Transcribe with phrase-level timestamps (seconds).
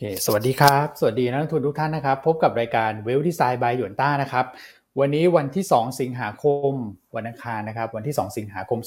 [0.00, 4.46] เคสวัสดีครับ สวัสดีนักลงทุนทุกท่านนะครับ พบกับรายการเวลที่ไซบายหยวนต้านะครับ
[5.00, 6.72] วันนี้วันที่ 2 สิงหาคม
[7.16, 8.78] วันอังคารนะครับ วันที่ 2 สิงหาคม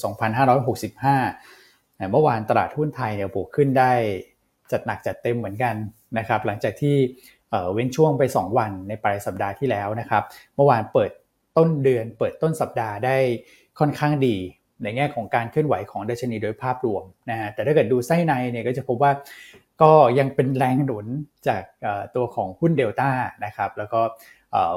[1.38, 3.92] 2565 เมื่อวานตลาดหุ้นไทยเนี่ยบวกขึ้นได้
[4.72, 5.74] จัดหนักจัดเต็มเหมือนกัน
[6.18, 6.96] นะครับ หลังจากที่
[7.72, 10.22] เว้นช่วงไป 2 วันในปลายสัปดาห์ที่แล้วนะครับ
[10.56, 11.10] เมื่อวานเปิด
[11.56, 13.16] ต้นเดือน เปิดต้นสัปดาห์ได้
[13.78, 14.36] ค่อนข้างดี
[14.82, 19.12] ในแง่ของการเคลื่อนไหวของดัชนีโดยภาพรวมนะฮะแต่ถ้าเกิดดูไส้ในเนี่ยก็จะพบว่า
[19.82, 21.06] ก็ยังเป็นแรงหนุน
[21.48, 21.62] จาก
[22.16, 23.10] ตัวของหุ้นเดลต้า
[23.44, 24.00] นะครับแล้วก็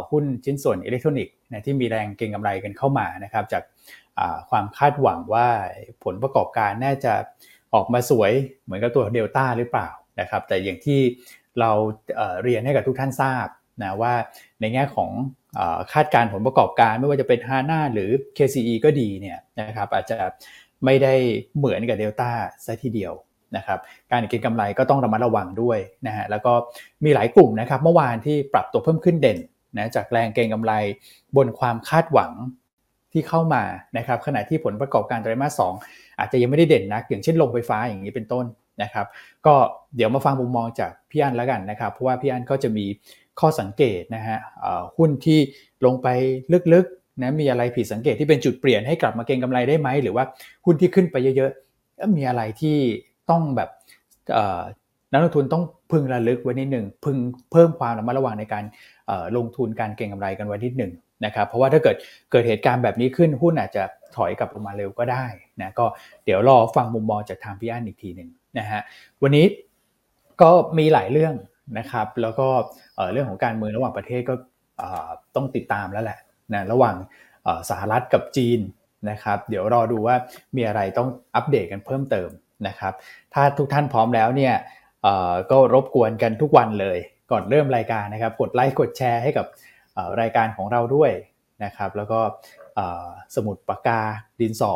[0.09, 1.35] หุ้นชิ้นส่วนอิเล็กทรอนิกส์
[1.65, 3.63] ที่มีแรงเก็งกำไรกันเข้ามานะครับจาก
[4.49, 5.47] ความคาดหวังว่า
[6.03, 7.13] ผลประกอบการน่าจะ
[7.73, 8.31] ออกมาสวย
[8.63, 9.89] เหมือนกับตัวเดลต้าหรือเปล่า
[10.19, 10.99] นะครับแต่อย่างที่
[11.59, 11.71] เรา
[12.43, 13.47] เรียนให้กับทุกท่านทราบ
[13.83, 14.13] นะว่า
[14.61, 15.11] ในแง่ของ
[15.93, 20.17] คาดการผลประกอบการไม่ว่าจะเป็นฮาน่าหรือ KCE ก็ดีเนี่ยนะครับอาจจะ
[20.85, 21.13] ไม่ได้
[21.57, 22.31] เหมือนกับเดลต้า
[22.65, 23.13] ซะทีเดียว
[23.57, 23.79] นะครับ
[24.11, 26.53] การเก็งกำไรก็ต้องระมัดระวังด้วยนะฮะแล้วก็
[27.05, 29.37] มีหลายกลุ่มนะครับเมื่อวานที่ปรับตัวเพิ่มขึ้นเด่น
[29.77, 30.73] นะจากแรงเก็งกำไร
[31.37, 32.31] บนความคาดหวัง
[33.13, 33.63] ที่เข้ามา
[33.97, 35.61] นะครับขณะที่ผลประกอบการไตรมาสส
[36.19, 38.45] อาจจะยังไม่ได้เด่นนัก อย่างเช่นลงไฟฟ้าอย่างนี้เป็นต้น
[38.83, 39.05] นะครับ
[39.45, 39.55] ก็
[39.95, 42.85] เดี๋ยวมาฟังมุมมองจากพี่อันแล้วกันนะครับ เพราะว่าพี่อันก็จะมี
[43.39, 44.37] ข้อสังเกตนะฮะ
[44.97, 45.39] หุ้นที่
[45.85, 46.07] ลงไป
[46.73, 50.23] ลึกๆนะมีอะไรผิดสังเกตที่เป็นจุดเปลี่ยนให้กลับมาเก็งกำไรได้ไหมหรือว่า
[50.65, 52.77] หุ้นที่ขึ้นไปเยอะๆมีอะไรที่
[53.29, 53.69] ต้องแบบ
[55.11, 57.17] นักลงทุนต้องพึงระลึกไว้นิดหนึ่งพึง
[57.51, 58.63] เพิ่มความระมัดระวังในการ
[59.37, 60.91] ลงทุนการเก็งกำไรกันไว้นิดหนึ่ง
[61.25, 61.95] นะครับเพราะว่าถ้าเกิด
[62.31, 63.83] เกิดเหตุการณ์แบบนี้ขึ้นหุ้นอาจจะ
[64.15, 65.25] ถอยกลับลงมาเร็วก็ได้
[65.61, 65.85] นะก็
[66.25, 68.81] เดี๋ยวรอฟังมุมมองจากทางพี่อันอีกทีหนึ่งนะฮะ
[69.21, 69.45] วันนี้
[70.41, 71.35] ก็มีหลายเรื่อง
[71.77, 72.47] นะครับ แล้วก็
[73.13, 74.35] เรื่องของการเมืองระหว่างประเทศก็
[75.35, 76.19] ต้องติดตามแล้วแหละ
[76.53, 76.95] นะระหว่าง
[77.69, 78.59] สหรัฐกับจีน
[79.09, 80.15] นะครับ เดี๋ยวรอดูว่า
[80.55, 82.29] มีอะไรต้องอัปเดตกันเพิ่มเติม
[82.67, 82.93] นะครับ
[83.33, 84.53] ถ้าทุกท่านพร้อมแล้วเนี่ย
[85.51, 86.97] ก็รบกวนกันทุกวันเลย
[87.31, 89.45] ก่อนเริ่มรายการนะครับ กดไลค์กดแชร์ให้กับ
[90.21, 91.11] รายการของเราด้วย
[91.63, 92.19] นะครับ แล้วก็
[93.35, 93.99] สมุดปากกา
[94.39, 94.73] ดินสอ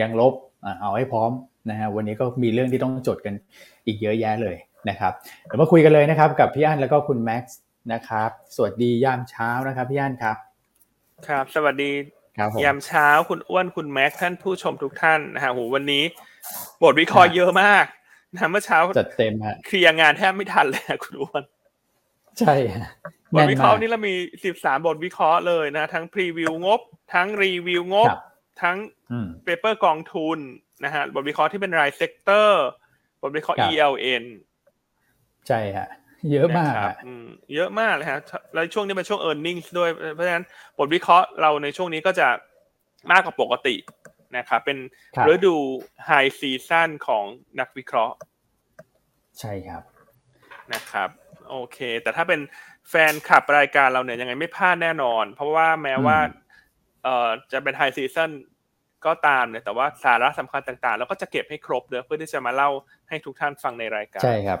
[0.00, 0.34] ยังลบ
[0.80, 1.30] เอาให้พร้อม
[1.70, 3.34] นะฮะวันนี้ก็มีเรื่องที่ต้องจดกัน
[3.86, 4.56] อีกเยอะแยะเลย
[4.88, 5.12] นะครับ
[5.44, 7.58] เดี๋ยวมาคุยกันเลยนะครับ กับพี่อั้นแล้วก็คุณแม็กซ์
[7.92, 10.36] นะครับ สวัสดียามเช้านะครับพี่อั้นครับ
[11.28, 11.90] ครับ สวัสดี
[12.64, 16.02] ยามเช้าคุณอ้วนคุณแม็กซ์ท่านผู้ชมทุกท่านนะฮะโหวันนี้
[16.82, 17.84] บทวิเคราะห์เยอะมาก
[18.34, 21.42] นะเมื่อเช้าจัดเต็มฮะเคลียร์งานแทบไม่ทันเลยคุณอ้วน
[22.40, 22.54] ใช่
[23.34, 24.14] บทวิเคราะห์นี่เรามี
[24.44, 26.80] สิบสามบทวิเคราะห์เลยนะ ทั้ง preview งบ
[27.14, 28.10] ทั้งรีวิวงบ
[28.62, 28.76] ทั้ง
[29.44, 30.38] paper กองทุน
[30.84, 32.66] นะฮะบทวิเคราะห์ที่เป็นราย sector
[33.22, 34.24] บทวิเคราะห์ ELN
[35.48, 35.88] ใช่ฮะ
[36.32, 36.74] เยอะมาก
[37.54, 38.20] เยอะมากเลยฮะ
[38.54, 40.44] แล้วช่วงนี้เป็นช่วง e a r n i n g ด้วยเพราะฉะนั้น
[40.78, 42.28] บทวิเคราะห์เราในช่วงนี้ก็จะ
[43.10, 43.74] มากกว่าปกติ
[44.36, 44.78] นะครับเป็น
[45.32, 45.56] ฤดู
[46.04, 47.24] high season ของ
[47.60, 48.16] นักวิเคราะห์
[49.40, 49.82] ใช่ครับ
[50.74, 51.08] นะครับ
[51.50, 52.40] โอเค แต่ถ้าเป็น
[52.90, 56.18] แฟนคลับรายการเราเนี่ยยังไงไม่พลาดแน่นอน เพราะว่าแม้ว่า
[57.04, 58.30] เอ่อจะเป็นไฮซีซั่น
[59.06, 62.70] ก็ตามเนี่ยแต่ว่าสาระสำคัญต่างๆ เราก็จะเก็บให้ครบเลยเพื่อที่จะมาเล่า
[63.08, 64.60] ให้ทุกท่านฟังในรายการใช่ครับ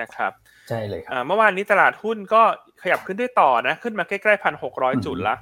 [0.00, 0.32] นะครับ
[0.68, 2.42] ใช่เลยครับเมื่อวานนี้ตลาดหุ้นก็
[2.82, 5.36] ขยับขึ้นได้ต่อนะ ขึ้นมาใกล้ๆพันหกร้อยจุดละ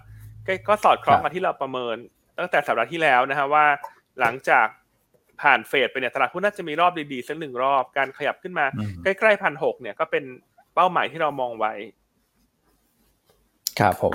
[0.68, 1.96] ก็สอดคล้องกับที่เราประเมิน
[2.42, 3.66] ตั้งแต่สัปดาห์ที่แล้วนะฮะว่า
[4.20, 4.66] หลังจาก
[5.42, 8.66] ผ่านเฟสไปเนี่ยตลาดหุ้นน่าจะมีรอบดีๆสักหนึ่งรอบการขยับขึ้นมา
[9.02, 10.24] ใกล้ๆพันหกเนี่ยก็เป็น
[10.74, 11.72] เป้าหมายที่เรามองไว้
[13.78, 14.14] ครับผม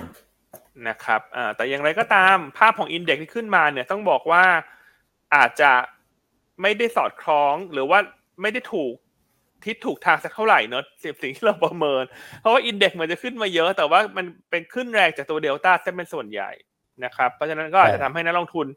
[0.88, 4.44] นะครับอ่าแต่อย่างไรก็ตามภาพของอินเด็กซ์ที่ขึ้นมาเนี่ยต้องบอกว่า
[5.36, 5.72] อาจจะ
[6.62, 8.00] ไม่ได้สอดคล้องหรือว่า
[8.42, 8.94] ไม่ได้ถูก
[9.66, 10.84] ทิศถูกทางสักเท่าไหร่เนอะ
[11.22, 12.04] สิ่งที่เราประเมิน
[12.40, 16.52] เพราะว่าอินเด็กซ์มันจะขึ้นมาเยอะ แต่ว่ามันเป็นขึ้นแรงจากตัวเดลต้าจะเป็นส่วนใหญ่
[17.06, 18.68] นะครับ เพราะฉะนั้นก็อาจจะทำให้นักลงทุน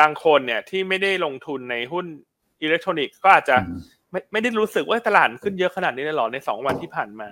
[0.00, 2.06] บางคนเนี่ยที่ไม่ได้ลงทุนในหุ้น
[2.62, 3.56] อิเล็กทรอนิกส์ก็อาจจะ
[4.10, 7.28] ไม่ไม่ได้รู้สึกว่าตลาดขึ้นเยอะขนาดนี้เลยหรอในสองวันที่ผ่านมา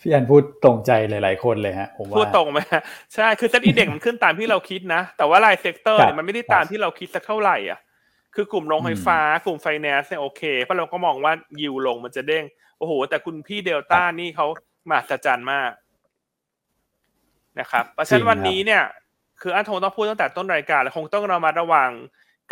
[0.00, 2.58] พี่อันพูดตรงใจหลาย ๆ คนเลยฮะผมว่าพูดตรงไหม
[3.14, 7.80] ใช่คือ SET Index มันขึ้นตามที่เราคิดนะ แต่ว่าราย sector เนี่ยมันไม่ได้ตามที่เราคิดสักเท่าไหร่อะ
[8.34, 12.44] คือกลุ่มโรงไฟฟ้ากลุ่มไฟแนนซ์เนี่ยโอเคเพราะเราก็มองว่ายิวลงมันจะเด้ง
[12.78, 14.46] โอ้โห แต่คุณพี่เดลต้านี่เขา
[14.88, 15.70] มหัศจรรย์มาก
[17.60, 18.82] นะครับเพราะฉะนั้นวันนี้เนี่ย
[19.40, 21.90] คืออันทงต้องพูดตั้งแต่ต้นรายการและคงต้องเรามาระวัง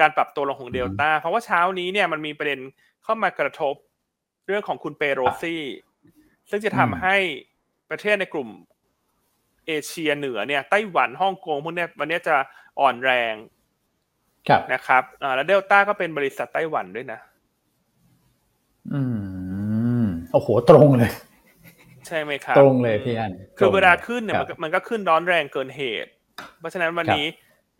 [0.00, 2.60] การปรับตัวลงของเดลต้าเพราะว่าเช้านี้เนี่ยมันมีประเด็น
[3.02, 3.74] เข้ามากระทบ
[4.46, 5.62] เรื่องของคุณเปโรซี่
[6.50, 7.16] ซึ่งจะทำให้
[7.90, 8.48] ประเทศในกลุ่ม
[9.66, 12.36] เอเชียเหนือเนี่ยไต้หวันฮ่องกงพวกนี้วันนี้จะ
[12.80, 13.34] อ่อนแรง
[14.72, 17.20] นะครับอ่าแล้วเดลต้าก็เป็นบริษัทไต้หวันด้วยนะ
[18.92, 19.00] อื
[20.02, 21.12] มโอ้โหตรงเลย
[22.08, 26.10] ใช่ไหมครับตรงเลยพี่อันคือเวลาขึ้นเนี่ยมันก็ขึ้นร้อนแรงเกินเหตุ
[26.58, 27.26] เพราะฉะนั้นวันนี้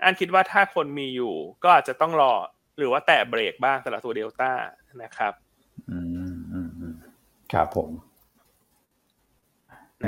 [0.05, 2.33] อันคิดว่าถ้าคนมีอยู่ ก็อาจจะต้องรอ
[2.79, 4.53] หรือว่าแตะเบรกบ้างสำหรับตัวเดลต้า
[5.03, 5.33] นะครับ
[5.91, 5.99] อื
[6.37, 6.95] มอืมอืม
[7.53, 7.91] ครับผม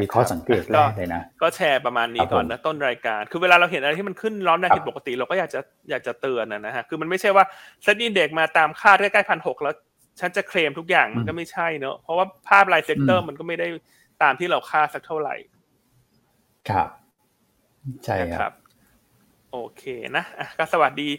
[0.02, 5.60] มีข้อสังเกตแรกเลยนะ ก็แชร์ประมาณนี้ก่อนครับผมนะต้นรายการ คือเวลาเราเห็นอะไรที่มันขึ้นร้อนแรงครับผิดปกติ เราก็อยากจะ
[5.90, 7.44] อยากจะเตือนนะนะฮะ คือมันไม่ใช่ว่า
[7.82, 9.74] SET Index มาตามคาดใกล้ๆพันหกแล้ว
[10.20, 13.68] ฉันจะเคลมทุกอย่างมันก็ไม่ใช่เนอะเพราะว่าภาพราย sector มันก็ไม่ได้
[14.22, 15.34] ตามที่เราคาดสักเท่าไหร่
[16.70, 16.90] ครับ
[18.04, 18.52] ใช่นะคครัรับบ
[19.52, 19.82] โอเค
[20.16, 21.10] นะอะก็สวัสดี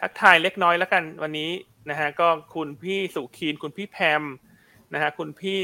[0.00, 1.50] ทักทายเล็กน้อยแล้วกันวันนี้
[1.90, 4.22] นะฮะก็คุณพี่สุขีนคุณพี่แพม
[4.94, 5.58] นะฮะคุณพี่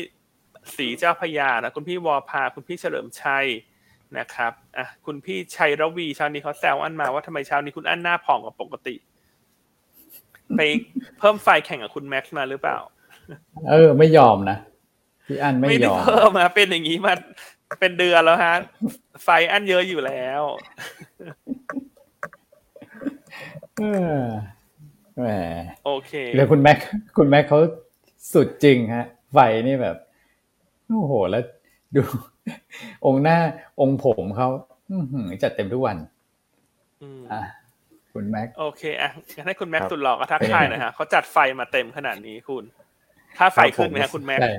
[0.76, 3.46] สีเจ้าพญานะคุณพี่วอพา คุณพี่เฉลิมชัย
[4.18, 8.94] นะครับอะคุณพี่ชัยระวีเชาวนี้เขาแซวอันมาว่าทำไมเช้านี้คุณอันหน้าผ่องกว่าปกติ
[10.56, 10.60] ไป
[11.18, 12.78] เพิ่มไฟแข่งกับคุณแม็กซ์มาหรือเปล่า
[13.68, 14.58] เออ ไม่ยอมนะ
[15.28, 17.14] พี่อันไม่ไม่ยได้อมเพิ่มมาเป็นอย่างนี้มา
[17.80, 18.54] เป็นเดือนแล้วฮะ
[19.24, 20.42] ไฟอันเยอะอยู่แล้ว
[23.78, 23.84] เอ
[24.16, 24.20] อ
[25.16, 25.26] แหม
[25.84, 26.78] โอเคแล้วคุณแม็ก
[27.16, 27.60] คุณแม็กเขา
[28.32, 29.38] สุดจริงฮะ ไฟ
[29.68, 29.96] นี่แบบ
[30.88, 31.42] โอ้โหแล้ว
[31.96, 32.02] ดู
[33.06, 33.38] องค์หน้า
[33.80, 34.48] องค์ผมเขา
[34.90, 35.96] อื้อหือจัดเต็มทุกวัน
[37.02, 37.42] อืมอะ
[38.14, 42.64] คุณแม็กโอเคอะงั้นให้คุณแม็กครับสุดหล่อก็ทักทายหน่อยฮะเขาจัดไฟมาเต็มขนาดนี้คุณ
[43.38, 44.52] ถ้าไฟขึ้นไหมฮะคุณแม็กใช่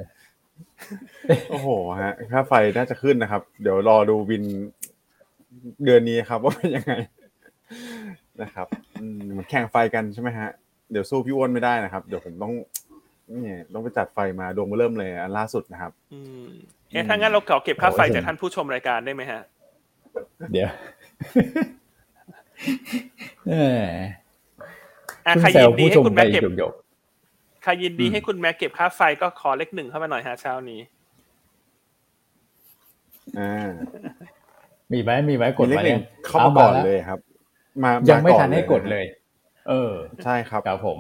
[1.50, 1.69] โอ้โห
[2.01, 4.44] ฮะค่าไฟน่าจะขึ้นนะครับ เดี๋ยวรอดูบิน
[5.85, 6.94] เดือนนี้ครับ ว่าเป็นยังไง
[8.41, 8.67] นะครับ
[9.01, 10.50] อืมมันแข่งไฟกันใช่ไหมฮะ
[10.91, 12.53] เดี๋ยวสู้พี่อ้วนไม่ได้นะครับ เดี๋ยวผมต้อง
[13.41, 16.47] เนี่ยต้องไปจัดไฟมาดวงมาเริ่มเลยอันล่าสุดนะครับ อืม
[16.91, 19.41] เอ๊ะถ้างั้นเราขอเก็บค่าไฟจากท่านผู้ชมรายการได้ไหมฮะ
[20.51, 20.71] เดี๋ยว
[23.50, 23.85] เออ
[25.25, 26.73] อะเพิ่งใครแซยิวนดีผู้ให้ชมคุณไปแม็กเก็บหยก
[27.63, 30.79] ใครยินดีอืมให้คุณแม็กเก็บค่าไฟก็ขอเลขหนึ่งเข้ามาหน่อยฮะเช้านี้
[33.39, 37.19] อ่าๆมีไหมมีไหมกดมีเลขมาหนึ่เนี่งยเข้ามาก่อนแล้วเลยครับ
[37.83, 39.06] มายังไม่าก่อทันให้กดเลย
[39.69, 41.00] เออ ใช่ครับครับผม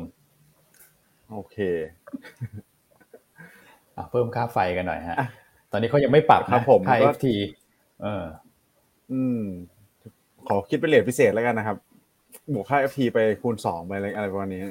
[1.31, 1.57] โอเค
[3.95, 5.27] อะเพิ่มค่าไฟกันหน่อยฮะอะ
[5.71, 7.27] ตอนนี้เขายังไม่ปรับครันะบผมค่าก็ FT
[8.03, 8.23] เออ
[9.11, 9.41] อืม
[10.47, 11.77] ขอคิดเป็นเลทพิเศษแล้วกันนะครับ
[12.53, 14.67] บวกค่า FT ไปคูณสองไปอะไรอะไรประมาณนี้เ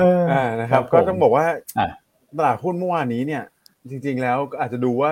[0.00, 1.46] อออ่านะครับผมก็ต้องบอกว่า
[1.78, 1.88] อะ
[2.38, 3.42] ตลาดหุ้นเมื่อวานนี้เนี่ย
[3.90, 5.10] จริง ๆ แล้วก็อาจจะดูว่า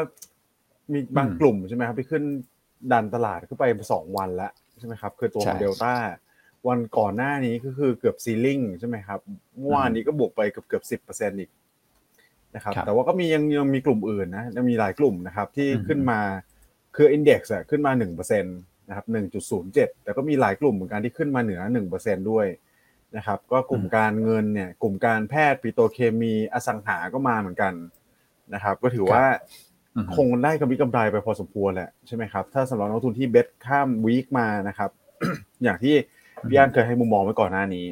[0.92, 2.24] มีบางอืมกลุ่มใช่ไหมครับที่ขึ้น
[2.92, 5.94] ดันตลาดขึ้นไปสองวันแล้วใช่ไหมครับ คือตัวของใช่เดลต้า
[6.68, 9.20] วันก่อนหน้านี้ก็คือเกือบ ceiling ใช่ไหมครับ
[9.58, 11.50] เมื่อวานนี้ก็บวกไปเกือบเกือบสิบเปอร์เซ็นต์อีก
[12.54, 16.20] นะครับครับแต่ว่าก็มียังยังมีกลุ่มอื่นนะยังมีหลายกลุ่มนะครับ ที่อืมขึ้นมา
[16.96, 18.58] คือ index ขึ้นมาหนึ่งเปอร์เซ็นต์
[18.88, 22.46] นะครับหนึ่งจุดศูนย์เจ็ดแต่ก็มีหลายกลุ่มเหมือนกันที่ขึ้นมาเหนือหนึ่งเปอร์เซ็นต์ด้วย
[23.16, 27.72] นะครับ ก็กลุ่มการเงินเนี่ย กลุ่มการแพทย์ปิโตรเคมีอสังหาก็มาเหมือนกัน
[28.54, 29.24] นะครับ ก็ถือว่า
[29.96, 34.90] อือฮึคงได้กำไรกำไรไปพอสมควรแหละใช่ไหมครับ ถ้าสำหรับนักลงทุนที่ bet ข้าม week มานะครับ
[35.64, 35.94] อย่างที่
[36.48, 37.86] พี่อันเคยให้มุมมองไว้ก่อนหน้านี้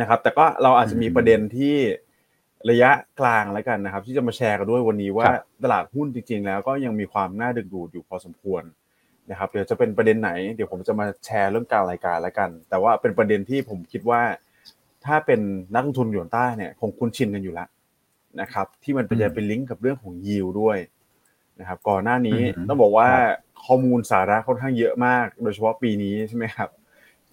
[0.00, 1.76] นะครับ แต่ก็เราอาจจะมีประเด็นที่
[2.70, 2.90] ระยะ
[3.20, 8.62] กลางแล้วกันนะครับ ที่จะมาแชร์กันด้วยวันนี้ว่าครับตลาดหุ้นจริง ๆ แล้วก็ยังมีความน่าดึงดูดอยู่พอสมควร
[9.30, 14.22] นะครับเดี๋ยวจะเป็นประเด็นไหนเดี๋ยวผมจะมาแชร์เรื่องการรายการแล้วกัน แต่ว่าเป็นประเด็นที่ผมคิดว่า
[15.06, 15.40] ถ้าเป็น
[15.74, 17.68] นักลงทุนหยวนต้าเนี่ยคงคุ้นชินกันอยู่แล้ว
[18.40, 20.78] นะครับ ที่มันเป็นอืมจะเป็นลิงก์กับเรื่องของยิวด้วย
[21.60, 26.68] นะครับ ก่อนหน้านี้อืมต้องบอกว่าครับข้อมูลสาระค่อนข้างเยอะมาก โดยเฉพาะปีนี้ใช่ไหมครับ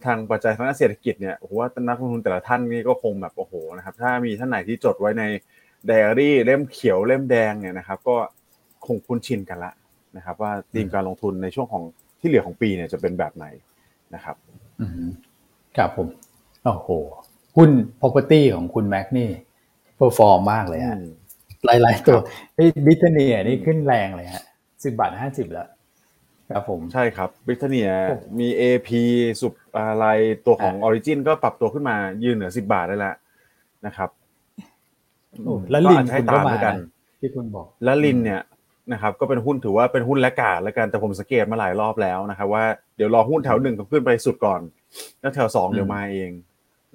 [0.05, 5.23] ทางปัจจัยทางด้านเศรษฐกิจเนี่ยผมว่านักลงทุนแต่ละท่านนี่ก็คงแบบโอ้โหนะครับ ถ้ามีท่านไหนที่จดไว้ใน
[5.85, 8.15] ไดอารี่เล่มเขียวเล่มแดงเนี่ยนะครับ ก็
[8.85, 9.71] คงคุ้นชินกันละ
[10.17, 11.83] นะครับ ว่าธีมการลงทุนในช่วงของ
[12.19, 13.45] ที่เหลือของปีเนี่ยจะเป็นแบบไหน
[14.15, 14.35] นะครับ
[14.81, 15.09] อืม
[15.77, 16.07] ครับผม
[16.65, 16.89] โอ้โห
[17.57, 19.29] หุ้น property ของคุณแม็กนี่
[19.97, 21.07] เ e อร์ฟอร์มมากเลยฮะอืม
[21.65, 22.19] หลายๆตัว
[22.55, 24.43] ไอ้บิทเนียนี่ขึ้นแรงเลยฮะ
[24.83, 25.67] สิบบาทห้าสิบแล้ว
[26.55, 28.89] ครับผมใช่ครับบริเตเนียโอ้มี AP
[29.41, 30.05] สุปอะไร
[30.45, 33.15] ตัวของอะ Origin ก็ปรับตัวขึ้นมายืนเหนือ10บาทได้แล้ว
[33.85, 34.09] นะครับ
[35.45, 36.75] โอ้แล้วลินอาจจะให้คุณก็ตามมาแล้วกัน
[37.19, 38.41] ที่คุณบอกแล้วลินเนี่ย
[38.93, 42.63] นะครับก็เป็นหุ้นถือว่าเป็นหุ้นและกาดแล้วกันแต่ผมสังเกตมาหลายรอบแล้วนะครับว่า
[42.95, 44.61] เดี๋ยวรอหุ้นแถวหนึ่งก็ขึ้นไปสุดก่อน
[45.21, 46.31] แล้วแถวสองอืมเดี๋ยวมาเอง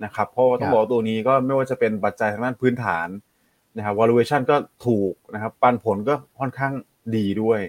[0.05, 3.09] นะครับเพราะว่าต้อครังบบอกว่าตัวนี้ก็ไม่ว่าจะเป็นปัจจัยทางด้านพื้นฐาน
[3.77, 6.73] นะครับ valuation ก็ถูกนะครับปันผลก็ค่อนข้าง
[7.17, 7.61] ดีด้วย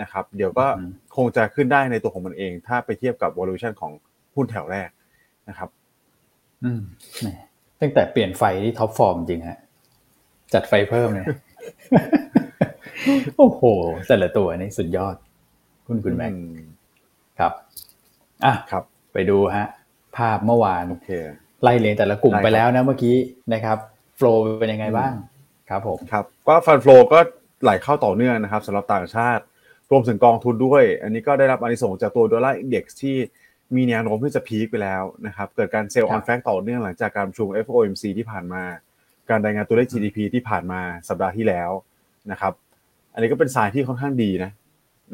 [0.00, 3.92] นะครับ เดี๋ยวก็อืมคงจะขึ้นได้ในตัวของมันเอง ถ้าไปเทียบกับ valuation ของ
[4.34, 4.90] หุ้นแถวแรก
[5.48, 5.68] นะครับ
[6.64, 6.80] อืม
[7.20, 7.28] แหม
[7.80, 9.58] ตั้งแต่เปลี่ยนไฟที่ top form จริงฮะ
[10.54, 11.26] จัดไฟเพิ่มเนี่ย
[13.38, 13.62] โอ้โห
[14.08, 15.16] แต่ละตัวนี่สุดยอด
[15.86, 16.58] คุณคุณแม็กอืม
[17.38, 17.52] ครับ
[18.44, 19.66] อะครับ ไปดูฮะ
[20.16, 21.10] ภาพเมื่อวานโอเค
[21.62, 23.16] ไล่เรียงแต่ละกลุ่มได้ครับไปแล้วนะเมื่อกี้
[23.52, 23.78] นะครับ
[24.16, 25.12] flow เป็นยังไงบ้าง
[25.68, 27.18] ครับผมครับก็ fund flow ก็
[27.62, 29.42] ไหลเข้าต่อเนื่องนะครับสำหรับต่างชาติ
[29.90, 33.16] รวมถึงกองทุนด้วย อันนี้ก็ได้รับอานิสงส์จากตัว dollar index ที่
[33.76, 38.62] มีแนวโน้มที่จะ peak ไปแล้วนะครับ เกิดการ sell on fact ต่อเนื่องหลังจากการประชุม FOMC ที่ผ่านมา
[39.30, 41.70] การรายงานตัวเลข GDP ที่ผ่านมาสัปดาห์ที่แล้ว
[42.30, 42.52] นะครับ
[43.12, 44.50] อันนี้ก็เป็นสายที่ค่อนข้างดีนะ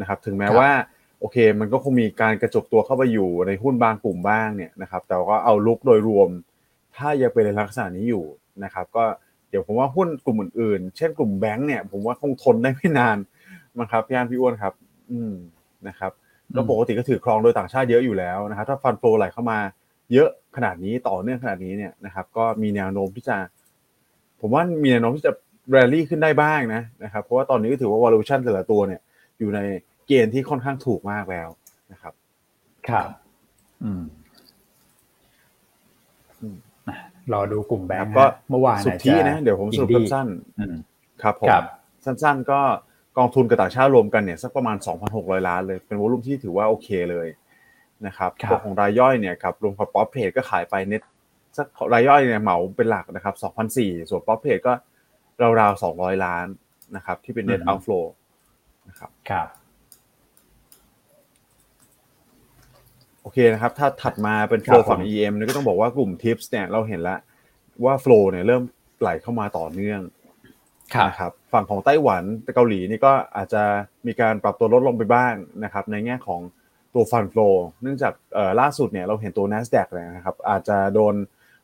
[0.00, 0.71] นะครับ ถึงแม้ว่า
[1.21, 6.29] โอเค มันก็คงมีการกระจกตัวเข้าไปอยู่ในหุ้นบางกลุ่มบ้างเนี่ยนะครับ แต่ก็เอาลุกโดยรวม
[6.97, 8.25] ถ้ายังเป็นในลักษณะนี้อยู่
[8.65, 9.05] นะครับ ก็
[9.50, 13.17] เดี๋ยวผมว่าหุ้นกลุ่มอื่นๆ เช่นกลุ่มแบงก์เนี่ย ผมว่าคงทนได้ไม่นาน
[13.76, 14.73] มั้งครับพี่อันพี่อ้วนครับ
[15.11, 15.35] อืม
[15.88, 16.12] นะครับ
[16.53, 19.59] แล้วปกติก็ถือครองโดยต่างชาติเยอะอยู่แล้วนะครับถ้าฟันโฟไหลเข้ามา
[20.12, 23.37] เยอะขนาดนี้ต่อเนื่องขนาดนี้เนี่ยนะครับ ก็มีแนวโน้มที่จะ
[24.41, 25.33] ผมว่ามีแนวโน้มที่จะ
[25.71, 29.01] แรลลี่ขึ้นได้บ้างนะนะครับ เพราะว่าตอนนี้ก็ถือว่า valuation แต่ละตัวเนี่ย
[29.39, 29.61] อยู่ใน
[30.07, 31.49] เกณฑ์ที่ค่อนข้างถูกมากแล้ว
[31.93, 32.15] นะครับ
[32.89, 33.09] ครับ
[33.85, 34.03] อืม
[36.41, 36.57] อืม
[37.33, 41.65] รอดูกลุ่มแบงก์ครับก็ฮะเมื่อวานสุทธินะ เดี๋ยวผมสรุปอันดี้สั้นอืมๆครับผมครับ
[42.05, 42.61] สั้นๆ ก็
[43.19, 44.77] กองทุนกับต่างชาติรวมกันเนี่ยสักประมาณ
[45.13, 47.29] 2,600 ล้านเลย เป็น volume ที่ถือว่าโอเคเลย
[48.07, 51.03] นะครับครับตัวของรายย่อยเนี่ยกับรวมกับป๊อปเพจก็ขายไปเน็ต
[51.57, 53.35] สักรายย่อยเนี่ยเหมาเป็นหลักนะครับ
[53.73, 54.73] 2,400ส่วนป๊อปเพจก็
[55.61, 56.47] ราวๆ200ล้าน
[56.97, 58.05] นะครับ ที่เป็น net outflow
[58.88, 59.49] นะครับครับ
[63.23, 67.19] โอเคนะครับ ถ้าถัดมาเป็น flow ครับผมฝั่ง EM เนี่ยก็ต้องบอกว่ากลุ่ม tips เนี่ยเราเห็นแล้ว
[67.85, 68.62] ว่า flow เนี่ยเริ่ม
[69.00, 70.00] ไหลเข้ามาต่อเนื่อง
[70.95, 72.23] ครับนะครับฝั่งของไต้หวัน
[72.55, 73.62] เกาหลีนี่ก็อาจจะ
[74.07, 76.40] มีการปรับตัวลดลงไปบ้างนะครับ ในแง่ของ
[76.95, 81.14] ตัวฟัน flow เนื่องจากเอ่อล่าสุดเนี่ยเราเห็นตัว NASDAQ เลยนะครับ อาจจะโดน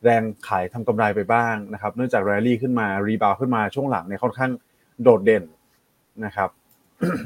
[0.04, 4.50] แรงขายทำกำไรไปบ้างนะครับเนื่องจากแรลลี่ขึ้นมารีบาวขึ้นมาช่วงหลังเนี่ยค่อนข้าง
[5.02, 5.44] โดดเด่น
[6.24, 6.50] นะครับ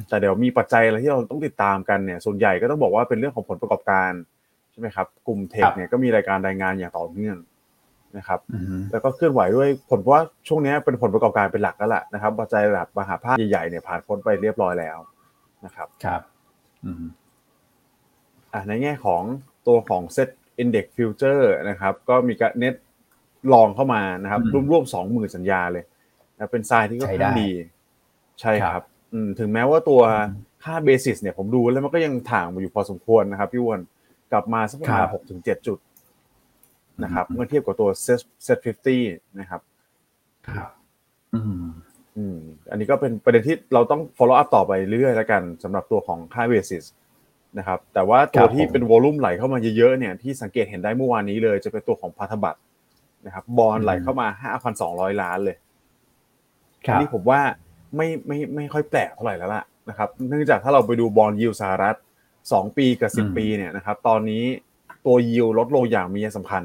[0.08, 4.10] แต่เดี๋ยวมีปัจจัยอะไรที่เราต้องติดตามกันเนี่ยส่วนใหญ่ก็ต้องบอกว่าเป็นเรื่องของผลประกอบการ
[4.72, 7.36] ใช่ไหมครับกลุ่มเทคเนี่ยก็มีรายการรายงานอย่างต่อเนื่อง
[8.18, 14.98] นะครับอืมแล้วก็เคลื่อนไหวด้วยผลเพราะว่าช่วงนี้เป็นผลประกอบการเป็นหลักแล้วแหละนะครับปัจจัยระดับมหาภาคใหญ่ๆเนี่ยผ่านพ้นไปเรียบร้อยแล้ว
[15.64, 16.22] นะครับครับ
[16.84, 17.04] อืม
[18.52, 19.22] อะในแง่ของ
[19.66, 20.30] ตัวของ Set
[20.62, 22.74] Index Future นะครับ ก็มีการเน็ต
[23.52, 25.84] ลองเข้ามานะครับอืมร่วมๆสองหมื่นสัญญาเลย
[26.36, 27.50] นะเป็นทรายที่ก็ใช้ค่อนได้ข้างดี
[28.40, 33.80] ใช่คครัรับบอืมถึงแม้ว่าตัวอืมค่าเบสิสเนี่ยผมดูแล้วมันก็ยังถ่างมาอยู่พอสมควรนะครับพี่อ้วน
[34.32, 35.78] กลับมาสักประมาณครับหกถึงเจ็ดจุด
[37.04, 38.58] นะครับอืมเมื่อเทียบกับตัว Set Set
[38.98, 39.60] 50นะครับ
[40.48, 40.70] ครับ
[41.34, 41.64] อืม
[42.16, 42.38] อืม
[42.70, 46.84] อันนี้ก็เป็นประเด็นที่เราต้อง follow up ต่อไปเรื่อยๆแล้วกันสำหรับตัวของค่า basis
[47.58, 52.60] นะครับแต่ว่าตัควรับที่ผมเป็นวอลุ่มไหลเข้ามาเยอะๆเนี่ยที่สังเกตเห็นได้เมื่อวานนี้เลย จะเป็นตัวของพันธบัตร
[53.26, 54.28] นะครับบอลไหลเข้ามา
[54.74, 55.56] 5,200ล้านเลย
[56.86, 57.40] ครัอันบนี้ผมว่า
[57.96, 61.96] ไม่ไม่ไม่ค่อยแปลกเท่าไหร่แล้วล่ะนะครับเนื่องจากถ้าเราไปดูบอลยิวสหรัฐ
[62.36, 64.44] 2ปีกับอืม10ปีเนี่ยนะครับตอนนี้
[65.06, 66.62] ตัวยิวลดลงอย่างมีนัยสำคัญ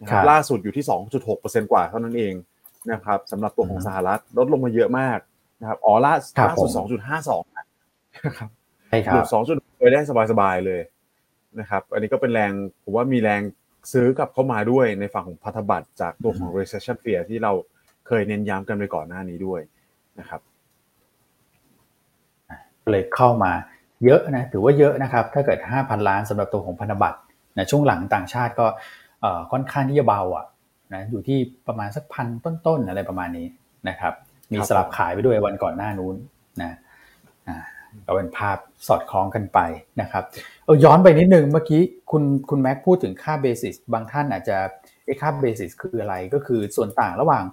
[0.00, 0.84] นะคครัรับบล่าสุดอยู่ที่
[1.28, 2.34] 2.6%กว่าเท่านั้นเอง
[2.92, 5.18] นะครับสำหรับตัวของอืมสหรัฐลดลงมาเยอะมาก
[5.60, 8.61] นะครับอ๋อล่าครับล่าสุดผม2.52นะครับใช่ค
[9.12, 10.00] หลุรับด2จุดไปได้
[10.32, 10.80] สบายๆเลย
[11.60, 12.52] นะครับ อันนี้ก็เป็นแรง
[12.84, 13.40] ผมว่ามีแรง
[13.92, 17.52] ซื้อกลับเข้ามาด้วยในฝั่งของพันธบัตรจากตัวของ recession fear ที่เรา
[18.06, 19.60] เคยเน้นย้ำกันไปก่อนหน้านี้ด้วย
[20.18, 20.40] นะครับ
[22.90, 23.52] เลยเข้ามา
[24.04, 27.18] เยอะนะถือว่าเยอะนะครับ ถ้าเกิด 5,000 ล้านสำหรับตัวของพันธบัตร
[27.56, 28.66] นะช่วงหลังต่างชาติก็
[29.20, 30.46] เอ่อค่อนข้างที่จะเบาอะ
[30.94, 33.46] นะอยู่ที่ประมาณสักพันต้นๆอะไรประมาณนี้
[33.88, 34.12] นะครับ
[34.50, 36.14] มีครับสลับขายไปด้วยวันก่อนหน้านู้น
[36.62, 36.70] นะ
[37.48, 37.56] อ่า
[38.06, 38.58] ก็เป็นภาพ
[38.88, 39.58] สอดคล้องกันไป
[40.00, 40.24] นะครับ
[40.64, 41.80] เออย้อนไปนิดนึงเมื่อกี้
[42.10, 44.56] คุณคุณแม็กพูดถึงค่า basis บางท่านอาจจะ
[45.06, 47.44] ไอ้ค่า basis คืออะไรก็คือส่วนต่างระหว่าง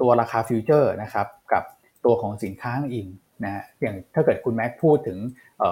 [0.00, 1.62] ตัวราคาฟิวเจอร์นะครับกับ
[2.04, 3.08] ตัวของสินค้าอิง
[3.44, 5.18] นะอย่างถ้าเกิดคุณแม็กพูดถึง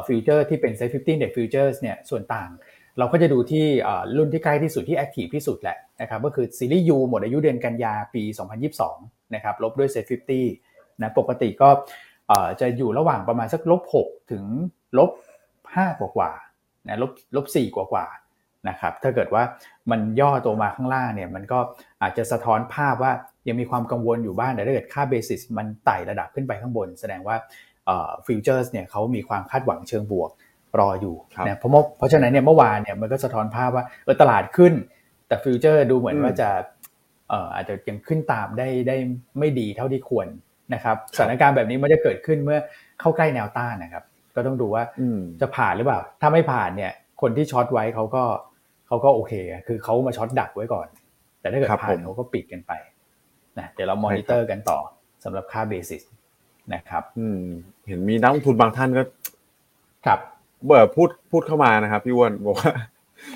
[0.06, 2.50] ฟิวเจอร์ที่เป็น SET 50 Index Futures เนี่ยส่วนต่าง
[2.98, 3.66] เราก็จะดูที่
[4.16, 8.22] รุ่นที่ใกล้ที่สุดที่ active ที่สุดแหละนะครับก็คือซีรีส์ U หมดอายุเดือนกันยาปี
[8.78, 10.04] 2022นะครับลบด้วย Set
[10.50, 11.68] 50นะปกติก็
[12.60, 14.44] จะอยู่ระหว่างประมาณสักลบ6ถึง
[14.98, 15.10] ลบ
[15.56, 19.42] 5กว่ากว่าๆนะลบลบ4กว่ากว่าๆนะครับถ้าเกิดว่า
[19.90, 21.58] มันย่อตัวมาข้างล่างเนี่ยมันก็
[22.02, 23.12] อาจจะสะท้อนภาพว่า
[23.48, 27.36] ยังมีความกังวลอยู่บ้างแต่ถ้าเกิดค่า basis มันไต่ระดับขึ้นไปข้างบน แสดงว่า
[28.26, 30.30] futures เนี่ยเขามีความคาดหวังเชิงบวก
[30.78, 34.72] รออยู่ครับนะเพราะว่าเพราะฉะนั้นเนี่ยเมื่อวานเนี่ยมันก็สะท้อนภาพว่าเออตลาดขึ้น
[35.26, 36.50] แต่ฟิวเจอร์ดูเหมือนอืมว่าจะ
[37.28, 38.96] เอ่ออาจจะยังขึ้นตามได้ได้
[39.38, 40.28] ไม่ดีเท่าที่ควร
[40.75, 42.59] นะครับสถานการณ์แบบนี้มันจะเกิดขึ้นเมื่อ
[43.00, 44.04] เข้าใกล้แนวต้านนะครับ
[44.35, 46.92] ก็ต้องดูว่าอืมจะผ่านหรือเปล่า ถ้าไม่ผ่านเนี่ย
[47.23, 48.25] คนที่ short ไว้เขาก็
[48.87, 50.87] เขาก็โอเคอะคือเขามา short ดักไว้ก่อน
[51.40, 52.73] แต่ถ้าเกิดครับผมผ่านเขาก็ปิดกันไป
[53.59, 54.78] นะเดี๋ยวเรามอนิเตอร์กันต่อ
[55.25, 56.02] สำหรับค่า basis
[56.75, 57.45] นะครับอืม
[57.87, 59.02] เห็นมีนักลงทุนบางท่านก็
[60.07, 60.21] ครับ
[60.64, 62.73] เบื่อพูดพูดเข้ามานะครับพี่อ้วนบอกว่า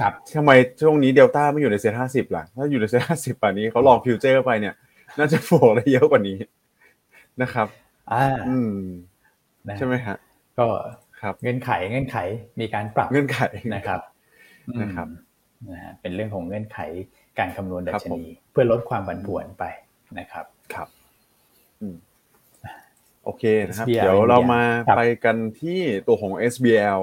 [0.00, 0.52] ครับทำไม
[0.82, 4.74] ช่วงนี้เดลต้าไม่อยู่ในเซ็นห้าสิบล่ะ ถ้าอยู่ในเซ็นห้าสิบป่านนี้เขา long futures ไปเนี่ย
[5.18, 6.36] น่าจะโกยได้เยอะกว่านี้
[7.42, 7.68] นะครับ
[8.12, 8.74] อ่าอืม
[9.68, 10.16] นะใช่ไหมฮะ
[10.58, 10.66] ก็
[11.20, 12.16] ครับเงื่อนไขเงื่อนไข
[12.60, 13.40] มีการปรับเงื่อนไข
[13.74, 14.00] นะครับ
[14.82, 15.08] นะครับ
[15.70, 16.78] นะฮะเป็นเรื่องของเงื่อนไข
[17.38, 19.64] การคำนวณดัครับชผมนี เพื่อลดความผันผวนไป
[20.18, 20.88] นะครับครับ
[21.80, 21.96] อืม
[23.24, 27.00] โอเคนะครับ SBL เดี๋ยวเรามาครับไปกันที่ตัวของ SBL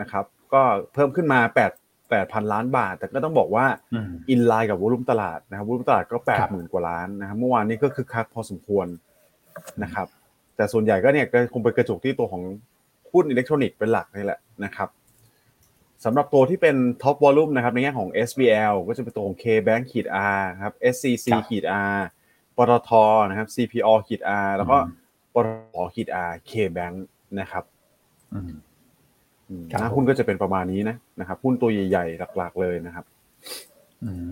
[0.00, 8.86] นะครับ ก็เพิ่มขึ้นมา8 8,000 ล้านบาท แต่ก็ต้องบอกว่าอืมอินไลน์กับวอลุ่มตลาดนะครับวอลุ่มตลาดก็ครับ80,000 กว่าล้านนะครับเมื่อวานนี้ก็คือคักพอสมควร
[9.82, 10.06] นะครับ
[10.56, 12.42] แต่ส่วนใหญ่ก็เนี่ยก็คงไปกระจุกที่ตัวของ
[13.12, 14.88] หุ้นอิเล็กทรอนิกส์เป็นหลักนี่แหละนะครับ
[16.04, 21.96] สำหรับตัวที่เป็นท็อปวอลุ่มนะครับในแง่ของ SBL ก็จะเป็นตัวของ KBank ขีด R ครับ SCC ครับขีด R
[22.56, 22.90] ปตท
[23.28, 24.94] นะครับ CPO ขีด R แล้วก็อืม
[25.34, 26.96] ปตทขีด R KBank
[27.40, 27.64] นะครับ
[28.34, 28.52] อืม
[29.48, 33.04] อืมครับนะผมหุ้นก็จะเป็นประมาณนี้นะนะครับหุ้นตัวใหญ่ๆ หลักๆเลยนะครับ
[34.04, 34.26] อืม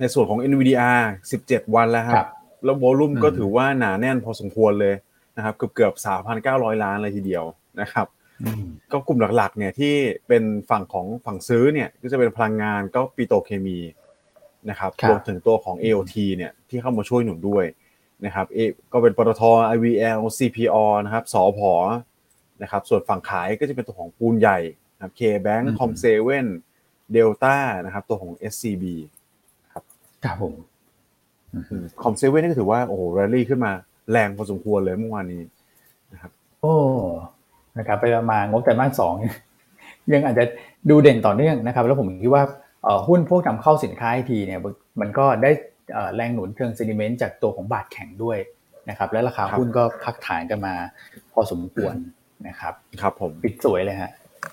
[0.00, 1.00] ในส่วนของ NVDR
[1.38, 4.94] 17 วันแล้วคครัรับบ แล้ววอลุ่มอืมก็ถือว่าหนาแน่นพอสมควรเลย
[5.36, 5.94] นะครับเกือบเกือบ
[6.38, 7.44] 3,900ล้านเลยทีเดียว
[7.80, 8.06] นะครับ
[8.42, 9.94] อืมก็กลุ่มหลักๆเนี่ยที่
[10.28, 13.78] เป็นฝั่งของฝั่งซื้อเนี่ยก็จะเป็นพลังงานก็ปิโตรเคมี
[14.70, 17.64] นะครับครับรวมถึงตัวของ AOT เนี่ยที่เข้ามาช่วยหนุนด้วย
[18.24, 18.58] นะครับเอ
[18.92, 19.42] ก็เป็นปตท
[19.74, 21.72] IVL CPO นะครับสอพอ
[22.62, 24.58] นะครับส่วนฝั่งขายก็จะเป็นตัวของปูนใหญ่
[24.94, 26.46] นะครับ KBank อืม Com7
[27.14, 28.84] Delta นะครับตัวของ SCB
[29.72, 30.54] ครับผม
[32.02, 33.72] คอมเซเว่นนี่ก็ถือว่าโอ้โหแรลลี่ขึ้นมา
[34.10, 35.42] แรงพอสมควรเลยเมื่อวานนี้
[36.12, 36.74] นะครับ โอ้
[37.78, 39.14] นะครับไปมางบไตรมาสสอง
[40.12, 40.44] ยังอาจจะ
[40.90, 42.42] ดูเด่นต่อเนื่องนะครับ แล้วผมคิดว่า
[42.84, 44.60] เอ่อหุ้นพวกนำเข้าสินค้าไอทีเนี่ย
[45.00, 45.50] มันก็ได้
[45.92, 48.38] เอ่อแรงหนุนเชิงเซนิเมนต์จากตัวของบาทแข็งด้วย
[48.88, 50.74] นะครับ และราคาครับหุ้นก็พักฐานกันมา
[51.32, 51.94] พอสมควร
[52.48, 54.10] นะครับ ครับผมปิดสวยเลยฮะ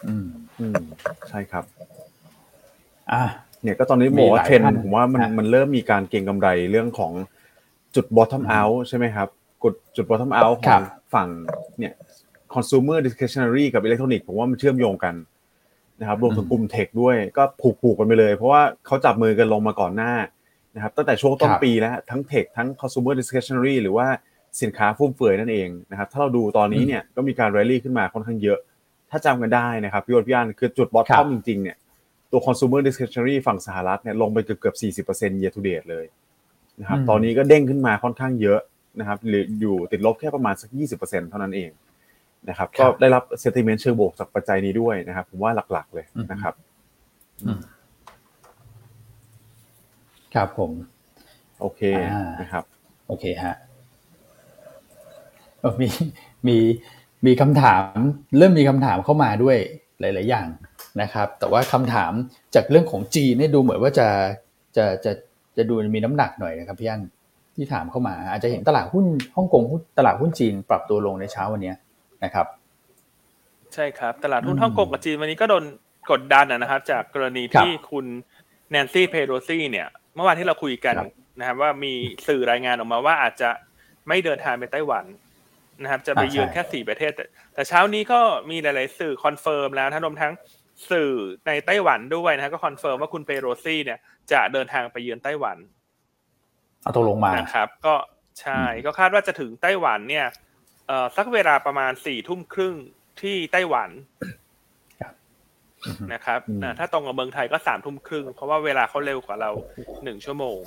[0.08, 0.26] อืม
[0.60, 0.74] อืม
[1.30, 1.64] ใช่ครับ
[3.12, 3.24] อะ
[3.66, 7.12] เนี่ยก็ตอนนี้มีบอกว่าหลายเทรนด์ท่านผมว่ามันนะมันเริ่มมีการเก็งกำไรเรื่องของ
[7.96, 9.28] จุด bottom อืม out ใช่ไหมครับ
[9.64, 11.30] กดจุด bottom out ขครัองบฝั่ง
[11.80, 11.94] เนี่ย
[12.54, 15.16] consumer discretionary กับ electronic ผมว่ามันเชื่อมโยงกัน
[16.00, 20.14] นะครับรวมถึงกลุ่มเทคด้วยก็ผูกผูกกันไปเลย เพราะว่าเขาจับมือกันลงมาก่อนหน้า
[20.76, 24.08] นะครับตั้งแต่ช่วงต้นครับปีแล้วทั้งเทคทั้ง consumer discretionary หรือว่า
[24.62, 28.60] สินค้าฟุ่มเฟือยนั่นเองนะครับถ้าเราดูตอนนี้เนี่ยก็มีการ rally ขึ้นมาค่อนข้างเยอะ
[29.12, 31.78] ถ้าจำกันได้นะครับพี่วอนพี่อันคือจุดครั bottom บจริงๆเนี่ย
[32.32, 36.06] ตัว consumer discretionary ฝั่งสหรัฐเนี่ยลงไปเกือบเกือบ 40% year to date เลย
[36.80, 38.60] นะครับอืมตอนนี้ก็เด้งขึ้นมาค่อนข้างเยอะ
[39.00, 41.72] นะครับหรืออยู่ติดลบแค่ประมาณสัก 20%เท่านั้นเอง
[42.50, 46.54] นะครับครัก็บได้รับ sentiment เชิงบวกจากปัจจัยนี้ด้วยนะครับ ผมว่าหลักๆเลยนะครับ
[47.46, 47.60] อืม
[50.34, 50.72] ครับผม
[51.62, 51.82] โอเค
[52.14, 52.64] อ่านนะครับ
[53.08, 53.56] โอเคฮะ
[55.60, 55.90] เอ่อมี
[56.48, 56.58] มี
[57.26, 57.84] มีคำถาม
[58.38, 59.58] เริ่มมีคำถามเข้ามาด้วย
[60.00, 60.48] หลาย ๆ อย่าง
[61.02, 62.14] นะครับแต่ว่าคำถาม
[62.56, 64.08] จากเรื่องของจีนเนี่ยดูเหมือนว่าจะ
[64.78, 65.12] จะจะ
[65.58, 67.02] จะดูมีน้ำหนักหน่อยนะครับพี่อัน
[67.56, 69.06] ที่ถามเข้ามา อาจจะเห็นตลาดหุ้น
[69.36, 71.76] ฮ่องกงหุ้นตลาดหุ้นจีนปรับตัวลงในเช้าวันเนี้ย
[72.24, 72.48] นะครับ
[73.74, 75.64] ใช่ครับ ตลาดหุ้นอืมฮ่องกงกับจีนวันนี้ก็โดน
[76.12, 78.06] กดดันอะนะครับ จากกรณีครับที่คุณ
[78.70, 81.94] แนนซี่เพโรซี่เนี่ย เมื่อวานที่เราคุยกันครับนะครับว่ามี
[82.28, 83.50] สื่อรายงานออกมาว่าอาจจะ
[84.08, 85.06] ไม่เดินทางไปไต้หวัน
[85.82, 90.34] นะครับ จะไปอ่าใช่เยือนแค่สี่ประเทศแต่แต่เช้านี้ก็มีหลาย ๆ สื่อ confirm แล้วทั้งรวมทั้ง
[90.92, 91.12] สื่อ
[91.48, 94.00] ในไต้หวันด้วยนะก็ confirm ว่าคุณเพโลซี่เนี่ย
[94.32, 95.58] จะเดินทางไปเยือนไต้หวัน
[96.82, 97.96] เอาตัวลงมานะครับ ก็
[98.42, 100.28] ใช่อืมก็คาดว่าจะถึงไต้หวันเนี่ย
[100.88, 102.76] เอ่อสักเวลาประมาณสี่ทุ่มครึ่ง
[103.22, 103.90] ที่ไต้หวัน
[105.86, 109.52] อือฮึนะครับอืมอ่าถ้าตรงกับเมืองไทยก็สามทุ่มครึ่งเพราะว่าเวลาเขาเร็วกว่าเรา
[110.04, 110.60] หนึ่งชั่วโมง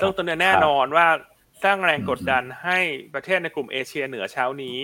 [0.00, 1.06] ซึ่งตัวเนี้ยแน่นอนว่า
[1.64, 2.78] สร้างแรงกดดันให้
[3.14, 4.78] ประเทศในกลุ่มเอเชียเหนือเช้านี้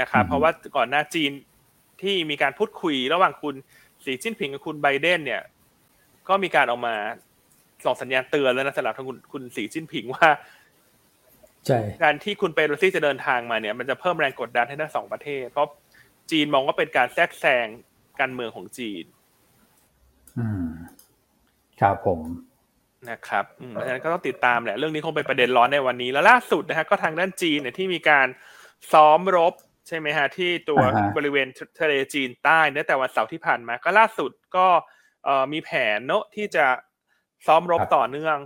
[0.00, 1.32] นะครับอืมเพราะว่าก่อนหน้าจีน
[2.04, 3.54] ที่มีการพูดคุยระหว่างคุณ
[4.04, 5.42] สีจิ้นผิงกับคุณไบเดนเนี่ย
[6.28, 6.94] ก็มีการออกมา
[7.84, 10.28] ส่งสัญญาณเตือนแล้วนะสำหรับทางคุณคุณสีจิ้นผิงว่า
[11.66, 15.68] ใช่การที่คุณเปโรซี่จะเดินทางมาเนี่ย มันจะเพิ่มแรงกดดันให้ทั้งสองประเทศ เพราะ
[16.30, 17.66] จีนมองว่าเป็นการแทรกแซง
[18.20, 19.04] การเมืองของจีน
[20.38, 20.68] อืม
[21.80, 22.20] ครับผม
[23.10, 28.26] นะครับอืมเพราะฉะนั้นก็ต้องติดตามแหละ เรื่องนี้คงเป็นประเด็นร้อนในวันนี้ แล้วล่าสุดนะฮะก็ทางด้านจีนเนี่ยที่มีการ
[28.92, 29.54] ซ้อมรบ
[29.86, 31.48] ใช่ไหมฮะ ที่ตัวอ่าฮะบริเวณ
[31.80, 34.66] ทะเลจีนใต้เนื่องแต่วันเสาร์ที่ผ่านมา ก็ล่าสุดก็
[35.24, 36.66] เอ่อมีแผนเนอะที่จะ
[37.46, 38.36] ซ้อมรบต่อเนื่อง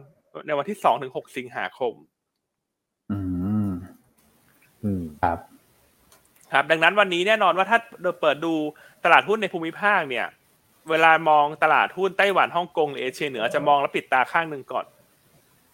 [0.47, 1.95] ในวันที่สองถึงหกสิงหาคม
[3.13, 3.19] อื
[3.69, 3.71] ม
[4.85, 5.39] อืมครับ
[6.53, 8.55] ครับ ดังนั้นวันนี้แน่นอนว่าถ้าเราเปิดดู
[9.05, 10.27] ตลาดหุ้นในภูมิภาคเนี่ย
[10.91, 14.87] เวลามองตลาดหุ้นไต้หวันฮ่องกงหรือเอเชียเหนือจะมองแล้วปิดตาข้างหนึ่งก่อน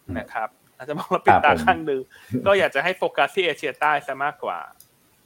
[0.06, 2.00] อืมนะครับ อาจจะมองแล้วปิดตาครับผมข้างหนึ่ง
[2.46, 4.58] ก็อยากจะให้โฟกัสที่เอเชียใต้ซะมากกว่า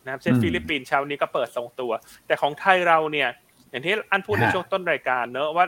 [0.07, 1.93] นะครับเช่นอืมฟิลิปปินส์เช้านี้ก็เปิดทรงตัว
[2.27, 3.29] แต่ของไทยเราเนี่ย
[3.71, 5.67] อย่างที่อันพูดในฮะช่วงต้นรายการเนอะว่า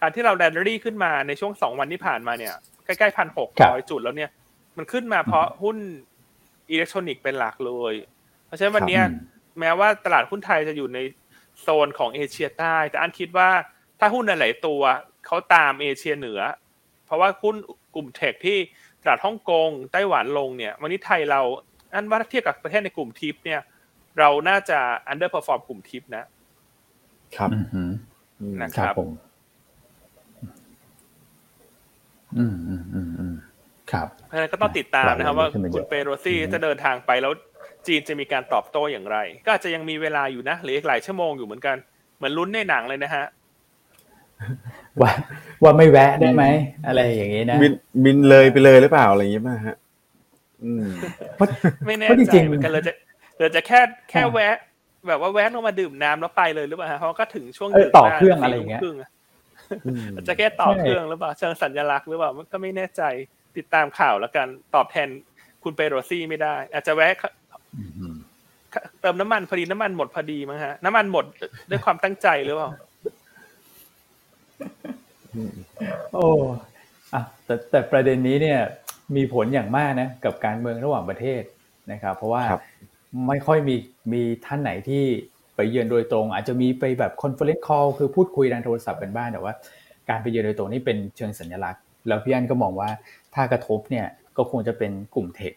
[0.00, 4.30] การที่เราแดนรี่ขึ้นมาในช่วงสองวันที่ผ่านมาเนี่ยใกล้ๆพันหกร้อยจุดแล้วเนี่ย
[4.76, 5.76] มันขึ้นมาเพราะหุ้น
[6.70, 7.94] อิเล็กทรอนิกส์เป็นหลักเลย
[8.46, 9.10] เพราะฉะนั้นวันเนี้ยครับ
[9.60, 10.98] แม้ว่าตลาดหุ้นไทยจะอยู่ใน
[11.60, 13.48] โซนของเอเชียใต้ แต่อันคิดว่า
[14.00, 14.80] ถ้าหุ้นหลายๆตัว
[15.26, 16.40] เขาตามเอเชียเหนือ
[17.06, 17.56] เพราะว่าหุ้น
[17.94, 18.58] กลุ่มเทคที่
[19.02, 21.40] ตลาดฮ่องกงไต้หวันลงเนี่ย วันนี้ไทยเรา
[21.94, 23.60] อันว่าถ้าเทียบกับประเทศในกลุ่มทิปเนี่ย
[24.18, 24.78] เราน่าจะ
[25.12, 26.24] underperform กลุ่มทิปนะ
[27.36, 27.82] ครับอืมฮึ
[28.40, 29.10] อืมนะครับผม
[32.38, 33.34] อืมอืมอืมอืม
[33.92, 37.32] ครับเพราะฉะนั้นก็ต้องติดตามนะครับว่าขึ้นมาเยอะคุณเปโรซี่จะเดินทางไปแล้ว
[37.86, 41.76] จีนจะมีการตอบโต้อย่างไร ก็อาจจะยังมีเวลาอยู่นะเหรืออีกหลายชั่วโมงอยู่เหมือนกัน
[42.16, 43.24] เหมือนลุ้นในหนังเลยนะฮะ
[45.00, 45.10] ว่า
[45.62, 46.44] ว่าไม่แวะได้ไหม
[46.86, 47.72] อะไรอย่างนี้นะบิน
[48.04, 49.76] บินเลยไปเลยหรือเปล่าอะไรอย่างเงี้ยป่ะฮะ
[50.64, 50.84] อืม
[51.36, 51.46] เพราะ
[51.86, 52.92] ไม่แน่เพราะจใจริงๆเหมือนกันเลยจะ
[53.42, 54.56] เลยจะแค่แค่อ่าแวะ
[55.08, 59.10] แบบว่าแวะลงมาดื่มน้ำแล้วไปเลยหรือเปล่าฮะเพราะว่าก็ถึงช่วงเออดื่มต่อได้เครื่องอะไรอย่างเงี้ยสี่ทุ่มครึ่อะ
[59.86, 63.02] อืมจะแค่ต่อใช่เครื่องหรือเปล่าเชิงสัญลักษณ์หรือเปล่ามันก็ไม่แน่ใจ
[63.56, 65.08] ติดตามข่าวแล้วกันตอบแทน
[65.62, 67.14] คุณเปโรซี่ไม่ได้ อาจจะแวะ
[67.76, 68.14] อืมอืม
[69.00, 71.24] เติมน้ำมันพอดีน้ำมันหมดพอดีมั้งฮะน้ำมันหมด
[71.70, 72.70] ด้วยความตั้งใจหรือเปล่า
[76.14, 76.26] โอ้
[77.14, 78.60] อะแต่แต่ประเด็นนี้เนี่ย
[79.16, 81.42] มีผลอย่างมากนะกับการเมืองระหว่างประเทศ
[81.92, 82.62] นะครับ เพราะว่าครับ
[83.28, 83.76] ไม่ค่อยมี
[84.12, 85.02] มีท่านไหนที่
[85.56, 89.52] ไปเยือนโดยตรง อาจจะมีไปแบบ conference call คือพูดคุยทางโทรศัพท์กันบ้างแต่ว่า
[90.08, 92.88] การไปเยือนโดยตรงนี่เป็นเชิงสัญลักษณ์ แล้วพี่อันก็มองว่า
[93.34, 95.52] ถ้ากระทบเนี่ยก็คงจะเป็นกลุ่ม tech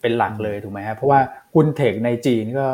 [0.00, 1.20] เป็นหลักเลยถูกไหมฮะเพราะว่า
[1.54, 2.66] หุ้น tech ในจีนก็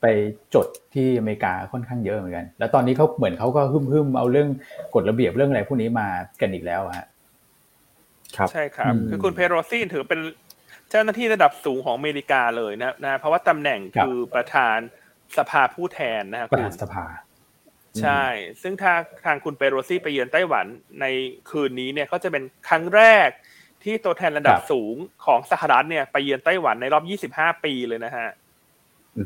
[0.00, 0.06] ไป
[0.54, 4.48] จดที่อเมริกาค่อนข้างเยอะเหมือนกัน แล้วตอนนี้เขาเหมือนเขาก็ฮึ่มๆเอาเรื่อง
[4.94, 6.06] กฎระเบียบเรื่องอะไรพวกนี้มา
[6.40, 7.06] กันอีกแล้วอะฮะ
[8.36, 10.20] ครับใช่ครับอืมคือคุณเพโรซี่ถือเป็น
[10.90, 14.76] เจ้าหน้าที่ระดับสูงของอเมริกาเลยนะนะเพราะว่าตำแหน่งครับคือประธาน
[15.38, 17.04] สภาผู้แทนนะครับประคุธานณสภา
[18.02, 18.24] ใช่
[18.62, 18.92] ซึ่งถ้า
[19.24, 20.66] ทางคุณเปโรซี่ไปเยือนไต้หวัน
[21.00, 21.06] ใน
[21.50, 23.28] คืนนี้เนี่ยก็จะเป็นครั้งแรก
[23.84, 28.28] ที่ตัวแทนระดับครับสูงของสหรัฐเนี่ยไปเยือนไต้หวันในรอบ 25 ปีเลยนะฮะ
[29.18, 29.22] อื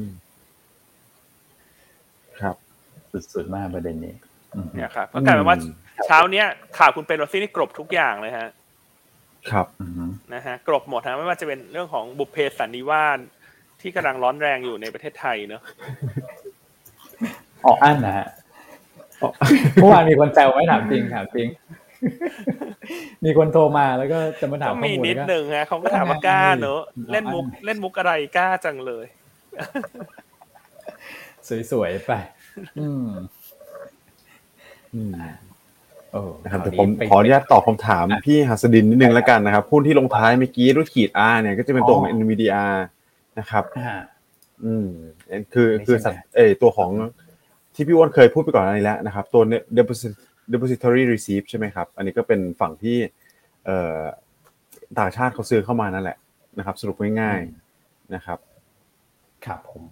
[0.00, 0.04] ม
[2.40, 2.56] ครับ
[3.34, 4.14] สุดๆมากประเด็นนี้
[4.54, 5.72] อืมเนี่ยครับก็กลายเป็นว่าอืม
[6.06, 6.46] เช้าเนี้ย
[6.78, 8.48] ข่าวคุณเปโรซี่นี่กรบทุกอย่างเลยฮะ
[9.50, 13.18] ครับอืมนะฮะกรบหมดฮะไม่ว่าจะเป็นเรื่องของบุพเพสันนิวาส
[13.80, 15.62] ที่กำลังร้อนแรงอยู่ในประเทศไทยเนอะ
[17.66, 18.26] ออกอั้นนะฮะ
[19.74, 21.48] เมื่อวานมีคนแซวไหมถามจริงถามจริง
[23.24, 29.06] มีคนโทรมาแล้วก็จะมาถามก็ข้อมีมูลนิดก็หนึ่งฮะเขาก็ถามว่ากล้าเนอะอืมเล่นมุกเล่นมุกอะไรกล้าจังเลย
[31.70, 32.12] สวยๆไป
[32.78, 33.06] อืม
[34.94, 35.53] อืมโอ้
[36.44, 42.64] นะครับคแต่ราวผมไปขออนุญาตตอบคำถามพี่หัสดินนิดนึงแล้วกันนะครับหุ้นที่ลงท้ายเมื่อกี้รูปขีด R เนี่ยก็จะเป็นตัวของ NVIDIA
[43.38, 43.94] นะครับอ่า
[44.64, 44.88] อืม
[45.52, 46.90] คือไม่ใช่คือสัตว์เออตัวของ
[47.74, 49.42] ที่พี่อ้วนเคยพูดไปก่อนอันนี้แล้วนะครับ ตัว
[49.76, 50.12] deposit
[50.52, 52.96] depository receipt ใช่ไหมครับ อันนี้ก็เป็นฝั่งที่
[53.64, 54.00] เอ่อ
[54.98, 56.16] ต่างชาติเขาซื้อเข้ามานั่นแหละ
[56.58, 58.38] นะครับ สรุปง่ายๆนะครับ
[59.46, 59.82] ครับผม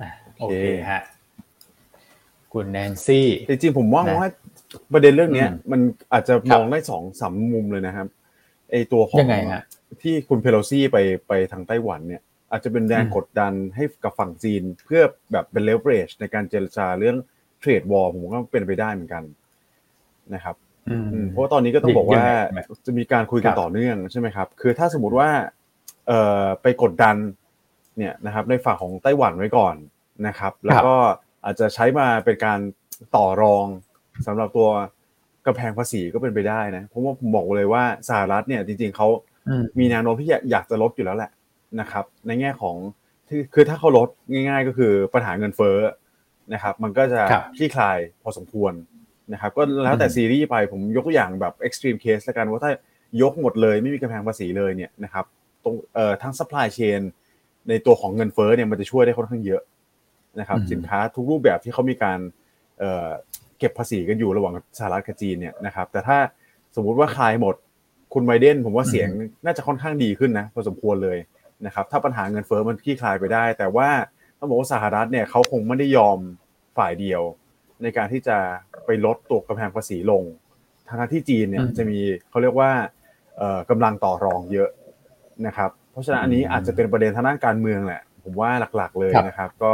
[0.00, 1.02] อะโอโอเคฮะ
[2.54, 4.30] คุณแนนซี่จริงๆผมว่านะว่า
[4.92, 5.80] ประเด็นเรื่องเนี้ยอืมมัน
[6.12, 8.06] อาจจะครัมองได้สองสามมุมเลยนะครับ
[8.70, 9.62] ไอตัวของยังไงฮะ
[10.02, 17.16] ที่คุณเพโลซี่ไปไปทางไต้หวันเนี่ย อาจจะเป็นแรงอืมกดดันให้กับฝั่งจีน เพื่อแบบเป็นเลเวอเรจในการเจรจาเรื่อง
[17.60, 19.22] เทรดวอลผมว่าเป็นไปได้เหมือนกัน
[20.34, 20.56] นะครับ
[20.88, 25.28] อืมอืมเพราะว่าตอนนี้ก็ต้องบอกว่ายังไงจะมีการคุยกันครับต่อเนื่องใช่ไหมครับ คือถ้าสมมติว่า
[26.06, 27.16] เอ่อไปกดดัน
[27.96, 29.76] เนี่ยนะครับในฝั่งของไต้หวันไว้ก่อน
[30.26, 30.94] นะครับ แล้วก็
[31.44, 32.58] อาจจะใช้มาเป็นการ
[33.16, 33.66] ต่อรอง
[34.26, 34.68] สำหรับตัว
[35.46, 39.08] กำแพงภาษีก็เป็นไปได้นะเพราะว่าผมบอกเลยว่าสหรัฐเนี่ยจริงๆเขา
[39.48, 41.30] อืมมีแนวโน้มที่อยากอยากจะลดอยู่แล้วแหละ
[41.80, 42.76] นะครับ ในแง่ของ
[43.28, 45.78] ที่คือถ้าเขาลดง่าย ๆ ก็คือปัญหาเงินเฟ้อ
[46.52, 48.72] นะครับ มันก็จะครับคลี่คลายพอสมควร
[49.32, 52.72] นะครับ ก็แล้วแต่อืมซีรีส์ไปผมยกตัวอย่างแบบ extreme case แล้วกันว่าถ้า
[53.22, 55.24] ยกหมดเลยไม่มีกำแพงภาษีเลยเนี่ยนะครับ
[55.64, 57.00] ตรงเอ่อทั้ง supply chain
[57.68, 59.62] ในตัวของเงินเฟ้อเนี่ยมันจะช่วยได้ค่อนข้างเยอะ
[60.40, 62.18] นะครับอืมสินค้าทุกรูปแบบที่เขามีการ
[62.78, 63.08] เอ่อ
[63.58, 66.18] เก็บภาษีกันอยู่ระหว่างสหรัฐกับจีนเนี่ยนะครับ แต่ถ้า
[66.76, 67.54] สมมุติว่าคลายหมด
[68.14, 69.08] คุณไบเดนผมว่าเสียง
[69.44, 71.18] น่าจะค่อนข้างดีขึ้นนะพอสมควรเลย
[71.66, 73.88] นะครับถ้าปัญหาเงินเฟ้อมันคลี่คลายไปได้ แต่ว่า
[74.38, 76.18] ต้องบอกว่าสหรัฐเนี่ยเขาคงไม่ได้ยอม
[76.78, 77.22] ฝ่ายเดียว
[77.82, 78.36] ในการที่จะ
[78.86, 80.24] ไปลดตัวกำแพงภาษีลง
[80.88, 82.70] ทางที่จีนเนี่ยอืมจะมีเขาเรียกว่า
[83.36, 84.70] เอ่อกำลังต่อรองเยอะ
[85.46, 89.72] นะครับ เพราะฉะนั้นอันนี้อืมอาจจะเป็นประเด็นทางด้านการเมืองแหละ ผมว่าหลักๆเลยครับนะครับ ก็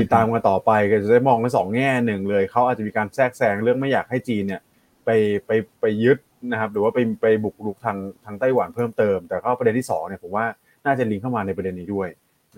[0.00, 4.60] ติดตามกันต่อไปก็จะได้มองในสองแง่หนึ่งเลยเขาอาจจะมีการแทรกแซงเรื่องไม่อยากให้จีนเนี่ย
[5.04, 5.10] ไป
[5.46, 6.18] ไปไปยึด
[6.52, 10.44] นะครับหรือว่าไปไปบุกรุกทางทางไต้หวันเพิ่มเติม แต่ก็ประเด็นที่สองเนี่ยผมว่า
[10.86, 12.08] น่าจะลิงก์เข้ามาในประเด็นนี้ด้วย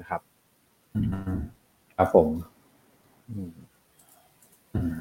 [0.00, 0.20] นะครับ
[0.94, 1.00] อื
[1.34, 1.38] ม
[1.96, 2.28] ครับผม
[3.30, 3.50] อืม
[4.74, 4.94] อืม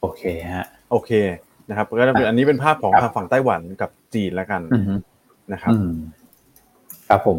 [0.00, 0.22] โอเค
[0.54, 1.10] ฮะ โอเค
[1.68, 4.84] นะครับก็จะเป็นอันนี้เป็นภาพของครับทางฝั่งไต้หวันกับจีนแล้วกันอืม
[5.52, 5.92] นะครับอืม
[7.08, 7.38] ครับผม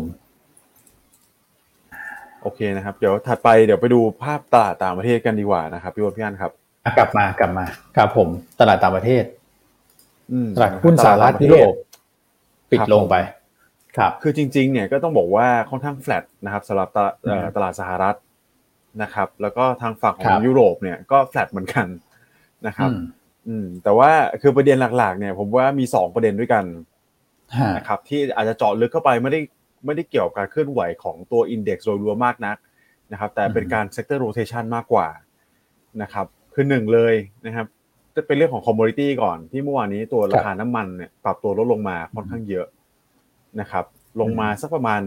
[2.41, 6.51] โอเคนะครับ เดี๋ยวถัดไปเดี๋ยวไปดูภาพตลาดต่างประเทศกันดีกว่านะครับพี่วอนพี่อันครับ
[6.85, 7.65] อะกลับมากลับมา
[7.97, 8.27] ครับผม
[8.59, 9.23] ตลาดต่างประเทศ
[10.31, 11.75] อืมตลาดหุ้นสหรัฐตลาดต่างประยุเทโรศป
[12.71, 13.15] ปิดลงไป
[13.97, 18.15] ครับ คือจริง ๆ เนี่ยก็ต้องบอกว่าค่อนข้างแฟลตนะครับสำหรับตลาดเอ่ออืมตลาดสหรัฐ
[19.01, 21.87] นะครับ แล้วก็ทางฝั่งขอครังบยุโรปเนี่ยก็แฟลตเหมือนกัน
[22.67, 23.01] นะครับอืม
[23.47, 26.63] อืมแต่ว่าคือประเด็นหลักๆ เนี่ย ผมว่ามีสองประเด็นด้วยกัน
[27.57, 29.39] ฮะนะครับที่อาจจะเจาะลึกเข้าไปไม่ได้
[29.85, 32.57] ไม่ได้เกี่ยวกับการเคลื่อนไหวของตัวอินเด็กซ์โดยรวมมากนัก
[33.11, 35.07] นะครับแต่เป็นการ sector rotation มากกว่า
[36.01, 37.15] นะครับคือหนึ่งเลย
[37.45, 37.67] นะครับ
[38.15, 42.67] จะเป็นเรื่องของ commodity ก่อนที่เมื่อวานนี้ตัวราคาน้ำมันเนี่ยปรับตัวลดลงมาค่อนข้างเยอะ
[43.59, 43.85] นะครับ
[44.21, 45.01] ลงมาสักประมาณ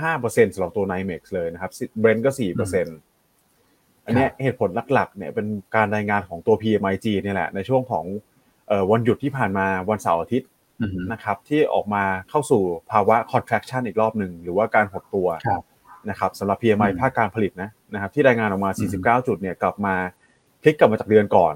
[0.00, 8.04] 5%สำหรับตัว NYMEX เลยนะครับเบรนก็4%อันเนี้ยเหตุผลหลักๆเนี่ยเป็นการรายงานของตัว PMIG เนี่ยแหละในช่วงของ
[8.68, 10.51] เอ่อวันหยุดที่ผ่านมาวันเสาร์อาทิตย์อืม
[11.12, 15.62] นะครับที่ออกมาเข้าสู่ภาวะ contraction อีกรอบหนึ่งหรือว่าการหดตัวครับ
[16.10, 19.94] นะครับสำหรับ PMI อืมภาคการผลิตนะนะครับที่รายงานออกมาอืม49 จุดเนี่ยกลับมา
[20.62, 21.54] พลิกกลับมาจากเดือนก่อน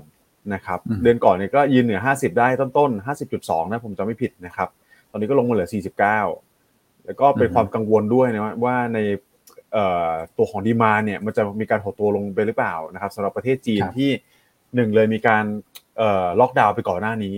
[0.55, 4.69] นะครับอืมเดือนก่อนเนี่ยก็ยืนเหนือ 50 ได้ต้นๆ 50.2นะผมจำไม่ผิดนะครับ
[5.11, 8.99] ตอนนี้ก็ลงมาเหลือ 49 แล้วก็เป็นความกังวลด้วยนะว่าใน
[9.73, 14.11] เอ่อตัวของดีมาเนี่ยมันจะมีการหดตัวลงไปหรือเปล่านะครับสำหรับประเทศจีนครับที่
[14.75, 15.45] หนึ่งเลยมีการ
[15.99, 17.37] เอ่อล็อกดาวน์ไปก่อนหน้านี้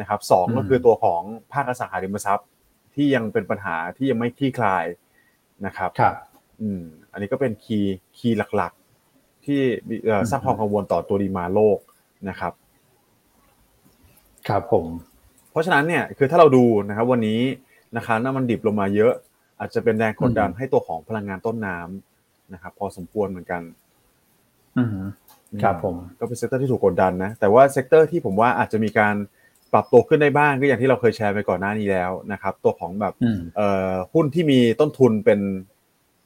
[0.00, 2.48] นะครับสองอืมก็คือตัวของภาคอสังหาริมทรัพย์
[2.94, 4.84] ที่ยังเป็นปัญหาที่ยังไม่คลี่คลาย
[5.66, 6.14] นะครับครับ
[6.62, 11.78] อืมอันนี้ก็เป็นคีย์คีย์หลักๆ ที่มีเอ่ออืมสร้างความกังวลต่อตัวดีมาโลก
[12.28, 12.52] นะครับ
[14.48, 14.86] ครับผม
[15.50, 17.40] เพราะฉะนั้นเนี่ยคือถ้าเราดูนะครับ วันนี้
[17.96, 19.12] นะครับน้ำมันดิบลงมาเยอะ
[19.58, 23.62] อาจจะเป็นแรงกดดันอืมให้ตัวของพลังงานต้นน้ำนะครับ พอสมควรเหมือนกัน
[24.78, 24.88] อืม
[25.62, 29.14] ครับผมก็เป็น sector ที่ถูกกดดันนะ แต่ว่า sector ที่ผมว่าอาจจะมีการ
[29.74, 35.40] ปรับตัวขึ้นได้บ้างก็อย่างที่เราเคยแชร์ไปก่อนหน้านี้แล้วนะครับ ตัวของแบบอืมเอ่อหุ้นที่มีต้นทุนเป็น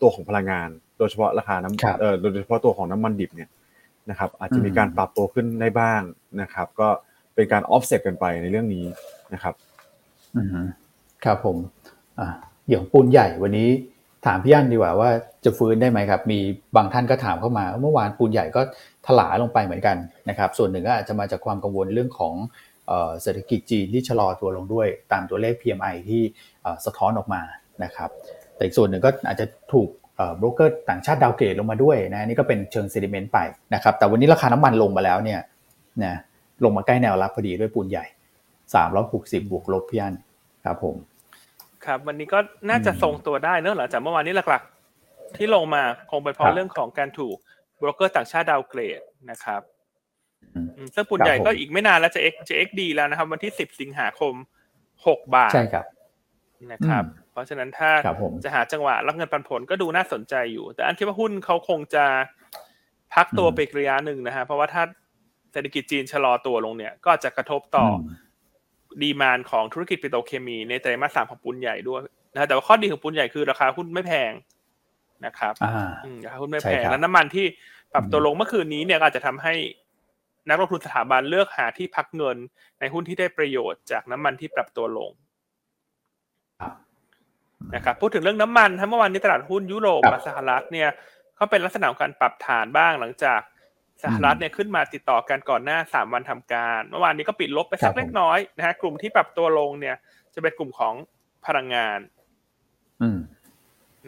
[0.00, 3.50] ตัวของพลังงาน โดยเฉพาะราคาครับน้ำเอ่อโดยเฉพาะตัวของน้ำมันดิบเนี่ย
[4.10, 6.00] นะครับ อาจจะมีอืมการปรับตัวขึ้นได้บ้าง
[6.40, 6.88] นะครับ ก็
[7.34, 8.84] เป็นการออฟเซตกันไปในเรื่องนี้
[9.34, 9.54] นะครับ
[10.36, 10.48] อืม
[11.24, 11.56] ครับผม
[12.18, 12.28] อ่า
[12.68, 13.68] อย่างปูนใหญ่วันนี้
[14.26, 15.10] ถามพี่อั้นดีกว่าว่า
[15.44, 16.38] จะฟื้นได้ไหมครับ มี
[16.76, 18.60] บางท่านก็ถามเข้ามา เมื่อวานปูนใหญ่ก็
[19.06, 19.96] ถลาลงไปเหมือนกัน
[20.28, 22.34] นะครับ ส่วนหนึ่งก็อาจจะมาจากความกังวลเรื่องของ
[22.88, 26.22] เอ่อเศรษฐกิจจีนที่ชะลอตัวลงด้วย ตามตัวเลข PMI ที่
[26.62, 27.42] เอ่อสะท้อนออกมา
[27.84, 28.10] นะครับ
[28.54, 29.88] แต่อีกส่วนหนึ่งก็อาจจะถูก
[30.38, 33.38] โบรกเกอร์ต่างชาติดาวเกรดลงมาด้วยนะนี่ก็เป็นเชิงเซดิเมนต์ไป
[33.74, 35.40] นะครับแต่วันนี้ราคาน้ำมันลงมาแล้วเนี่ย
[36.04, 36.14] นะ
[36.64, 38.06] ลงมาใกล้แนวรับพอดีด้วยปูนใหญ่
[38.76, 40.14] 360 บวกลบพี่อัน
[40.64, 40.96] ครับผม
[41.84, 42.38] ครับวันนี้ก็
[42.70, 47.36] น่าจะอืมทรงตัวได้เนอะหลังจากเมื่อวานนี้หลักๆ ที่ลงมาคงเป็นเพคราะรับเรื่องของการถูก
[47.78, 49.77] โบรกเกอร์ต่างชาติดาวเกรดนะครับอืมอืม
[50.94, 54.34] ซึ่งปุนครับใหญ่ก็ผมอีกไม่นานแล้วจะ X จะ XD แล้วนะครับ วันที่10สิงหาคม
[54.86, 55.84] 6บาทใช่ครับ
[56.72, 62.04] นะครับอืมเพราะฉะนั้นถ้าครับผมจะหาจังหวะรับเงินปันผลก็ดูน่าสนใจอยู่ แต่อันคิดว่าหุ้นเขาคงจะ
[63.14, 64.82] พักตัวอืมไปอีกระยะหนึ่งนะฮะเพราะว่าถ้า
[65.52, 68.00] เศรษฐกิจจีนชะลอตัวลงเนี่ย ก็อาจจะกระทบต่ออม
[69.02, 72.00] ดีมานของธุรกิจปิโตรเคมี ในไตรมาสสามของปูนใหญ่ด้วย
[72.32, 74.32] นะฮะแต่ว่าข้อดีของปูนใหญ่คือราคาหุ้นไม่แพง
[75.26, 77.46] นะครับอ่าอืมราคาหุ้นไม่ใช่แพงครับแล้วน้ำมันที่
[77.92, 79.54] ปรับตัวลงเมื่อคืนนี้เนี่ยก็อาจจะทำให้
[80.48, 82.36] นักลงทุนสถาบันเลือกหาที่พักเงิน
[82.80, 85.10] ในหุ้นที่ได้ประโยชน์จากน้ำมันที่ปรับตัวลง
[86.60, 86.72] ครับ
[87.74, 90.88] นะครับพูดถึงเรื่องน้ำมันทั้งเมื่อวานนี้ตลาดหุ้นยุโรปครับกับสหรัฐเนี่ย
[91.38, 93.40] ก็เป็นลักษณะของการปรับฐานบ้างหลังจาก
[94.02, 99.96] สหรัฐเนี่ยขึ้นมาติดต่อกันก่อนหน้าสามวันทำการ เมื่อวานนี้ก็ปิดลบไปสัครักบผมเล็กน้อยนะฮะกลุ่มที่ปรับตัวลงเนี่ย
[100.34, 100.94] จะเป็นกลุ่มของ
[101.46, 102.00] พลังงาน
[103.02, 103.18] อืม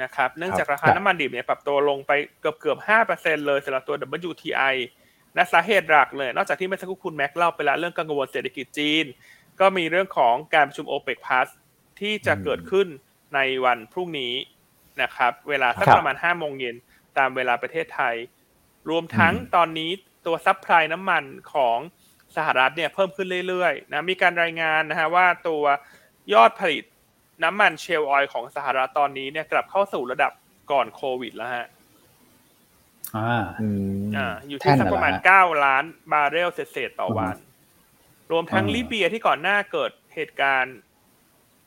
[0.03, 3.96] นะครับ เนื่องจากราคคารับน้ำมันดิบเนี่ยปรับตัวลงไปเกือบเกือบห้าเปอร์เซ็นเลยสำหรับตัว
[4.31, 4.74] WTI
[5.34, 9.04] และสาเหตุหลักเลย นอกจากที่เมื่อสักครู่คุณแม็กเล่าไปแล้วเรื่องกังวลเศรษฐกิจจีน
[9.60, 11.48] ก็มีเรื่องของการประชุม OPEC Plus
[12.00, 12.86] ที่จะเกิดขึ้น
[13.34, 14.34] ในวันพรุ่งนี้
[15.02, 16.76] นะครับ เวลาสักครับประมาณ5โมงเย็น
[17.18, 18.14] ตามเวลาประเทศไทย
[18.90, 19.90] รวมทั้งอืมตอนนี้
[20.26, 21.78] ตัว supply น้ำมันของ
[22.36, 25.64] สหรัฐเนี่ยเพิ่มขึ้นเรื่อยๆนะมีการรายงานนะฮะว่าตัว
[26.34, 26.84] ยอดผลิต
[27.44, 30.32] น้ำมัน shale oil ของสหรัฐตอนนี้เนี่ยกลับเข้าสู่ระดับ
[30.70, 31.66] ก่อนโควิดแล้วฮะ
[33.16, 37.36] อ่า อืม อ่าอยู่ที่แท่นสักประมาณน่ะเหรอฮะ9ล้านบาร์เรลเศษๆต่อวัน
[38.32, 40.76] รวมทั้งอ่าลิเบียที่ก่อนหน้าเกิดเหตุการณ์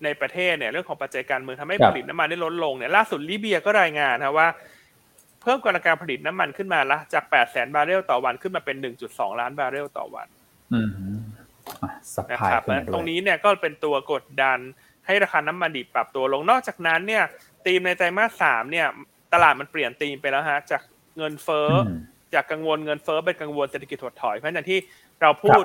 [0.04, 4.48] ในประเทศเนี่ยเรื่องของปัจจัยการเมืองทำให้ครัผลิตน้ำมันได้ลดลงเนี่ยล่าสุดลิเบียก็รายงานนะว่า
[5.42, 8.78] เพิ่มกำลังการผลิตน้ำมันขึ้นมาละจาก8แสนบาร์เรลต่อวันขึ้นมาเป็น
[9.10, 10.28] 1.2ล้านบาร์เรลต่อวัน
[10.74, 10.90] อืม
[11.84, 14.60] อะ supply ครับขึ้นมาด้วยงนี้เนี่ยก็เป็นตัวกดดัน
[15.06, 17.24] ให้ราคาน้ำมันดิบปรับตัวลงนอกจากนั้นเนี่ย
[17.66, 18.88] ธีมในไตรมาสสามเนี่ย
[19.34, 20.82] ตลาดมันเปลี่ยนธีมไปแล้วฮะ จาก
[21.18, 22.00] เงินเฟ้ออม
[22.36, 24.80] จากกังวลเงินเฟ้อเป็นกังวลเศรษฐกิจถดถอยเพราะฉะนั้นที่
[25.22, 25.64] เราพูด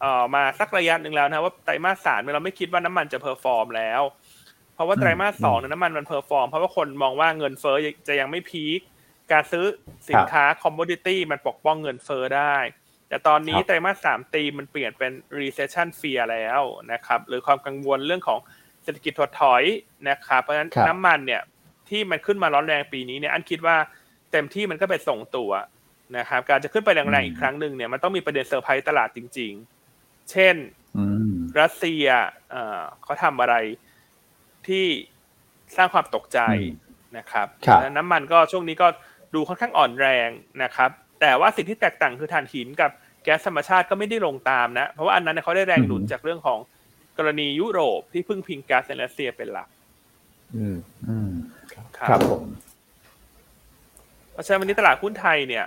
[0.00, 4.02] เอ่อมาสักระยะหนึ่งแล้วนะว่าไตรมาสสามเนี่ยเราไม่คิดว่าน้ำมันจะ perform แล้ว
[4.74, 7.76] เพราะว่าอืมไตรมาสสองเนี่ยน้ำมันมัน perform เพราะว่าคนมองว่าเงินเฟ้อ
[8.08, 8.80] จะยังไม่ peak
[9.32, 9.64] การซื้อ
[10.08, 12.56] สินค้าคอมม o ดิตี้มันปกป้องเงินเฟ้อได้
[13.08, 18.38] แต่ตอนนี้ครับไตรมาสสามตีมมันเปลี่ยนเป็น recession fear แล้วนะครับ หรือความกังวลเรื่องของ
[18.82, 19.62] เศรษฐกิจถดถอย
[20.08, 21.42] นะครับ เพราะฉะนั้นครับน้ำมันเนี่ย
[21.88, 23.76] ที่มันขึ้นมาร้อนแรงปีนี้เนี่ยอันคิดว่า
[24.36, 25.50] เต็มที่มันก็เป็นทรงตัว
[26.18, 29.52] นะครับ การจะขึ้นไปแรงๆอีกครั้งหนึ่งเนี่ยมันต้องมีประเด็นเซอร์ไพรส์ตลาดจริง
[29.92, 30.56] ๆ เช่น
[30.96, 32.06] อืมรัสเซีย
[32.50, 33.54] เอ่อเขาทำอะไร
[34.66, 34.84] ที่
[35.76, 38.86] สร้างความตกใจอืมนะครับครับแล้วน้ำมันก็ช่วงนี้ก็
[39.34, 40.28] ดูค่อนข้างอ่อนแรง
[40.62, 42.90] นะครับ แต่ว่าสิ่งที่แตกต่างคือถ่านหินกับ
[43.24, 46.58] แก๊สธรรมชาติก็ไม่ได้ลงตามนะ เพราะว่าอันนั้นเนยเขาได้แรงหนุนจากเรื่องของ
[47.18, 49.68] กรณียุโรปที่พึ่งพิงก๊าซในรัสเซียเป็นหลัก
[50.56, 50.76] อืม
[51.08, 51.30] อืม
[51.72, 52.44] ครับครับผม
[54.36, 55.66] เพราะฉะนั้นวันนี้ตลาดหุ้นไทยเนี่ย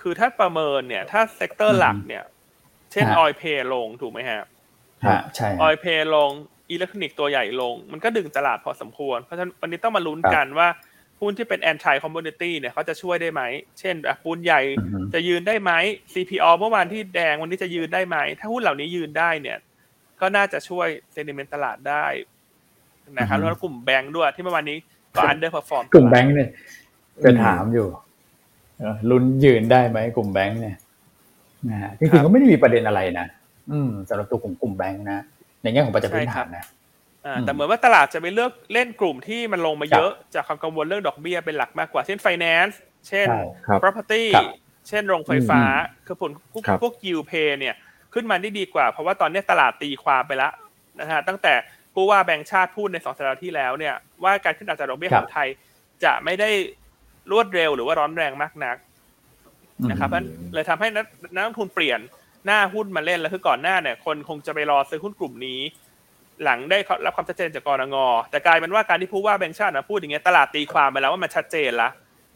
[0.00, 2.24] คือถ้าประเมินเนี่ย ถ้า sector หลักเนี่ย
[2.92, 4.42] เช่นฮะออย play ลงถูกไหมฮะ
[5.06, 6.30] ฮะใช่ออยเพย์ลง
[6.70, 10.68] อิเล็กทรอนิกส์ตัวใหญ่ลง มันก็ดึงตลาดพอสมควร เพราะฉะนั้นวันนี้ต้องมาลุ้นครับกันว่า
[11.20, 13.42] หุ้นที่เป็น anti commodity เนี่ยเขาจะช่วยได้ไหม
[13.80, 15.72] เช่นอะปูนใหญ่อือฮึจะยืนได้ไหม
[16.12, 19.58] CPALL เมื่อวานที่แดงวันนี้จะยืนได้ไหม ถ้าหุ้นเหล่านี้ยืนได้เนี่ย
[20.20, 22.06] ก็น่าจะช่วย sentiment ตลาดได้
[23.18, 24.76] นะครับอือฮึแล้วก็กลุ่มแบงค์ด้วยที่เมื่อวานนี้
[25.14, 26.50] ก็ underperform กลุ่มแบงค์เนี่ย
[27.24, 27.86] จะถามอยู่
[28.78, 30.76] เออลุ้นยืนได้ไหมกลุ่มแบงค์เนี่ย
[31.70, 33.26] นะฮะจริงๆก็ไม่ได้มีประเด็นอะไรนะ
[33.72, 35.24] อืมสำหรับตัวกลุ่มกลุ่มแบงค์นะ
[35.62, 36.64] ในแง่ของปัจจัยพื้นฐานนะ
[37.26, 42.74] อ่าอืมแต่เหมือนว่าตลาดจะไปเลือกเล่นกลุ่มที่มันลงมาเยอะ จากความกังวลเรื่องดอกเบี้ยเป็นหลักมากกว่า เช่น finance
[43.08, 44.44] เช่นใช่ครับ property ครับ
[44.88, 47.74] เช่นโรงไฟฟ้าอืมคือผลพวกครับพวก yield play เนี่ย
[48.14, 50.52] ขึ้นมาได้ดีกว่า เพราะว่าตอนนี้ตลาดตีความไปแล้ว
[51.00, 51.54] นะฮะตั้งแต่
[51.94, 55.48] ผู้ว่าแบงก์ชาติพูดในสองสัปดาห์ที่แล้วเนี่ยว่าการขึ้นอัตราดอกเบี้ยครัขบองไทย
[56.04, 56.50] จะไม่ได้
[57.32, 58.76] รวดเร็วหรือว่าร้อนแรงมากนัก
[59.90, 62.00] นะครับเพราะฉะนั้นเลยทำให้นักนักลงทุนเปลี่ยน
[62.46, 65.60] หน้าหุ้นมาเล่นแล้วคือก่อนหน้าเนี่ยคนคงจะไปรอซื้อหุ้นกลุ่มนี้
[66.44, 67.96] หลังได้รับความชัดเจนจากกรง
[68.30, 71.88] แต่กลายเป็นว่าการที่ผู้ว่าแบงก์ชาตินะพูดอย่างเงี้ยตลาดตีความไปแล้วว่ามันชัดเจนละ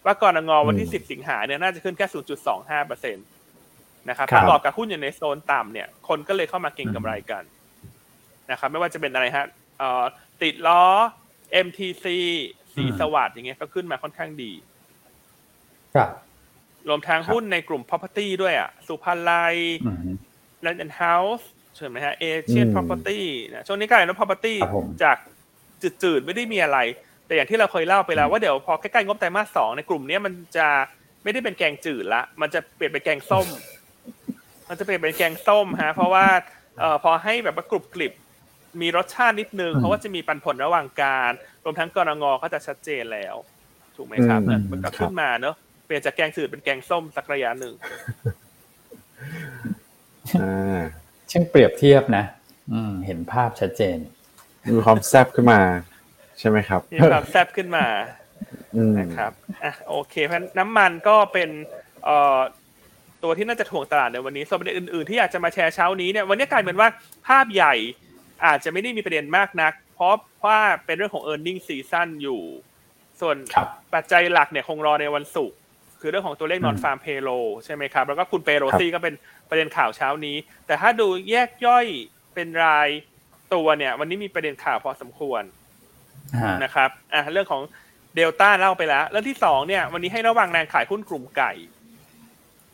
[0.05, 2.07] ว่ากรงวันที่ 10 สิงหาเนี่ยน่าจะขึ้นแค่
[2.46, 3.27] 0.25เปอร์เซ็นต์
[4.09, 7.42] นะครับครัปบระกอบกับหุ้นอยู่ในโซนต่ำเนี่ย คนก็เลยเข้ามาเก็งกำไรกัน
[8.51, 9.46] นะครับไม่ว่าจะเป็นอะไรฮะ
[9.79, 10.05] เอ่อ
[10.42, 10.83] ติดล้อ
[11.66, 12.05] MTC
[12.74, 14.53] สีสวัสด์อย่างเงี้ยก็ขึ้นมาค่อนข้างดี
[15.98, 16.11] ครับ
[16.88, 19.56] รวมทั้งหุ้นในกลุ่ม property ด้วยอะ สุภาลัย
[19.87, 20.16] อืม
[20.64, 21.44] Land and House
[21.76, 23.20] ใช่ไหมฮะ Asian อืม Property
[23.54, 25.16] นะช่วงนี้กลายเป็นว่า property ครับผมจาก
[26.02, 26.78] จืดๆ ไม่ได้มีอะไร
[27.26, 30.68] แต่อย่างที่เราเคยเล่าไปแล้วว่าเดี๋ยวพอใกล้ๆงบไตรมาสสองในกลุ่มเนี้ยมันจะ
[31.22, 33.46] ไม่ได้เป็นแกงจืดละ มันจะเปลี่ยนเป็นแกงส้ม
[34.68, 36.26] มันจะเปลี่ยนเป็นแกงส้มฮะ เพราะว่า
[36.78, 38.12] เอ่อพอให้แบบว่ากรุบกริบ
[38.80, 41.32] มีรสชาตินิดนึงอืมเพราะว่าจะมีปันผลระหว่างการ
[41.64, 43.37] รวมทั้งกรงก็จะชัดเจนแล้ว
[43.96, 45.56] ถูกไหมครับอืมมันก็ครับขึ้นมาเนอะ
[45.88, 47.74] เปลี่ยนจากแกงจืดเป็นแกงส้มสักระยะหนึ่ง
[50.40, 50.81] อ่า
[51.31, 52.24] ช่างเปรียบเทียบนะ
[52.72, 53.98] อืม เห็นภาพชัดเจน
[54.74, 55.61] มีความแซ่บขึ้นมา
[56.38, 57.87] ใช่ไหมครับ มีความแซ่บขึ้นมา
[58.77, 59.33] อืมนะครับ
[59.64, 61.48] อะโอเคเพราะฉะนั้นน้ำมันก็เป็น
[62.05, 62.38] เอ่อ
[63.22, 66.88] ตัวที่น่าจะถ่วงตลาดในวันนี้ส่วนประเด็นอื่นๆที่อยากจะมาแชร์เช้านี้เนี่ยวันนี้กลายเป็นว่า
[67.29, 67.74] ภาพใหญ่
[68.46, 70.14] อาจจะไม่ได้มีประเด็นมากนัก เพราะ
[70.46, 72.40] ว่าเป็นเรื่องของ e a r n i n g ็ season อยู่
[73.20, 75.57] ส่วนครับปัจจัยหลักเนี่ยคงรอในวันศุกร์
[76.00, 77.30] คือเรื่องของตัวเลขอืมนอนฟาร์มเพโล
[77.64, 79.14] ใช่ไหมครับ แล้วก็คุณเปโรซี่ก็เป็น
[79.48, 81.87] ประเด็นข่าวเช้านี้ แต่ถ้าดูแยกย่อย
[82.34, 82.88] เป็นราย
[83.54, 85.42] ตัวเนี่ย วันนี้มีประเด็นข่าวพอสมควร
[86.42, 87.62] ฮะนะครับอะเรื่องของ
[88.16, 91.52] เดลต้าเล่าไปแล้ว เรื่องที่สองเนี่ย วันนี้ให้ระวังแรงขายหุ้นกลุ่มไก่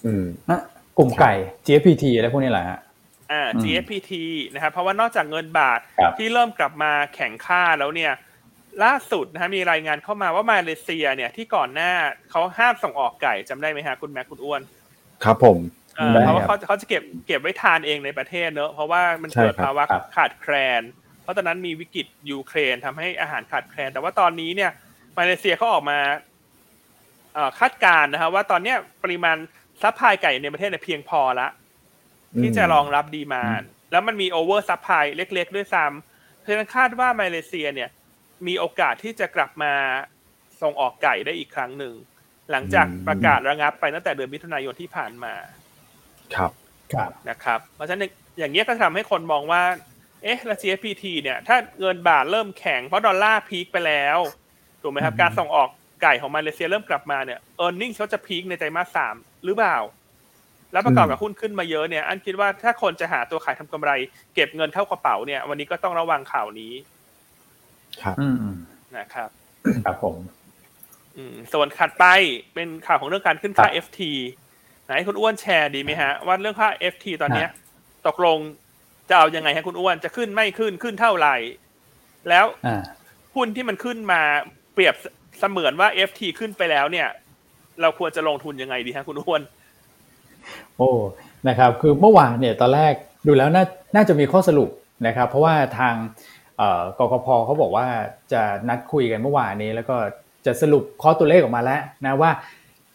[0.04, 0.60] อืมนะ
[0.98, 1.32] กลุ่มไก่
[1.64, 2.80] GFPT อะไรพวกนี้แหละฮะ
[3.32, 4.12] อ่าอืม GFPT
[4.54, 8.12] นะครับเพราะว่านอกจากเงินบาทครับที่เริ่มกลับมาแข็งค่าแล้วเนี่ย
[8.84, 11.92] ล่าสุดนะฮะมีรายงานเข้ามาว่ามาเลเซียเนี่ยที่ก่อนหน้า
[12.30, 14.60] เขาห้ามส่งออกไก่จำได้ไหมฮะคุณแม็กคุณอ้วน
[15.24, 15.58] ครับผม
[15.96, 20.82] เอ่อได้เพราะว่าครัเขาบเขาจะเก็บเก็บไว้ทานเองในประเทศเนอะเพราะว่ามันใช่เกิดครับภาวะครับขาดแคลน
[21.22, 24.70] เพราะตอนนั้นมีวิกฤตยูเครนทำให้อาหารขาดแคลน แต่ว่าตอนนี้เนี่ย
[25.18, 25.98] มาเลเซียเขาออกมา
[27.34, 29.37] เอ่อคาดการณ์นะครับว่าตอนเนี้ยปริมาณ
[29.82, 31.48] supply ไก่ในประเทศเนี่ยเพียงพอละ
[32.40, 37.88] ที่จะรองรับ demand แล้วมันมี oversupply เล็ก ๆ ด้วยซ้ำเพราะฉะนั้นคาดว่ามาเลเซียเนี่ย
[38.46, 39.73] มีโอกาสที่จะกลับมา
[40.62, 41.94] ส่งออกไก่ได้อีกครั้งหนึ่ง
[42.50, 45.35] หลังจากประกาศระงับไปตั้งแต่เดือนมิถุนายนที่ผ่านมา
[46.35, 46.50] ครับ
[46.92, 48.00] ครับนะครับ เพราะฉะนั้น
[48.38, 49.62] อย่างเงี้ยก็ทำให้คนมองว่า
[50.23, 54.18] เอ๊ะแล้ว GFPT เนี่ย ถ้าเงินบาทเริ่มแข็งเพราะดอลลาร์พีคไปแล้ว
[54.83, 55.68] ถูกไหมครับอืมการส่งออก
[56.02, 59.14] ไก่ของมาเลเซียเริ่มกลับมาเนี่ย e a r n i n g เขาจะพีคในไตรมาสสาม
[59.44, 59.77] หรือเปล่า
[60.73, 63.90] แล้วประกอบกับหุ้นขึ้นมาเยอะเนี่ย อันคิดว่าถ้าคนจะหาตัวขายทำกำไร
[64.35, 66.73] เก็บเงินเข้ากระเป๋าเนี่ย วันนี้ก็ต้องระวังข่าวนี้
[68.02, 68.56] ครับอืมอืม
[68.96, 69.28] นะครับ
[69.84, 70.16] ครับผม
[71.16, 72.04] อืมส่วนถัดไป
[72.54, 74.00] เป็นข่าวของเรื่องการขึ้นค่าครับ FT
[74.84, 77.48] ไหนคุณอ้วนแชร์ดีไหมฮะ ว่าเรื่องค่า FT ตอนเนี้ย
[78.06, 78.38] ตกลง
[79.08, 81.36] จะเอายังไงฮะคุณอ้วนจะขึ้นไม่ขึ้นขึ้นเท่าไหร่
[82.28, 82.82] แล้วอ่า
[83.34, 84.20] หุ้นที่มันขึ้นมา
[84.74, 84.94] เปรียบ
[85.38, 87.08] เสมือนว่า FT ขึ้นไปแล้วเนี่ย
[87.80, 89.42] เราควรจะลงทุนยังไงดีฮะคุณอ้วน
[90.76, 90.90] โอ้
[91.48, 92.94] นะครับ คือเมื่อวานเนี่ยตอนแรก
[93.26, 93.64] ดูแล้วน่า
[93.96, 94.68] น่าจะมีข้อสรุป
[95.06, 96.33] นะครับ เพราะว่าทางเอ่อ
[96.98, 97.87] กกพเขาบอกว่า
[98.33, 99.96] จะนัดคุยกันเมื่อวานนี้ แล้วก็
[100.46, 102.31] จะสรุปข้อตัวเลขออกมาแล้วนะว่า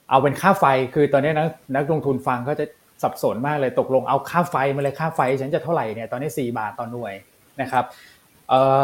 [0.10, 2.66] เอาเป็นค่าไฟคือตอนนี้นักนักลงทุนฟังก็จะ
[3.04, 7.14] สับสนมากเลยตกลงเอาค่าไฟมาเลยค่าไฟฉันจะเท่าไหร่เนี่ยตอนนี้ 4 บาทต่อหน่วย
[7.62, 7.84] นะครับ
[8.52, 8.84] ออ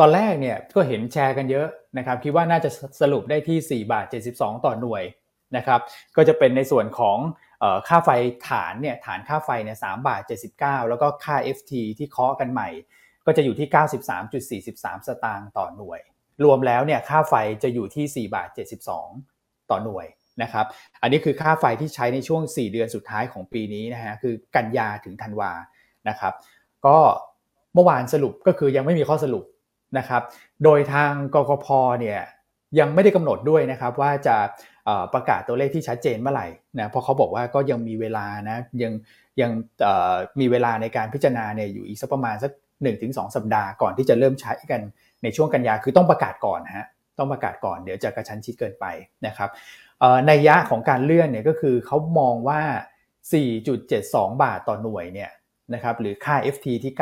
[0.00, 1.66] ตอนแรกเนี่ยก็เห็นแชร์กันเยอะ
[1.98, 2.70] นะครับคิดว่าน่าจะ
[3.00, 5.02] สรุปได้ที่ 4 บาท 72 ต่อหน่วย
[5.56, 5.80] นะครับ
[6.16, 7.18] ก็จะเป็นในส่วนของ
[7.88, 8.10] ค่าไฟ
[8.48, 10.22] ฐานเนี่ยฐานค่าไฟเนี่ยสบาท
[10.54, 12.68] 79 แล้วก็ค่า FT ที่เคาะกันใหม่
[13.26, 13.68] ก็จะอยู่ที่
[14.72, 16.00] 93.43 สตางค์ต่อหน่วย
[16.44, 18.48] รวมแล้วเนี่ยค่าไฟจะอยู่ที่4บาท
[19.08, 20.06] 72 ต่อหน่วย
[20.42, 20.66] นะครับ
[21.02, 25.52] อันนี้คือค่าไฟที่ใช้ในช่วง 4 เดือนสุดท้ายของปีนี้นะฮะคือกันยาถึงธันวา
[26.08, 26.34] นะครับ
[26.86, 26.96] ก็
[27.74, 29.44] เมื่อวานสรุปก็คือยังไม่มีข้อสรุป
[29.98, 30.22] นะครับ
[30.64, 31.66] โดยทางกกพ
[32.00, 32.20] เนี่ย
[32.78, 34.36] ยังไม่ได้กำหนดด้วยนะครับว่าจะ
[35.14, 36.46] ประกาศตัวเลขที่ชัดเจนเมื่อไหร่
[36.78, 38.92] นะเพราะเขาบอกว่าก็ยังมีเวลานะยัง
[39.40, 39.50] ยัง
[40.40, 42.52] มีเวลาในการพิจารณาเนี่ยอยู่อีกสักประมาณสัก
[42.82, 44.80] หนึ่งถึงสองสัปดาห์ก่อนที่จะเริ่มใช้กัน
[45.22, 46.86] ในช่วงกันยาคือต้องประกาศก่อนฮะ
[47.18, 48.86] ต้องประกาศก่อนเดี๋ยวจะกระชั้นชิดเกินไป
[49.26, 49.50] นะครับ
[50.26, 52.60] ในยะของการเลื่อนเนี่ยก็คือเขามองว่า
[53.32, 55.30] 4.72 บาทต่อหน่วยเนี่ย
[55.74, 56.92] นะครับหรือค่า FT ที่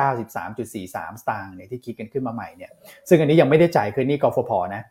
[0.74, 2.70] 93.43 สตางค์เนี่ยที่คิดกันขึ้นมาใหม่เนี่ย
[3.08, 4.82] ซึ่งอันนี้ยังไม่ได้จ่ายคือนี่กฟผนะ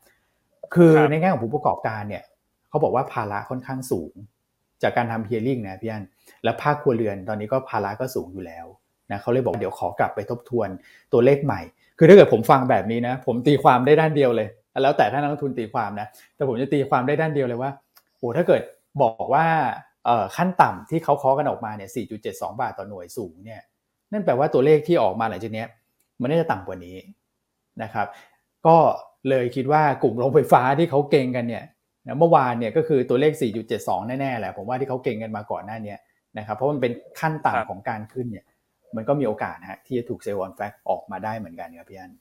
[0.76, 2.24] คือในแง่ของผู้ประกอบการเนี่ย
[2.70, 4.14] เขาบอกว่าภาระค่อนข้างสูง
[4.84, 6.04] จากการทำเฮียริ่งนะพี่อัน
[6.44, 8.66] และภาคครัวเรือนตอนนี้ก็ภาระก็สูงอยู่แล้ว
[9.14, 10.70] นะเขาเลยบอกเดี๋ยวขอกลับไปทบทวน
[11.14, 11.62] ตัวเลขใหม่
[11.98, 14.48] คือถ้าเกิดผมฟังแบบนี้นะผมตีความได้ด้านเดียวเลย
[14.84, 17.72] แล้วแต่ถ้านักลงทุนตีความนะแต่ผมจะตีความได้ด้านเดียวเลยว่า
[18.18, 18.62] โอ้ถ้าเกิด
[19.02, 19.46] บอกว่า
[20.36, 21.90] ขั้นต่ำที่เขาเคาะกันออกมาเนี่ย
[22.24, 23.62] 4.72 บาทต่อหน่วยสูงเนี่ย
[24.12, 25.66] นั่นแปลว่าตัวเลขที่ออกมาหลังจากนี้
[26.22, 26.98] มันน่าจะต่ำกว่านี้
[27.84, 28.08] นะครับ
[28.68, 28.76] ก็
[29.30, 31.64] เลยคิดว่ากลุ่มโรงไฟฟ้าที่เขาเก่งกันเนี่ย
[32.20, 33.32] เมื่อวานเนี่ยก็คือตัวเลข
[33.72, 35.96] 4.72 แน่ๆแหละผมว่าที่เขาเก่งกันมาก่อนหน้านี้
[36.38, 38.46] นะครับเพราะมันเป็นขั้นต่ำของการขึ้นเนี่ย
[38.96, 42.12] มันก็มีโอกาสฮะที่จะถูกเซลล์ออนแฟกออกมาได้เหมือนกันครับพี่อัน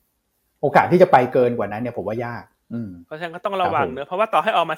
[0.62, 2.45] โอกาสที่จะไปเกินกว่านั้นเนี่ยผมว่ายาก
[3.07, 4.77] เพราะฉะนั้นก็ต้องระวังเนอะเพราะว่าต่อให้ออกมา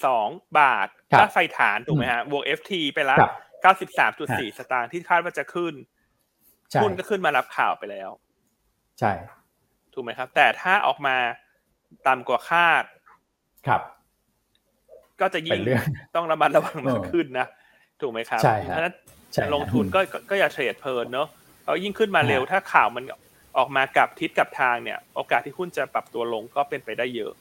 [0.00, 0.88] 4.72 บาท
[1.18, 3.16] ค่าไฟฐานถูกไหมฮะบวก FT ไปละ
[3.86, 5.74] 93.4 สตางค์ที่คาดว่าจะขึ้น
[6.82, 8.10] หุ้นก็ขึ้นมารับข่าวไปแล้ว
[9.00, 9.12] ใช่
[9.94, 11.16] ถูกไหมครับ แต่ถ้าออกมา
[12.06, 12.84] ต่ำกว่าคาด
[13.66, 13.82] ครับ
[15.20, 15.60] ก็จะยิ่ง
[16.14, 17.46] ต้องระมัดระวังมากขึ้นนะ
[18.00, 18.94] ถูกไหมครับใช่เพราะฉะนั้น
[19.54, 20.00] ลงทุนก็
[20.30, 21.28] ก็อย่าเทรดเพลินเนาะ
[21.62, 23.04] เพราะยิ่งขึ้นมาเร็วถ้าข่าวมัน
[23.58, 27.32] ออกมากับทิศกับทางเนี่ย โอกาสที่หุ้นจะปรับตัวลงก็เป็นไปได้เยอะ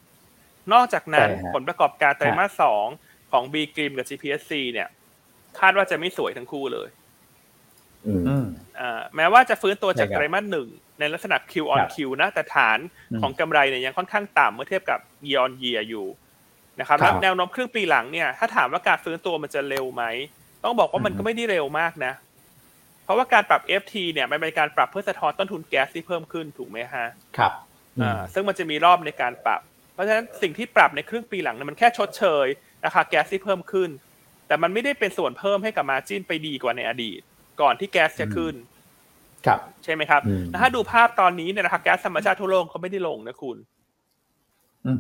[0.73, 2.87] นอกจากนั้นผลประกอบการไตรมาสสอง
[3.31, 4.87] ของ B กริมกับ GPSC เนี่ย
[5.59, 6.89] คาดว่าจะไม่สวยทั้งคู่เลย
[9.15, 10.67] แม้ว่าจะฟื้นตัวจากไตรมาสหนึ่ง
[10.99, 12.79] ในลักษณะ Q on Q นะ แต่ฐาน
[13.21, 16.07] ของกำไรเนี่ยยังค่อนข้างต่ำเมื่อเทียบกับ year on year อยู่
[16.79, 20.03] นะครับแล้วแนวโน้มครึ่งปีหลังเนี่ย ถ้าถามว่าการฟื้นตัวมันจะเร็วไหม
[20.64, 22.14] ต้องบอกว่ามันก็ไม่ได้เร็วมากนะ
[23.03, 27.07] เพราะว่าการปรับ FT เนี่ยมันเป็นการปรับเพื่อสะท้อนต้นทุนแก๊สที่เพิ่มขึ้นถูกไหมฮะ
[27.38, 27.51] ครับ
[28.01, 29.62] อ่าซึ่งมันจะมีรอบในการปรับ
[29.93, 32.47] เพราะฉะนั้นสิ่งที่ปรับในครึ่งปีหลังเนี่ยมันแค่ชดเชย
[32.86, 33.89] ราคาแก๊สที่เพิ่มขึ้น
[34.47, 37.20] แต่มันไม่ได้เป็นส่วนเพิ่มให้กับมาจิ้นไปดีกว่าในอดีต
[37.62, 38.55] ก่อนที่แก๊สจะขึ้น
[39.45, 40.22] ครับใช่ไหมครับ
[40.62, 43.57] ถ้าดูภาพตอนนี้เนี่ยราคาแก๊สธรรมชาติทั่วโลกเขาไม่ได้ลงนะคุณ
[44.86, 44.93] อื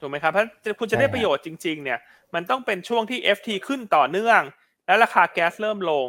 [0.00, 0.46] ถูกไหมครับเพราะ
[0.80, 1.98] คุณจะได้ประโยชน์จริง ๆ เนี่ย
[2.34, 4.40] มันต้องเป็นช่วงที่ FT ขึ้นต่อเนื่อง
[4.86, 6.08] แล้วราคาแก๊สเริ่มลง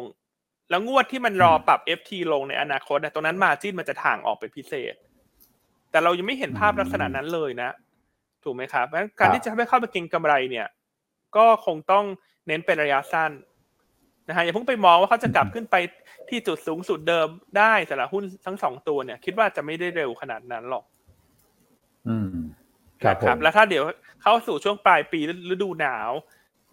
[0.70, 4.94] แล้วงวดที่มันรอปรับ FT ลงในอนาคตเนี่ยตรงนั้นมาจิ้นมันจะถ่างออกเป็นพิเศษ
[5.90, 7.70] แต่เรายังไม่เห็นภาพลักษณะนั้นเลยนะ
[8.44, 10.66] ถูกไหมครับเพราะการที่จะให้เข้าไปเก็งกำไรเนี่ย
[11.36, 12.04] ก็คงต้อง
[12.46, 13.30] เน้นเป็นระยะสั้น
[14.28, 15.76] นะฮะอย่าเพิ่งไปมองว่าเขาจะกลับขึ้นไป
[16.28, 20.84] ที่จุดสูงสุดเดิมได้สำหรับหุ้นทั้งสองตัวเนี่ย คิดว่าจะไม่ได้เร็วขนาดนั้นหรอก
[22.08, 22.28] อืม
[23.02, 23.84] ครับแล้วถ้าเดี๋ยว
[24.22, 25.20] เข้าสู่ช่วงปลายปี
[25.50, 26.10] ฤดูหนาว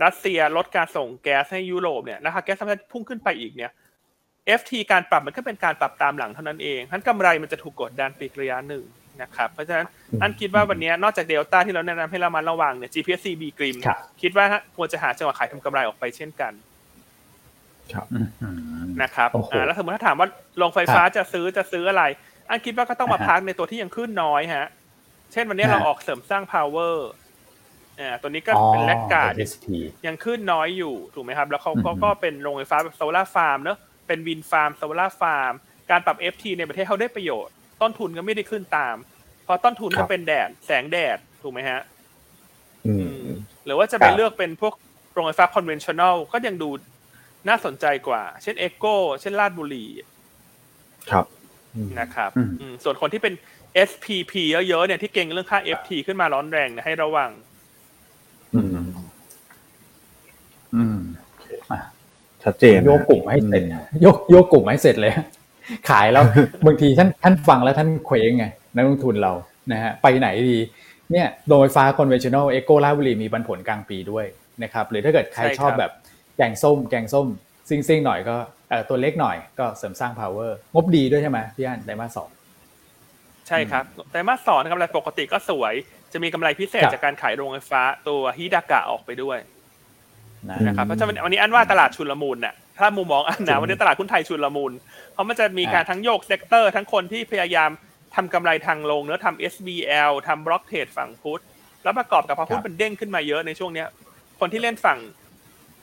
[0.04, 3.72] รัสเซียลดการส่งแก๊สให้ยุโรปเนี่ยราคาแก๊สธรรมชาติพุ่งขึ้นไปอีกเนี่ย
[4.60, 8.84] FT การปรับมันก็เป็นการปรับตามหลังเท่านั้นเองทั้นกำไรมันจะถูกกดดันปีกระยะหนึ่ง
[9.22, 9.88] นะครับ เพราะฉะนั้น
[10.22, 13.78] อันคิดว่าวันนี้นอกจากเดลต้าที่เราแนะนำให้เรามาระวังเนี่ย GPSC B กริม
[14.22, 14.46] คิดว่า
[14.78, 16.54] ควรจะหาจังหวะขายทำกำไรออกไปเช่นกัน
[19.02, 19.30] นะครับ
[19.66, 20.28] แล้วสมมติถ้าถามว่า
[20.58, 22.04] โรงไฟฟ้าจะซื้อจะซื้ออะไร
[22.50, 24.68] อันคิดว่าก็ต้องมาพักในตัวที่ยังขึ้นน้อยฮะ
[25.32, 26.96] เช่นวันนี้เราออกเสริมสร้าง power
[28.00, 29.34] อ่าตัวนี้ก็เป็น laggard
[30.06, 31.72] ยังขึ้นน้อยอยู่ถูกไหมครับ แล้วเขา
[32.04, 33.78] ก็เป็นโรงไฟฟ้าแบบ solar farm เนอะ
[34.08, 35.54] เป็น wind farm solar farm
[35.90, 38.96] การปรับ FT ในประเทศเขาได้ประโยชน์ ต้นทุนก็ไม่ได้ขึ้นตาม
[39.44, 41.82] เพราะต้นทุนก็เป็นแดดแสงแดดถูกไหมฮะ
[43.66, 44.74] หรือว่าจะไปเลือกเป็นพวก
[45.14, 46.70] โรงไฟฟ้า conventional ก็ยังดู
[47.48, 49.86] น่าสนใจกว่า เช่น EGCO เช่นราชบุรี
[51.12, 51.26] ครับ
[52.00, 52.32] นะครับ
[52.84, 53.34] ส่วนคนที่เป็น
[53.90, 57.30] SPP เยอะๆเนี่ยที่เก่งเรื่องค่า FT ขึ้นมาร้อนแรงเนี่ยให้ระวัง
[58.56, 58.78] อืม
[60.76, 60.98] อืม
[62.44, 63.64] ชัดเจนนะโยกกลุ่มให้เสร็จ
[64.02, 65.14] โยกโยกกลุ่มให้เสร็จเลย
[65.90, 66.24] ขายแล้ว
[66.66, 68.46] บางทีท่านท่านฟังแล้วท่านเคว้งไง
[68.76, 69.34] นักลงทุนเรา
[69.72, 70.60] นะฮะไปไหนดี
[71.12, 74.26] เนี่ยโรงไฟฟ้า conventional เอโกลาบุรีมีปันผลกลางปีด้วย
[74.64, 75.92] นะครับหรือถ้าเกิดใครใช่ครับชอบแบบ
[76.38, 77.28] แกงส้ม แกงส้ม
[77.70, 78.36] ซิ่งๆหน่อยก็
[78.70, 82.30] เอ่อตัวเล็กหน่อยก็เสริมสร้าง power งบดีด้วยใช่ไหมพี่อันไตรมาสสอง
[83.48, 85.74] ใช่ครับไตรมาสสองกำไรปกติก็สวย
[86.14, 89.38] จะมีกำไรพิเศษครับ จากการขายโรงไฟฟ้าตัวฮิดากะออกไปด้วย
[90.50, 94.74] นะ นะครับ เพราะฉะนั้นวันนี้อันว่าตลาดชุลมุนน่ะ ถ้ามุมมองอันนะวันนี้ตลาดหุ้นไทยชุลมุน
[95.14, 97.70] เพราะมันจะมีการทั้งโยก sector ทั้งคนที่พยายาม
[98.16, 101.44] ทำกำไรทางลงเนื้อะทำ SBL ทำ block trade ฝั่ง put
[101.84, 103.88] แล้วประกอบกับพอหุ้นมันเด้งขึ้นมาเยอะในช่วงเนี้ย
[104.40, 105.00] คนที่เล่นฝั่ง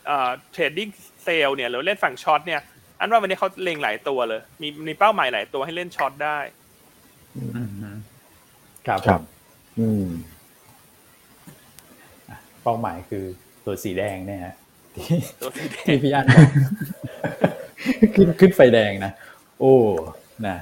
[0.06, 0.88] เอ่อ trading
[1.24, 2.60] sell เนี่ยหรือเล่นฝั่ง short เนี่ย
[3.00, 6.38] อันว่าวันนี้เขาเล็งหลายตัวเลย มีมีเป้าหมายหลายตัวให้เล่น short ได้
[7.36, 7.90] อืมฮึ
[8.86, 9.20] ครับ ครับ
[9.78, 10.06] อืม
[12.62, 13.24] เป้าหมายคือ
[13.64, 14.54] ตัวสีแดงเนี่ยฮะ
[14.96, 16.48] ที่ตัวสีแดงที่พี่อันบอก
[18.14, 19.12] ขึ้นขึ้นไฟแดงนะ
[19.60, 19.74] โอ้
[20.46, 20.58] นะ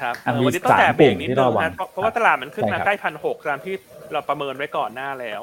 [0.00, 3.74] ครับอะเออมีวันนี้ต้องแตะเบรกนิดสามกลุ่มที่นึงระวังนะเพราะเพราะว่าตลาดมันขึ้นมาใช่ครับใกล้พันหกตามที่
[4.12, 5.40] เราประเมินไว้ก่อนหน้าแล้ว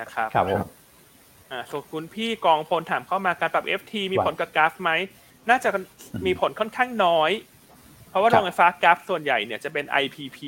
[0.00, 0.60] นะครับครับผม
[1.50, 4.90] อ่าส่วนคุณพี่กองพลถามเข้ามาการปรับ FT มีว่าผลกับกราฟไหม
[5.50, 5.70] น่าจะ
[6.26, 7.30] มีผลค่อนข้างน้อย
[8.10, 10.38] เพราะว่าครัโรบงไฟฟ้ากราฟส่วนใหญ่เนี่ยจะเป็น IPP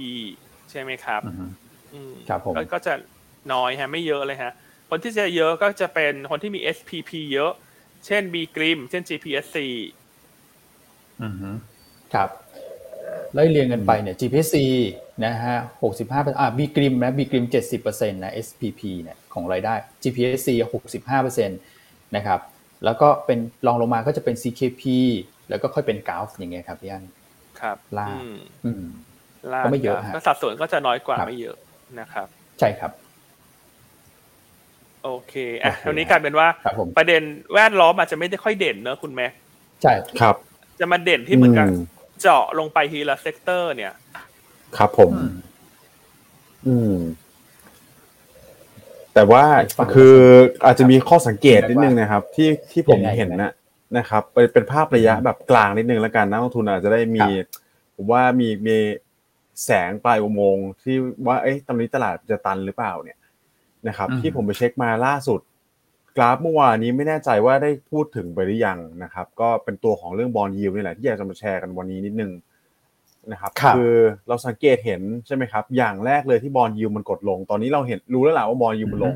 [0.71, 1.51] ใช่ไหมครับอือฮึอืม
[2.29, 2.95] ครับผมก็ก็จะ
[3.53, 4.53] น้อยฮะไม่เยอะเลยฮะ
[4.91, 7.53] คนที่จะเยอะก็จะเป็นคนที่มี SPP เยอะ
[8.07, 9.57] เช่น B Grim เช่น GPSC
[11.23, 11.51] อือฮึ
[12.15, 12.29] ครับ
[13.35, 14.55] ไล่เรียงกันไปเนี่ย GPC
[15.25, 21.59] นะฮะหกสิบห้าอ่า B Grim นะ B Grim เจ็ดสิบเปอร์เซ็นต์นะ SPP เนี่ยของรายได้ GPSC หกสิบห้าเปอร์เซ็นต์
[22.17, 22.41] นะครับ
[22.85, 24.83] แล้วก็เป็นรองลงมาก็จะเป็น CKP
[25.49, 27.05] แล้วก็ค่อยเป็น Gulf อย่างเงี้ยครับพี่อัน
[27.61, 28.85] ครับล่าอืมอืม
[29.53, 31.57] ล่าก็ไม่เยอะครับฮะก็สัดส่วนก็จะน้อยกว่าครับไม่เยอะ
[32.01, 32.29] นะครับ
[32.59, 32.93] ใช่ครับ
[35.05, 37.23] โอเคอะโอเควันนี้กลายเป็นว่าครับผมประเด็น
[37.55, 39.33] แวดล้อมอาจจะไม่ได้ค่อยเด่นเนอะคุณแม็ก
[39.83, 40.37] ใช่ครับ
[40.81, 41.83] จะมาเด่นที่เหมือนกับอืม
[42.21, 43.93] เจาะลงไปทีละ sector เนี่ย
[44.77, 45.35] ครับผม อืม
[46.67, 46.97] อืม
[49.15, 49.45] แต่ว่า
[49.79, 50.17] ฟังคือ
[50.65, 53.53] อาจจะมีข้อสังเกตนิดนึงนะครับ ที่ที่ผมยังไงเห็นนะ
[53.99, 57.27] นะครับเป็นเป็นภาพระยะแบบกลางนิดนึงแล้วกันนักลงทุนอาจจะได้มี
[57.97, 58.77] ผมว่ามีมี
[59.65, 60.97] แสงปลายอุโมงค์ที่
[61.27, 63.19] ว่าเอ๊ะตอนนี้ตลาดจะตันหรือเปล่าเนี่ย
[63.89, 65.41] นะครับอืมที่ผมไปเช็คมาล่าสุด
[66.17, 72.33] กราฟเมื่อวานนี้ไม่แน่ใจว่าได้พูดถึงไปหรือยังนะครับ ก็เป็นตัวของเรื่องบอลยิวนี่แหละที่อยากจะมาแชร์กันวันนี้นิดนึง
[73.33, 73.81] นะครับครับอ
[74.29, 79.15] เราสังเกตเห็นใช่ไหมครับ อย่างแรกเลยที่บอลยิวมันกดลง ตอนนี้เราเห็นรู้แล้วแหละว่าบอลยิวมันลง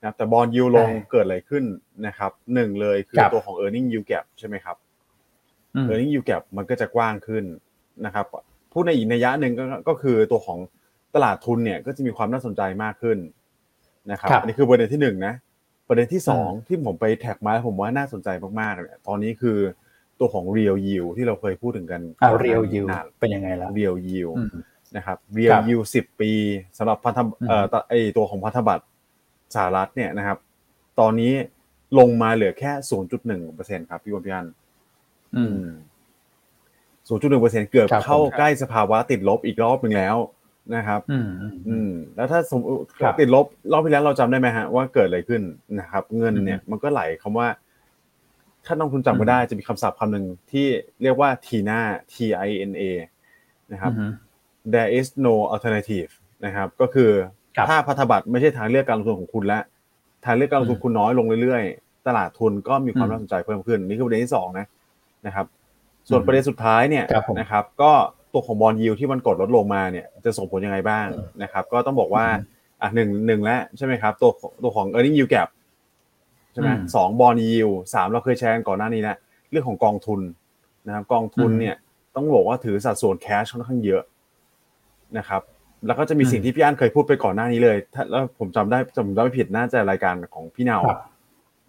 [0.00, 1.64] นะครับแต่บอลยิวลงใช่เกิดอะไรขึ้น
[2.06, 4.76] นะครับหนึ่งเลยคือครับตัวของ e a r n i n g yield gap ใช่ไหมครับ
[5.74, 7.44] อืม e a r n i n g yield gap มันก็จะกว้างขึ้น
[8.04, 8.26] นะครับ
[8.72, 10.58] พูดในอีกนัยยะหนึ่งก็ก็คือตัวของ
[11.14, 13.18] ตลาดทุนเนี่ยก็จะมีความน่าสนใจมากขึ้น
[14.10, 15.34] นะครับครับอันนี้คือประเด็นที่หนึ่งนะ
[15.88, 18.28] ประเด็นที่สองอืมที่ผมไปแท็กมาแล้วผมว่าน่าสนใจ
[18.60, 19.58] มากๆเนี่ยตอนนี้คือ
[20.20, 24.48] ตัวของ real yield ที่เราเคยพูดถึงกันอ่าเรียวยิวนานเป็นยังไงแล้ว real yield อืม
[24.96, 26.30] นะครับ real ครับ yield สิบปี
[26.78, 28.84] สำหรับพันธบอืมเอ่อตไอตัวของพันธบัตร
[29.54, 30.38] สหรัฐเนี่ยนะครับ
[31.00, 31.32] ตอนนี้
[31.98, 32.72] ลงมาเหลือแค่
[33.30, 34.46] 0.1%ครับพี่วันพี่อัน
[35.36, 35.68] อืม
[37.08, 40.16] ศูนย์จุดหนึ่งเปอร์เซ็นเกือบครับผมเข้าใกล้สภาวะติดลบอีกรอบหนึ่งแล้ว
[40.76, 45.42] นะครับอืมอืมอืมแล้วถ้าสมมติครับติดลบรอบที่แล้วเราจำได้ไหมฮะว่าเกิดอะไรขึ้น
[45.78, 47.48] นะครับ เงินเนี่ยอืมมันก็ไหลคำว่า
[48.66, 50.66] ถ้าน้องคุณจำอืไม่มได้จะมีคำศัพท์คำหนึ่งที่
[51.02, 51.80] เรียกว่า TINA
[52.12, 52.14] T
[52.46, 52.82] I N A
[53.72, 54.10] นะครับอืม
[54.72, 56.10] there is no alternative
[56.44, 57.10] นะครับ ก็คือ
[57.56, 59.60] ครับถ้าพันธบัตรไม่ใช่ทางเลือกการลงทุนของคุณและ
[60.24, 64.66] ทางเลือกการลงทุนอืมคุณน้อยลงเรื่อยๆ ตลาดทุนก็มีความอืมน่าสนใจเพิ่มขึ้น นี่คือประเด็นที่สองนะ
[65.26, 65.46] นะครับ
[66.08, 67.92] ส่วนอืมประเด็นสุดท้ายเนี่ยครับผมนะครับ ก็
[68.32, 71.06] ตัวของบอลยิวที่มันกดลดลงมาเนี่ยจะส่งผลยังไงบ้าง
[71.42, 74.30] นะครับ ก็ต้องบอกว่าอืมอะหนึ่งหนึ่งแล้วใช่ไหมครับ ตัว
[74.62, 75.48] ตัวของ earning yield gap
[76.52, 79.16] ใช่ไหมอืมสองบอลยิวสามเราเคยแชร์กันก่อนหน้านี้แล้ว
[79.50, 80.20] เรื่องของกองทุน
[80.86, 81.74] นะครับ กองทุนอืมเนี่ย
[82.14, 84.02] ต้องบอกว่าถือสัดส่วนแคชค่อนข้างเยอะ
[85.18, 85.42] นะครับ
[85.86, 91.00] แล้วก็จะมีอืมสิ่งที่พี่อันเคยพูดไปก่อนหน้านี้เลยถ้าแล้วผมจำได้จำได้ไม่ผิดน่าจะรายการของพี่เนาครับ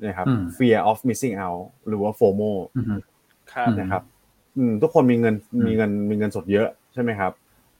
[0.05, 2.85] นะครับอืม fear of missing out หรือว่า FOMO อืม
[3.53, 4.18] ครับอืมนะครับอืม
[4.81, 7.31] ทุกคนมีเงินอืมมีเงินมีเงินสดเยอะใช่ไหมครับ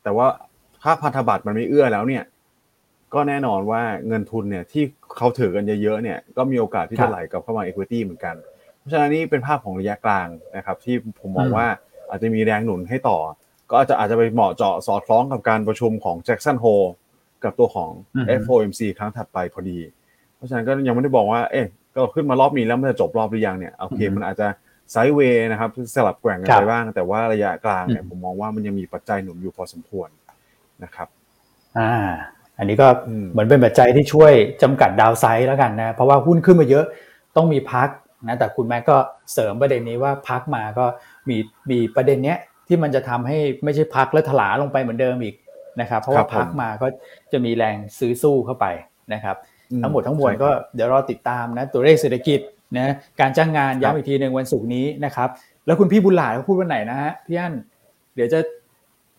[0.03, 0.27] แต่ว่า
[0.83, 2.23] ค่าพันธบัตรมันไม่เอื้อแล้วเนี่ย
[3.13, 4.83] ก็แน่นอนว่าเงินทุนเนี่ยที่
[5.17, 8.35] เขาถือกันเยอะๆเนี่ย ก็มีโอกาสที่ครัจะบไหลกลับเข้ามา equity เหมือนกัน
[8.77, 10.27] เพราะฉะนั้นนี่เป็นภาพของระยะกลาง
[10.57, 11.67] นะครับ ที่ผมมองอืมว่า
[12.09, 13.17] อาจจะมีแรงหนุนให้ต่อ
[13.69, 16.89] ก็อาจจะอาจจะไปเหมาะเจาะสอดคล้องกับการประชุมของ Jackson Hole
[17.43, 19.79] กับตัวของอืม FOMC ครั้งถัดไปพอดี
[20.35, 24.47] เพราะฉะนั้นก็ยังไม่ได้บอกว่า เอ๊ะก็ขึ้นมารอบนี้แล้วมันจะจบรอบหรือยังเนี่ยโอเคอืมมันอาจจะ
[24.91, 30.09] ไซด์เวย์นะครับสลับแกว่งกันครับไปบ้าง แต่ว่าระยะกลางเนี่ยอืมผมมองว่ามันยังมีปัจจัยหนุนอยู่พอสมควร
[30.83, 31.07] นะครับ
[31.77, 31.91] อ่า
[32.57, 34.33] อันนี้ก็อืมเหมือนเป็นปัจจัยที่ช่วย
[34.63, 36.85] จำกัดดาวไซด์แล้วกันนะ เพราะว่าหุ้นขึ้นมาเยอะ
[37.35, 37.89] ต้องมีพัก
[38.27, 38.97] นะแต่คุณแม่ก็
[39.33, 40.85] เสริมประเด็นนี้ว่าพักมาก็
[41.29, 41.37] มี
[41.71, 42.37] มีประเด็นเนี้ย
[42.67, 45.35] ที่มันจะทำให้ไม่ใช่พักแล้วถลาลงไปเหมือนเดิมอีก
[45.81, 46.87] นะครับ เพราะว่าพักมาก็
[47.31, 48.65] จะมีแรงซื้อสู้เข้าไป
[49.13, 49.35] นะครับ
[49.71, 52.39] อืทั้งหมดทั้งมวลก็เดี๋ยวรอติดตามนะตัวเลขเศรษฐกิจ
[52.77, 55.29] นะการจ้างงานย้ำอีกทีหนึ่งวันศุกร์นี้นะครับ
[55.65, 57.53] แล้วคุณพี่บุญหลายเขาพูดวันไหนนะฮะพี่อั้น
[58.15, 58.39] เดี๋ยวจะ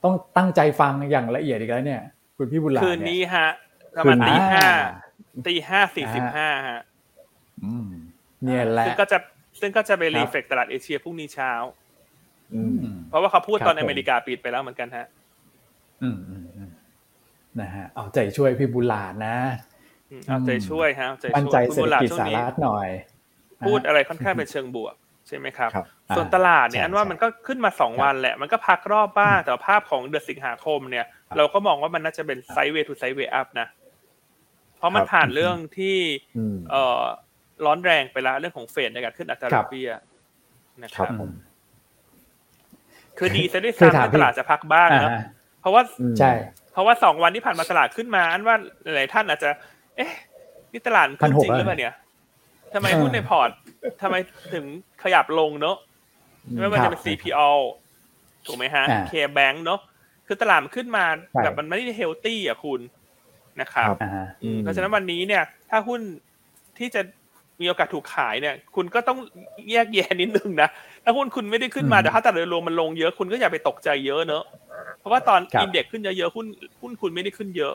[0.05, 2.03] ต้องตั้งใจฟังอย่างละเอียดอีกแล้วเนี่ย
[2.37, 3.49] คุณพี่บุญหลายคืนเยนี้ฮะ
[3.97, 4.73] ประมาณคืนนี้ตีห้าอ่า
[5.47, 6.81] ตีห้าสี่สิบห้าฮะ
[7.65, 7.89] อืม
[8.45, 9.19] เนี่ยแหละซึ่งก็จะ
[9.61, 11.53] ซึ่งก็จะไปครับรีเฟกตลาดเอเชียพรุ่งนี้เช้า
[12.55, 15.07] อือืมมเพราะว่าเขาพูดครับตอนผมอเมริกาปิดไปแล้วเหมือนกันฮะ
[16.03, 16.71] อืมอืมอืม
[17.61, 19.37] นะฮะเอาใจช่วยพี่บุญหลาดนะ
[20.11, 22.89] อืมเอาใจช่วยฮะเอาใจมั่นช่วยใจคุณเศรษบุฐญหลาดกิจช่วสางนี้รัฐหน่อย
[23.67, 24.95] พูดอะไรค่อนข้างเป็นเชิงบวก
[25.29, 25.87] ใช่ไหมครับครับ
[26.17, 31.07] ส่วนตลาดเนี่ยใช่อันว่ามันก็ขึ้นมาสองครับวันแหละ มันก็พักรอบบ้างแต่ภาพของเดือนสิงหาคมเนี่ย
[31.37, 33.69] เราก็มองว่ามันน่าจะเป็นไซด์เวย์ทูไซด์เวย์อัพนะ
[34.79, 35.97] เพราะมันครับผ่านเรื่องที่
[36.37, 37.03] อืมเอ่อ
[37.67, 39.91] ร้อนแรงไปแล้วเรื่องของเฟดในการขึ้นอัตราคดรัอบกเบี้ย
[40.83, 41.31] นะคครัรับบผม
[43.19, 45.23] คือดีซะด้วยคือถามซ้ำที่ตลาดจะพักบ้างอ่านะฮะ
[45.61, 46.33] เพราะว่าอืมใช่
[46.73, 49.51] เพราะว่าสองวันที่ผ่านมาตลาดขึ้นมา อันว่าหลายๆท่านอาจจะ
[49.97, 50.11] เอ๊ะ
[50.73, 51.95] นี่ตลาดขึ้นจริง1,600หรือเปล่าเนี่ย
[52.75, 53.51] ทำไมเออหุ้นในพอร์ต
[54.03, 54.17] ทำไม
[54.55, 54.65] ถึง
[55.03, 55.77] ขยับลงเนอะ
[56.61, 57.51] ไม่ว่าครัจะบเป็น CPO
[58.47, 59.81] ถูกไหมฮะอ่า K Bank เนอะ
[60.27, 62.81] คือตลาดมันขึ้นมาใช่แบบมันไม่ได้ healthy อะคุณ
[63.61, 66.01] นะครับครับอ่าฮะอืมอืมเพราะฉะนั้นวันนี้เนี่ย ถ้าหุ้น
[66.79, 67.01] ที่จะ
[67.61, 69.19] มีโอกาสถูกขายเนี่ย คุณก็ต้อง
[69.73, 70.69] แยกแยะนิดนึงนะ
[71.05, 74.45] ถ้าหุ้นคุณไม่ได้ขึ้นมาอืมแต่ถ้าตลาดโดยรวมมันลงเยอะคุณก็อย่าไปตกใจเยอะเนอะ
[74.99, 76.47] เพราะว่าตอนครับ index ขึ้นเยอะๆหุ้น
[76.81, 77.75] หุ้นคุณไม่ได้ขึ้นเยอะ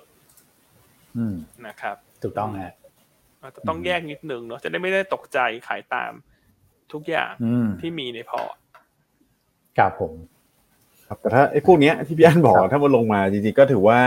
[1.18, 1.36] อืม
[1.68, 2.74] นะครับ ถูกต้องฮะ
[3.46, 6.12] อาจจะต้องแยกนิดนึงเนาะจะได้ไม่ได้ตกใจขายตาม
[6.94, 8.56] ทุกอย่างอืมที่มีในพอร์ต
[9.78, 10.14] ครับผม
[11.08, 14.00] ครับแต่ถ้าไอ้พวกเนี้ยที่พี่อันบอกครับถ้ามันลงมาจริงๆก็ถือว่า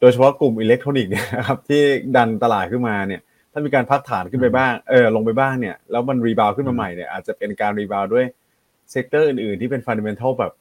[0.00, 1.82] โดยเฉพาะกลุ่มอิเล็กทรอนิกส์เนี่ยนะครับที่
[2.16, 3.20] ดันตลาดขึ้นมาเนี่ย
[3.52, 8.24] ถ้ามีการพักฐานขึ้นไปบ้างเออลงไปบ้างเนี่ยแล้วมัน rebound ขึ้นมาใหม่เนี่ยอาจจะเป็นการ rebound ด้วย
[8.90, 10.52] sector อื่นๆที่เป็น fundamental แบบ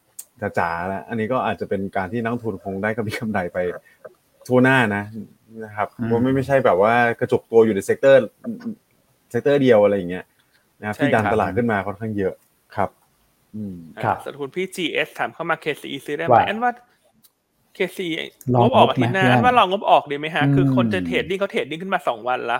[0.59, 3.57] จ๋าๆแล้วอันนี้ก็อาจจะเป็นการที่นักลงทุนคงได้กำไรกำไรไป
[4.47, 5.03] ทั่วหน้านะ
[5.65, 10.25] นะครับอืมว่าไม่ไม่ใช่แบบว่ากระจุกตัวอยู่ใน sector sector เดียวอะไรอย่างเงี้ย
[10.79, 12.33] นะครับที่ดันตลาดขึ้นมาค่อนข้างเยอะ
[12.75, 12.89] ครับ
[13.55, 16.71] อืมครับส่วนคุณพี่ GS ถามเข้ามา KCE ซื้อได้ไหมว่าอันว่า
[17.77, 18.23] KCE
[18.55, 22.59] ลองงบออกอาทิตย์หงบไหมน้าพี่อั้อันนว่าลองงบออกดีไหมฮะ คืออมคนจะ trading เขา trading ขึ้นมาสองวันละ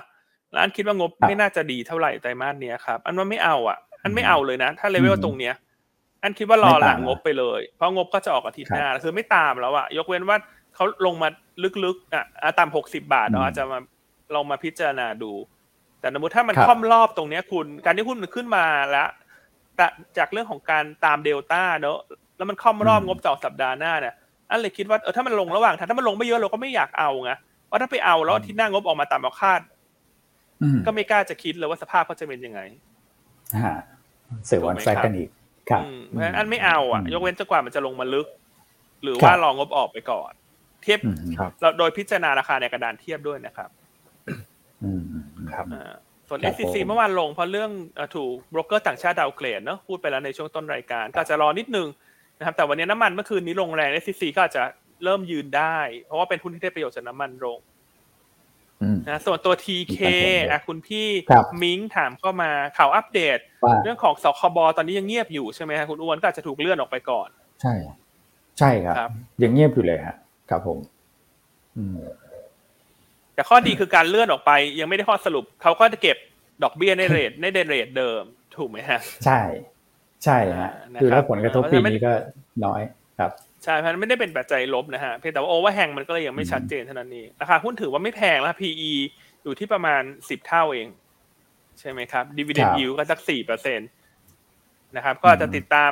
[0.51, 5.53] แล้วอันคิดว่างบครับไม่น่าจะดีเท่าไหร่ไตรมาสเนี้ยครับ อันว่าไม่เอาอะ อันไม่เอาเลยนะ ถ้าเลเวลอืมตรงเนี้ย
[6.23, 10.38] อันคิดว่ารอไม่ตามหลังงบไปเลย เพราะงบก็จะออกอาทิตย์ครับหน้า คือไม่ตามแล้วอะ ยกเว้นว่า
[10.78, 11.30] เขาลงมา
[11.86, 13.80] ลึกๆอะอะตามหกสิบาทอืมเราอาจจะมา
[14.36, 15.32] ลองมาพิจารณาดู
[15.99, 19.09] แต่สมมติถ้ามันครับค่อมรอบตรงเนี้ยคุณ การที่หุ้นมันขึ้นมาแล้ว
[19.75, 19.86] แต่
[20.17, 21.97] จากเรื่องของการตามเดลต้าเนอะ
[22.38, 24.13] แล้วมันค่อมรอบงบสองสัปดาห์หน้าเนี่ย
[24.49, 27.32] อันเลยคิดว่าเออถ้ามันลงระหว่างทางถ้ามันลงไม่เยอะเราก็ไม่อยากเอาไง
[27.69, 29.61] ว่าถ้าไปเอาแล้วอาที่หน้างบออกมาตามเราคาด
[30.63, 32.59] อืมก็ไม่กล้าจะคิดเลยว่าสภาพเขาจะเป็นยังไง
[33.63, 33.75] ฮะ
[34.45, 35.30] เสือวันแฟกกันอีก
[35.69, 38.28] ครับอืมเพราะฉะนั้นอันไม่เอาอะอืมยกเว้นจนกว่ามันจะลงมาลึก
[39.03, 43.69] หรือว่าครับรองบออกไปก่อนเทียบอืมครับเราโดยพิจารณาราคาในกระดานเทียบด้วยนะครับ
[44.83, 45.01] อืม
[45.53, 45.93] ครับอ่า
[46.29, 51.88] ส่วนครับ SCC ผมเมื่อวานลงเพราะเรื่องเอ่อถูกโบรกเกอร์ต่างชาติดาวเกรดเนอะพูดไปแล้วในช่วงต้นรายการ ก็อาจจะรอนิดนึง
[52.38, 54.63] นะครับ แต่วันนี้น้ำมันเมื่อคืนนี้ลงแรง SCC ก็อาจจะ
[55.03, 57.59] เริ่มยืนได้ เพราะว่าเป็นหุ้นที่ได้ประโยชน์จากน้ำมันลง
[58.81, 67.29] อืมนะส่วนตัว TK มีความเห็นด้วยอะคุณพี่ครับมิงถามเข้ามาข่าวอัปเดตว่าเรื่องของสคบตอนนี้ยังเงียบอยู่ใช่ไหมฮะคุณอ้วนก็อาจจะถูกเลื่อนออกไปก่อน
[67.61, 67.73] ใช่
[68.59, 69.11] ใช่ครับครับ
[69.43, 70.15] ยังเงียบอยู่เลยฮะ
[70.49, 70.79] ครับผม
[71.77, 71.97] อืม
[73.33, 76.17] แต่ข้อดีคือการเลื่อนออกไป ยังไม่ได้ข้อสรุปเขาก็จะเก็บ
[76.63, 78.23] ดอกเบี้ยใน rate ใน rate เดิม
[78.57, 79.41] ถูกไหมฮะ ใช่
[80.23, 82.13] ใช่ฮะอ่านะครับคือแล้วผลกระทบเพราะปีฉะนั้นนี้ก็
[82.65, 82.81] น้อย
[83.19, 83.31] ครับ
[83.63, 88.93] ใช่เพราะฉะนั้นไม่ได้เป็นปัจจัยลบนะฮะเพียงแต่ว่า overhang มันก็เลยยังไม่ชัดเจนเท่านั้นเองราคาหุ้นถือว่าไม่แพงแล้ว PE
[89.43, 90.87] อยู่ที่ประมาณสิบเท่าเอง
[91.79, 93.84] ใช่ไหมครับ dividend ครับ yield ก็สักสี่เปอร์เซ็นต์
[94.95, 95.91] นะครับ ก็อาจจะติดตาม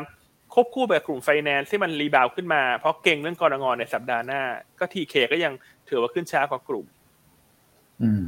[0.56, 4.42] ควบคู่แบบกลุ่มไฟแนนซ์ที่มัน rebound ขึ้นมา เพราะเก็งเรื่องกนง.ในสัปดาห์หน้า
[4.80, 5.54] ก็ TK ก็ยัง
[5.90, 6.86] ถือว่าขึ้นช้ากว่ากลุ่ม
[8.04, 8.24] อืม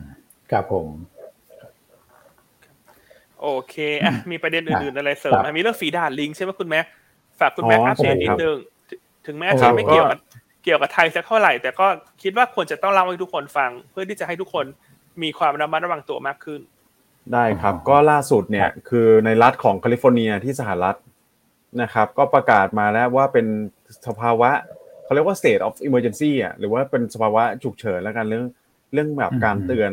[0.51, 0.87] ครับผม
[3.41, 6.85] โอเคอะมีประเด็นอื่นๆอะไรเสริมครับไหมมีเรื่องฝีดาดลิงใช่ไหมคุณแม็ก
[7.39, 8.57] ฝากคุณแม็กอ๋ออัปเดตใช่นิครัดบนึง
[8.89, 10.19] ถึถึงแม้โอ้จะไม่ก็เกี่ยวกับ
[10.63, 11.87] เกี่ยวกับไทยสักเท่าไหร่ แต่ก็
[12.23, 14.65] คิดว่าควรจะต้องเล่าให้ทุกคนฟัง เพื่อที่จะให้ทุกคน
[15.23, 16.61] มีความระมัดระวังตัวมากขึ้น
[17.33, 20.97] ได้ครับอ๋อก็ล่าสุดเนี่คยรับคือในรัฐของแคลิฟอร์เนียที่สหรัฐ
[21.81, 23.47] นะครับก็ประกาศมาแล้วว่าเป็น
[24.07, 24.49] สภาวะ
[25.03, 28.45] เขาเรียกว่า state of emergency อะหรือว่าเป็นสภาวะฉุกเฉินแล้วกันเรื่อง
[28.93, 29.91] เรื่องแบบการเตือน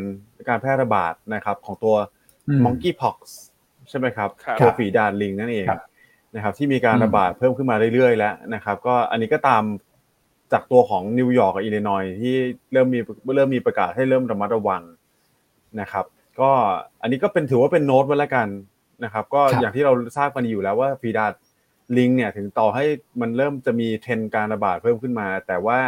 [0.49, 1.95] การแพร่ระบาดนะครับของตัว
[2.47, 3.17] อืม monkeypox
[3.89, 5.81] ใช่ไหมครับครับตัวฝีดาดลิงนั่นเองครับ
[6.35, 9.63] นะครับที่มีการอืมระบาดเพิ่มขึ้นมาเรื่อยๆแล้วนะครับก็อันนี้ก็ตาม
[10.51, 12.35] จากตัวของนิวยอร์กกับอิลลินอยส์ที่
[12.73, 12.99] เริ่มมี
[13.35, 14.83] เริ่มมีประกาศให้เริ่มระมัดระวัง
[15.81, 16.05] นะครับ
[16.39, 16.51] ก็
[17.01, 18.47] อันนี้ก็เป็นถือว่าเป็นโน้ตไว้แล้วกัน
[19.03, 21.33] นะครับก็ครับอย่างที่เราทราบกันอยู่แล้วว่าฟีดาด
[21.97, 22.85] ลิงเนี่ยถึงต่อให้
[23.21, 25.79] มันเริ่มจะมีเทรนด์การระบาดเพิ่มขึ้นมา แต่ว่า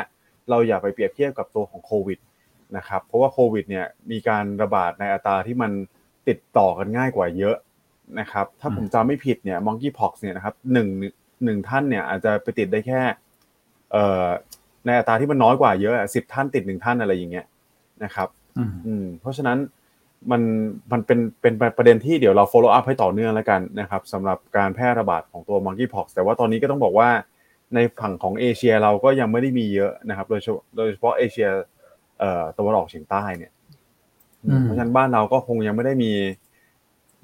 [0.49, 2.19] เราอย่าไปเปรียบเทียบกับตัวของโควิด
[2.77, 5.71] นะครับเพราะว่าโควิดเนี่ยมีการระบาดในอัตราที่มัน
[6.27, 7.55] ติดต่อกันง่ายกว่าเยอะ
[8.19, 10.87] นะครับถ้าผมจำไม่ผิดเนี่ยมองกี้พ็อกเนี่ยนะครับหนึ่ง
[11.43, 13.01] หนึ่งท่านเนี่ยอาจจะไปติดได้แค่
[13.91, 14.27] เอ่อ
[14.85, 17.45] ในอัตราที่มันน้อยกว่าเยอะสิบท่านติดหนึ่งท่านอะไรอย่างเงี้ย
[18.03, 18.27] นะครับ
[18.57, 19.57] อืมอืมเพราะฉะนั้น
[20.31, 20.41] มัน
[20.91, 27.09] มันเป็นเป็นประเด็นที่เดี๋ยวเรา follow up ให้ต่อเนื่องแล้วกันนะครับสำหรับการแพร่ระบาดของตัว monkeypox แต่ว่าตอนนี้ก็ต้องบอกว่า
[27.75, 31.49] ในฝั่งของเอเชียเราก็ยังไม่ได้มีเยอะนะครับ โดยเฉพาะโดยเฉพาะเอเชีย
[32.19, 33.51] เอ่อตะวันออกเฉียงใต้เนี่ย
[34.45, 36.11] อืมเพราะฉะนั้นบ้านเราก็คงยังไม่ได้มี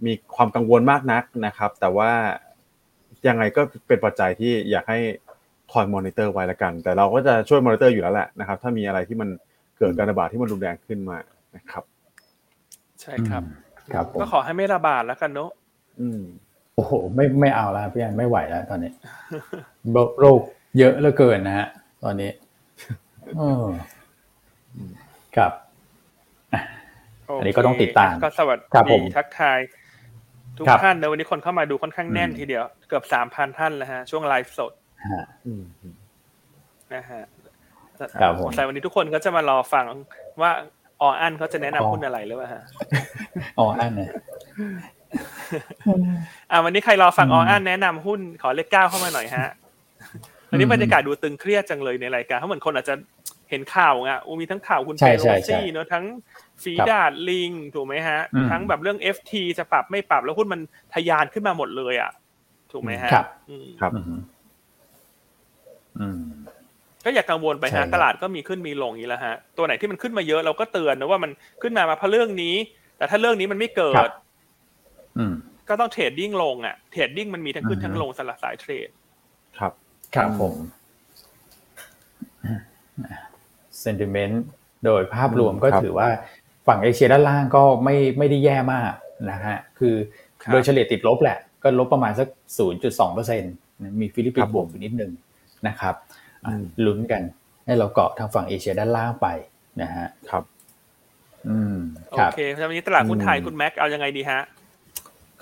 [0.05, 2.11] มีความกังวลมากนักนะครับ แต่ว่า
[3.27, 4.99] ยังไงก็เป็นปัจจัยที่อยากให้
[5.71, 9.29] คอยมอนิเตอร์ไว้ละกัน แต่เราก็จะช่วยมอนิเตอร์อยู่แล้วแหละนะครับ ถ้ามีอะไรที่มัน
[9.77, 11.17] เกิดการระบาดที่มันรุนแรงขึ้นมา
[11.55, 11.83] นะครับ
[13.03, 13.43] ใช่ครับ
[13.93, 15.49] ครับผมก็ขอให้ไม่ระบาดแล้วกันเนอะ
[16.01, 16.21] อืม
[16.75, 18.91] โอ้โหไม่ไม่เอาแล้วพี่อันไม่ไหวแล้วตอนนี้
[19.91, 20.39] โรคโรค
[20.79, 21.67] เยอะเหลือเกินนะฮะ
[22.03, 22.29] ตอนนี้
[23.37, 23.65] เออ
[25.35, 25.51] ครับ
[27.39, 29.59] อันนี้ก็ต้องติดตาม ก็สวัสครับผดีมทักทาย
[30.57, 34.73] ทุกครับท่านนะวันนี้คนเข้ามาดูค่อนข้างแน่นอืมทีเดียว เกือบสามพันท่านแล้วฮะ ช่วงไลฟ์สด
[35.11, 35.63] ฮะอืม
[36.93, 37.23] นะฮะ
[38.21, 39.85] ครับผมสงสัยวันนี้ทุกคนก็จะมารอฟัง
[40.41, 40.51] ว่า
[41.05, 42.63] ออันเขาจะแนะนำอ๋อหุ้นอะไรหรือเปล่าฮะ
[43.59, 44.09] อ๋ออันเนี่ย
[46.51, 49.47] อ่าวันนี้ใครรอฟังอือมอันแนะนำหุ้นขอเลขเก้าเข้ามาหน่อยฮะ
[50.49, 52.95] วันนี้อืมบรรยากาศดูตึงเครียดจังเลยในรายการเพราะเหมือนคนอาจจะ
[53.49, 56.05] เห็นข่าวไงอูมีทั้งข่าวคุณใช่เปโรใช่ใช่ซี่เนอะทั้ง
[56.63, 60.61] ฝีครับดาดลิงถูกไหมฮะอืมทั้งแบบเรื่อง FT จะปรับไม่ปรับแล้วหุ้นมัน
[60.93, 62.11] ทะยานขึ้นมาหมดเลยอะ
[62.71, 64.03] ถูกไหมฮะ ครับอืมครับ อืม
[65.99, 66.19] อืม
[67.05, 71.31] ก็อย่ากังวลไปใช่ครัฮะบตลาดก็มีขึ้นมีลงอย่างนี้แล้วฮะตัวไหนที่มันขึ้นมาเยอะเราก็เตือนนะว่ามัน
[71.61, 72.55] ขึ้นมามาเพราะเรื่องนี้
[72.97, 74.11] แต่ถ้าเรื่องนี้มันไม่เกิครัดบ
[75.17, 75.33] อืม
[75.69, 78.89] ก็ต้องเทรดดิ้งลงอะเทรดดิ้งมันมีทั้งขึ้นอือฮึทั้งลงสลับสายเทรด
[79.59, 79.73] ครับ
[80.15, 80.55] ครับผม
[83.81, 84.43] sentiment
[84.85, 86.09] โดยภาพรวมก็ครับถือว่า
[86.67, 88.91] ฝั่งเอเชียด้านล่างก็ไม่ไม่ได้แย่มาก
[89.29, 89.95] นะฮะคือ
[90.43, 92.27] ครับโดยเฉลี่ยติดลบแหละ ก็ลบประมาณสัก
[92.71, 93.53] 0.2เปอร์เซ็นต์
[94.01, 95.11] มีฟิลิปปินครับผมบวกอยู่นิดนึง
[95.67, 96.22] นะครับอะอืม
[96.85, 97.21] ลุ้นกัน
[97.65, 99.27] ให้เราเกาะทางฝั่งเอเชียด้านล่างไป
[99.81, 100.43] นะฮะครับ
[101.49, 101.77] อืม
[102.09, 104.41] โอเคครับเพราะฉะนั้นวันนี้ตลาดหุ้นไทยอืมคุณแม็กเอายังไงดีฮะ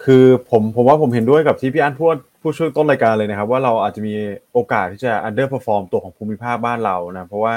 [0.03, 4.13] คือผมผมว่าผมเห็นด้วยกับที่พี่อันพูดผู้ช่วยต้นรายการเลยนะครับ ว่าเราอาจจะมี
[4.53, 7.55] โอกาสที่จะ underperform ตัวของภูมิภาคบ้านเรานะเพราะว่า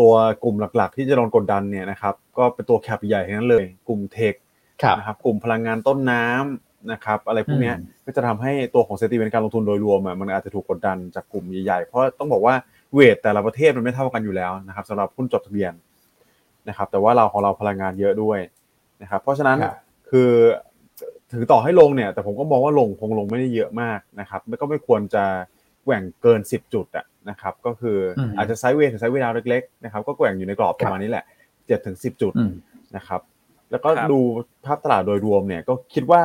[0.00, 0.12] ตัว
[0.44, 4.34] กลุ่มหลักๆ ที่จะโดนกดดันเนี่ยนะครับก็เป็นตัวแคปใหญ่ทั้งนั้นเลย กลุ่มเทค
[4.82, 12.54] ครับนะครับกลุ่มพลังงานต้นน้ำนะครับ อะไรพวกเนี้ยอืม ก็จะทำให้ตัวของเซติเมนต์การลงทุนโดยรวมอะมันอาจจะถูกกดดันจากกลุ่มใหญ่ๆ เพราะต้องบอกว่า
[12.94, 15.72] เวทแต่ละประเทศมันไม่เท่ากันอยู่แล้วนะครับสำหรับหุ้นจดทะเบียน
[16.68, 18.38] นะครับ แต่ว่าเราของเราพลังงานเยอะด้วย
[19.02, 19.76] นะครับ เพราะฉะนั้นครับ
[20.10, 20.30] คือ
[21.32, 25.24] ถึงต่อให้ลงเนี่ย แต่ผมก็มองว่าลงคงลงไม่ได้เยอะมากนะครับไม่ก็ไม่ควรจะ
[25.84, 31.24] แกว่งเกิน 10 จุดอะนะครับ ก็คืออมอาจจะไซด์เวย์ถึงไซด์เวย์ดาวเล็กๆนะครับ ก็แกว่งอยู่ในกรอบประมาณนี้แหละ
[31.54, 32.52] 7ถึง10 จุดอืม
[32.96, 33.20] นะครับ
[33.70, 34.20] แล้วก็ครับดู
[34.64, 36.20] ภาพตลาดโดยรวมเนี่ย ก็คิดว่า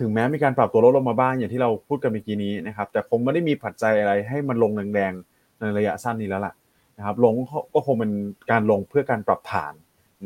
[0.00, 6.54] ถึงแม้มีการปรับตัวลดลงมาบ้างอย่างที่เราพูดกันเมื่อกี้นี้นะครับ แต่คงไม่ได้มีปัจจัยอะไรให้มันลงแรงๆในระยะสั้นนี้แล้วล่ะ
[6.96, 7.32] นะครับลง
[7.74, 8.12] ก็คงเป็น
[8.50, 9.74] การลงเพื่อการปรับฐาน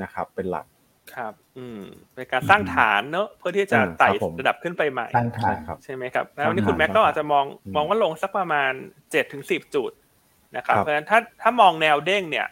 [0.03, 0.67] นะครับ เป็นหลัก
[1.15, 1.81] ครับ อืม
[2.15, 8.73] เป็นการสร้างฐานเนอะเพื่อที่จะอ่าไต่ครับผมระดับขึ้นไปใหม่ตั้งทาใช่งครับใช่ไหมครับแล้วครับวันนี้คุณแม็กก็อาจจะมองอืมมองว่าลงสักประมาณ
[9.11, 9.93] เจ็ดถึงสิบจุด
[10.57, 12.47] นะครับครับเพราะฉะนั้นถ้าถ้ามองแนวเด้งเนี่ย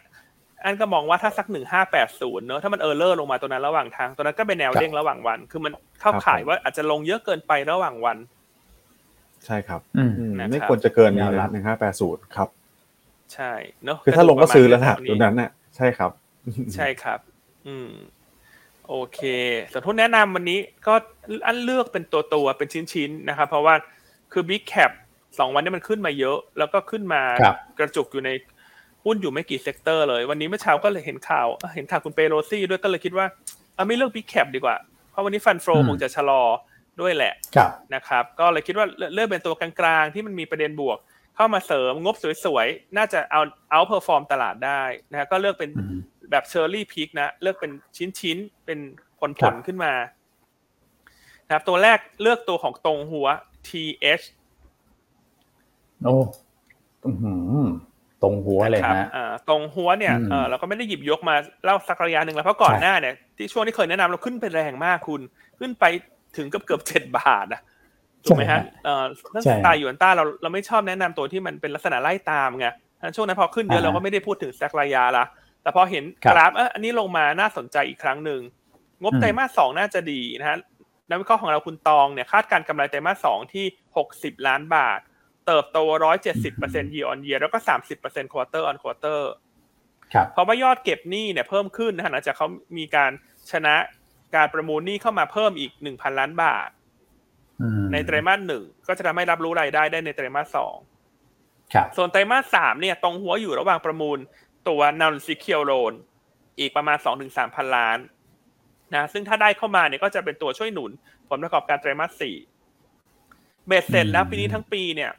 [0.63, 8.17] อันก็มองว่าถ้าสักหนึ่งห้าแปดศูนย์เนอะถ้ามันเออร์เลอร์ลงมาตัวนั้นระหว่างทางตัวนั้นก็เป็นแนวเด้งระหว่างวัน คือมันเข้าครับข่ายผมว่าอาจจะลงเยอะเกินไประหว่างวัน
[9.45, 12.49] ใช่ครับอืมอืมนะครับไม่ควรจะเกินนี้แนวรันะบหนึ่งห้าแปดศูนย์ครับ
[13.33, 13.51] ใช่
[13.83, 16.11] เนอะคือถ้าลงก็ซื้อแล้วนะประมาณตัวนั้นน่ะใช่ครับ
[16.75, 17.19] ใช่ครับ
[17.67, 17.89] อืม
[18.87, 19.19] โอเค
[19.71, 20.93] ส่วนหุ้นแนะนำวันนี้ก็
[21.47, 23.75] อันเลือกเป็นตัวตัวๆเป็นชิ้นๆนะครับ เพราะว่า
[24.33, 24.91] คือ Big Cap
[25.39, 28.29] สองวันนี้มันขึ้นมาเยอะ แล้วก็ขึ้นมาครับกระจุกอยู่ใน
[29.07, 33.25] หุ้นอยู่ไม่กี่ sector เลย วันนี้เมื่อเช้าก็เลยเห็นข่าวเอ้อเห็นข่าวคุณเพโลซีด้วยก็เลยคิดว่า
[33.75, 34.75] เอาไม่เลือก Big Cap ดีกว่า
[35.11, 36.41] เพราะวันนี้ fund flow อืมคงจะชะลอ
[37.01, 40.97] ด้วยแหละครับนะครับ ก็เลยคิดว่าเลือกเลือกเป็นตัวกลางๆที่มันมีประเด็นบวก
[41.35, 43.41] เข้ามาเสริมงบสวยๆ น่าจะเอา
[43.71, 44.81] outperform ตลาดได้
[45.11, 45.99] นะฮะก็เลือกเป็นอืม
[46.31, 47.71] แบบ cherry pick นะ เลือกเป็น
[48.19, 48.79] ชิ้นๆ เป็น
[49.19, 49.93] ผลคผรัลบขึ้นมา
[51.45, 53.27] นะครับตัวแรกเลือกตัวของตรงหัว
[53.67, 54.25] TH
[56.03, 56.15] โอ้
[57.05, 57.33] อื้อหื
[57.63, 57.67] อ
[58.21, 65.21] ตงฮั้วเลยนะครับฮะอ่าตงฮั้วเนี่ยอืมเออเราก็ไม่ได้หยิบยกมาเล่าสักระยะหนึ่งแล้วเพราะก่อนใช่หน้าเนี่ยที่ช่วงที่เคยแนะนำเราขึ้นไปแรงมากคุณ
[65.59, 65.83] ขึ้นไป
[66.37, 67.61] ถึงเกือบเกือบเจ็ดบาทอะ
[68.25, 72.67] ถูกไหมฮะเออเรื่องใช่สไตล์หยวนต้าเราเราไม่ชอบแนะนำตัวที่มันเป็นลักษณะไล่ตามไง
[73.15, 75.25] ช่วงนั้นพอขึ้นเยอะอ่าเราก็ไม่ได้พูดถึงสักระยะละ
[75.61, 78.41] แต่พอเห็นครับกราฟเอออันนี้ลงมาน่าสนใจอีกครั้งหนึ่ง
[79.01, 80.57] งบอืมไตรมาสสองน่าจะดีนะฮะ
[81.09, 83.65] นักวิเคราะห์ของเราคุณตองเนี่ยคาดการณ์กำไรไตรมาสสองที่
[83.97, 84.99] หกสิบล้านบาท
[85.47, 89.21] เติบโตร้อยเจ็ดสิบเปอร์เซ็นต์ year on year แล้วก็สามสิบเปอร์เซ็นต์ quarter on quarter
[90.13, 93.11] ครับเพราะว่ายอดเก็บหนี้เนี่ยเพิ่มขึ้นนะฮะหลังจากเขามีการ
[93.51, 93.75] ชนะ
[94.35, 96.69] การประมูลหนี้เข้ามาเพิ่มอีกหนึ่งพันล้านบาท
[97.61, 100.75] อืมในไตรมาสหนึ่งก็จะทำให้รับรู้รายได้ได้ในไตรมาสสอง
[101.73, 104.17] ครับส่วนไตรมาสสามเนี่ยตรงหัวอยู่ระหว่างประมูล
[104.67, 105.93] ตัว non secure loan
[106.59, 107.97] อีกประมาณ2-3พันล้าน
[108.95, 110.91] นะซึ่งถ้าได้เข้ามาเนี่ยก็จะเป็นตัวช่วยหนุน
[111.29, 112.35] ผลประกอบการไตรมาสสี่
[113.67, 115.11] เบ็ดเสร็จแล้วปีนี้ทั้งปีเนี่ย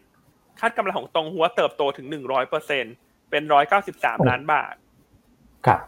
[0.61, 2.85] คาดกำไรของตรงหัวเติบโตถึง100เปอร์เซ็น
[3.31, 3.43] เป็น
[3.87, 4.75] 193ล้านบาท
[5.67, 5.81] ครับ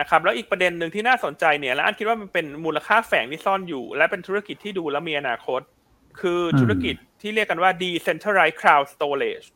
[0.00, 5.60] นะครับแล้วอีกประเด็นหนึ่งที่น่าสนใจเนี่ยและอันคิดว่ามันเป็นมูลค่าแฝงที่ซ่อนอยู่ และเป็นธุรกิจที่ดูแล้วมีอนาคต
[6.20, 9.46] คือธุรกิจที่เรียกกันว่า decentralized cloud storage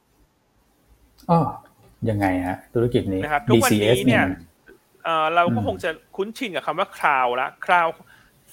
[1.31, 1.39] อ๋อ
[2.11, 4.25] ยังไงฮะธุรกิจนี้นะครับทุกวันนี้ DCS เนี่ย
[5.05, 7.95] เอ่อเราก็อืมคงจะคุ้นชินกับคำว่า cloud ละ cloud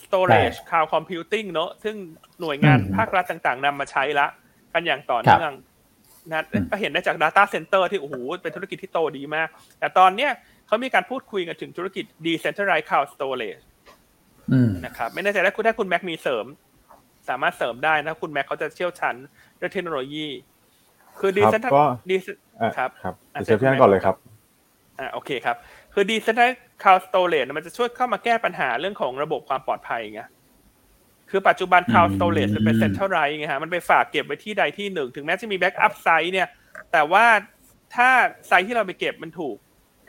[0.03, 1.95] storage ใช่ cloud computing เนอะซึ่ง
[2.41, 4.27] หน่วยงานอืมภาครัฐต่างๆนำมาใช้ละ
[4.75, 5.55] กันอย่างต่อครับเนื่อง
[6.31, 9.47] นะอืมก็เห็นได้จาก data center ที่โอ้โหเป็นธุรกิจที่โตดีมาก
[9.79, 10.31] แต่ตอนเนี้ย
[10.67, 13.63] เขามีการพูดคุยกันถึงธุรกิจ decentralized cloud storage
[14.51, 16.45] อืมนะครับไม่แน่ใจถ้าคุณถ้าคุณแม็กมีเสริม
[17.29, 19.15] สามารถเสริมได้นะคุณแม็กเขาจะเชี่ยวชาญ
[19.57, 20.27] เรื่องเทคโนโลยี
[21.19, 24.15] คือครับ decentral ก็ dec- อะครับครับอะเดี๋ยวเชิญพี่อันก่อนเลยครับ
[24.99, 25.55] อ่าโอเคครับ
[25.93, 30.21] คือ Decentralized Cloud Storage เนี่ยมันจะช่วยเข้ามาแก้ปัญหาเรื่องของระบบความปลอดภัยไง
[31.29, 36.47] คือปัจจุบัน Cloud อืม Storage มันเป็น Centralized ไงฮะมันไปฝากเก็บไว้ที่ใดที่หนึ่ง ถึงแม้จะมี Backup Site เนี่ย
[36.91, 37.25] แต่ว่า
[37.95, 38.09] ถ้า
[38.47, 39.55] site ที่เราไปเก็บมันถูก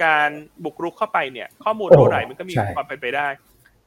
[0.05, 0.31] การ
[0.65, 3.29] บุกรุกเข้าไปเนี่ย ข้อมูลโอ้เท่าไหร่มันก็มีใช่ความเป็นไปได้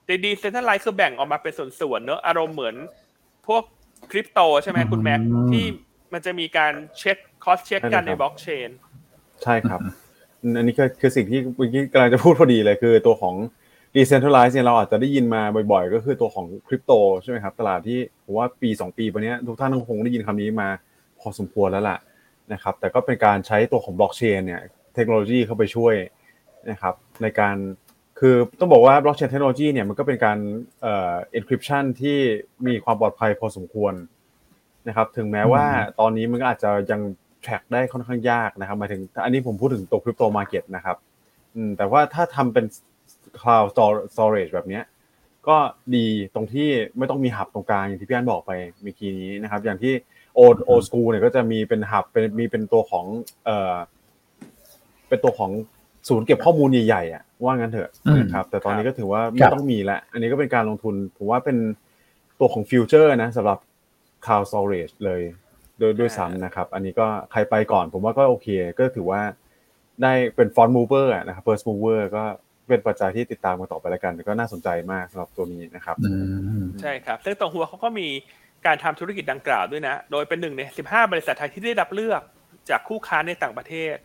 [0.05, 2.75] แต่ Decentralized คือแบ่งออกมาเป็นส่วนๆเนอะอารมณ์เหมือน
[3.47, 3.63] พวก
[4.11, 5.19] คริปโตใช่ไหมคุณแม็ก
[5.51, 5.65] ที่
[6.13, 8.69] มันจะมีการเช็ค cross check กันในบล็อกเชน
[9.43, 9.79] ใช่ครับ
[10.55, 13.35] อันนี้ก็คือสิ่งที่เมื่อกี้กำลังจะพูดพอดีเลยคือตัวของ
[13.95, 20.69] decentralized เนี่ยเราอาจจะได้ยินมาบ่อยๆ ก็คือตัวของคริปโตใช่ไหมครับ ตลาดที่ผมว่าปี 2 ปีวันนี้ทุกท่านคงได้ยินคำนี้มา
[21.19, 21.97] พอสมควรแล้วล่ะ
[22.53, 24.61] นะครับแต่ก็เป็นการใช้ตัวของบล็อกเชนเนี่ย
[24.95, 25.95] เทคโนโลยีเข้าไปช่วย
[26.71, 27.55] นะครับในการ
[28.19, 30.37] คือต้องบอกว่าบล็อกเชนเทคโนโลยีเนี่ยมันก็เป็นการ
[30.81, 32.17] เอ่อ encryption ที่
[32.67, 33.93] มีความปลอดภัยพอสมควร
[34.87, 35.63] นะครับถึงแม้ว่า
[35.99, 37.01] ตอนนี้มันก็อาจจะยัง
[37.43, 40.97] track ได้ค่อนข้างยากนะครับหมายถึงอันนี้ผมพูดถึงตัว crypto market นะครับ
[41.55, 42.65] อืมแต่ว่าถ้าทำเป็น
[43.41, 43.67] cloud
[44.15, 44.83] storage แบบเนี้ย
[45.47, 45.57] ก็
[45.95, 48.51] ดีตรงที่ไม่ต้องมีหับตรงกลางอย่างที่พี่อันบอกไป
[48.83, 49.93] เมื่อกี้นี้นะครับ อย่างที่
[50.35, 53.05] โอโอสกูเนี่ยก็จะมีเป็นหับเป็นมีเป็นตัวของ
[53.45, 53.75] เอ่อ
[55.07, 55.51] เป็นตัวของ
[56.09, 61.57] ศูนย์เก็บข้อมูลใหญ่ๆอะว่างั้นเถอะอืมนะครับ แต่ตอนนี้ก็ถือว่าคไม่รับต้องมีละอันนี้ก็เป็นการลงทุนผมว่าเป็น
[62.39, 63.59] ตัวของฟิวเจอร์นะสำหรับ
[64.25, 65.21] cloud storage เลย
[65.79, 68.47] โดยด้วยซ้ำนะครับ อันนี้ก็ใครไปก่อน ผมว่าก็โอเค
[68.79, 69.21] ก็ถือว่า
[70.01, 72.23] ได้เป็น front mover อะนะครับ first mover ก็
[72.69, 76.13] เป็นปัจจัยที่ติดตามกันต่อไปแล้วกันแต่ก็น่าสนใจมากสำหรับตัวนี้นะครับอื
[76.61, 78.07] มใช่ครับซึ่งตรงหัวเขาก็มี
[78.65, 82.21] การทำธุรกิจดังกล่าวด้วยนะ โดยเป็นหนึ่งใน 15 บริษัทไทยที่ได้รับเลือก
[82.69, 83.95] จากคู่ค้าในต่างประเทศ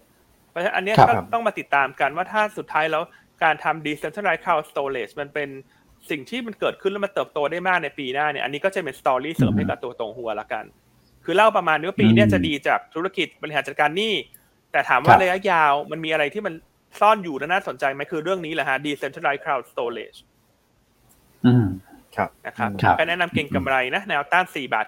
[0.50, 3.02] เพราะฉะนั้นอันเนี้ยครับก็ต้องมาติดตามกันว่าถ้าสุดท้ายแล้ว
[3.42, 5.48] การทำ decentralized cloud storage มันเป็น
[6.10, 10.64] สิ่งที่มันเกิดขึ้นแล้วมันเติบโตได้มากในปีหน้าเนี่ย อันนี้ก็จะเป็นสตอรี่เสริมให้กับตัวตรงหัวละกัน
[11.24, 14.14] คือเล่าประมาณนี้ว่าปีเนี้ยจะดีจากธุรกิจบริหารจัดการหนี้
[14.72, 16.54] แต่ถามว่าระยะยาวมันมีอะไรที่มัน
[17.00, 20.18] ซ่อนอยู่และน่าสนใจไหมคือเรื่องนี้แหละฮะ decentralized cloud storage
[21.46, 21.66] อืม
[22.16, 24.86] ครับนะครับครับก็แนะนำเก่งกำไรนะ แนวต้าน4บาท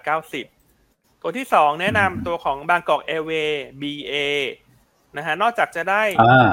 [0.61, 4.13] 90ตัวที่2แนะนำตัวของบางกอกแอร์เวย์ BA
[5.17, 6.51] นะฮะนอกจากจะได้อ่า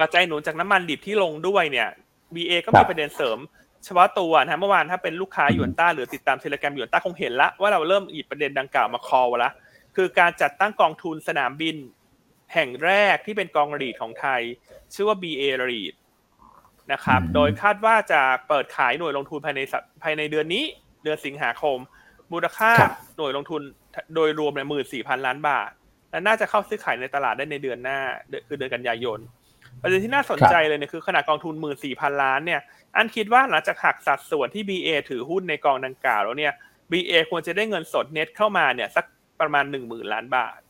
[0.00, 1.88] ปัจจัยหนุนจากน้ำมันดิบที่ลงด้วยเนี่ย
[2.34, 3.38] BA ก็ครัมีบประเด็นเสริม
[3.84, 9.50] เฉพาะตัวนะฮะเมื่อวานถ้าเป็นลูกค้าหยวนต้าหรือติดตามเทเลกรมหยวนต้าคงเห็นละว่าเราเริ่มหยิบประเด็นดังกล่าวมาคอลละ
[9.96, 11.76] คือการจัดตั้งกองทุนสนามบิน
[12.54, 14.42] แห่งแรกที่เป็นกองรีดของไทย
[14.94, 15.94] ชื่อว่า BA REIT
[16.92, 20.64] นะครับอืมโดยคาดว่าจะเปิดขายหน่วยลงทุนภายในสัปภายในเดือนนี้
[21.04, 21.78] เดือนสิงหาคม
[22.32, 23.62] มูลค่าครับหน่วยลงทุน
[24.14, 25.70] โดยรวมเนี่ยหมื่นสี่พันล้านบาท
[26.10, 27.98] และน่าจะเข้าซื้อขายในตลาดได้ในเดือนหน้า
[28.28, 29.18] เดือนคือเดือนกันยายน
[29.82, 32.60] ประเด็นที่น่าสนใจเลยเนี่ยคือขนาดกองทุนหมื่นสี่พันล้านเนี่ย
[32.96, 36.52] อันคิดว่าหลังจากหักสัดส่วนที่ BA ถือหุ้นในกองดังกล่าวแล้วเนี่ย
[36.92, 39.04] BA ควรจะได้เงินสดเน็ตเข้ามาเนี่ยสัก
[39.40, 40.69] ประมาณหนึ่งหมื่นล้านบาทอื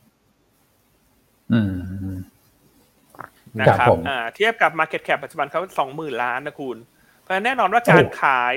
[3.59, 6.77] นะคครัรับบผมอ่าเทียบกับ Market Cap ปัจจุบันเขาสองหมื่นล้านนะคุณ
[7.21, 8.55] เพราะฉะนั้นแน่นอนว่าการโอ้ขาย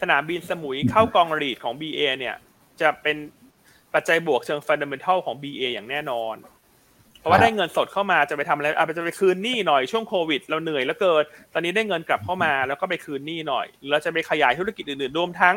[0.00, 2.36] สนามบินสมุยเข้ากองรีดของ BA เนี่ย
[2.80, 3.16] จะเป็น
[3.94, 6.36] ปัจจัยบวกเชิงฟันเดเมนทัลของ BA อย่างแน่นอน
[7.18, 15.54] เพราะว่าได้เงินสดเข้ามาจะไปทำอะไรอาจจะไปคืนหนี้หน่อยช่วงโควิด เราเหนื่อยแล้วเกินตอนนี้ได้เงินกลับเข้ามาแล้วก็ไปคืนหนี้หน่อยเราจะไปขยายธุรกิจอื่นๆรวมทั้ง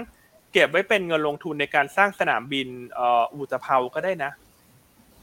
[0.53, 4.31] เก็บไว้เป็นเงินลงทุนในการสร้างสนามบินเอ่ออุตภเปาก็ได้นะ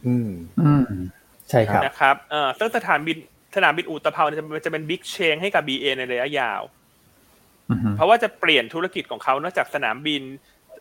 [0.06, 0.84] อืม อืม
[1.50, 3.16] ใช่ครับนะครับเอ่อซึ่งสถานบิน
[3.56, 6.62] สนามบินอุตภเปาเนี่ยจะจะเป็นบิ๊กเชงให้กับ BA ในระยะยาว
[7.70, 10.22] อือฮึเพราะว่าจะเปลี่ยนธุรกิจของเขานอกจากสนามบิน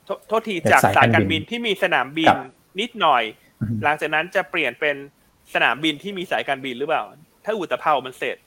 [0.05, 2.39] โทโทษทีเป็นจากสายสายกาการรบิบินนที่มีสนามบิคนรับ
[2.80, 3.24] นิดหน่อย
[3.61, 4.95] อือฮึหลังจากนั้นจะเปลี่ยนเป็น
[5.53, 7.03] สนามบินที่มีสายการบินหรือเปล่า
[7.45, 8.38] ถ้าอุตภเปามันเสร็จ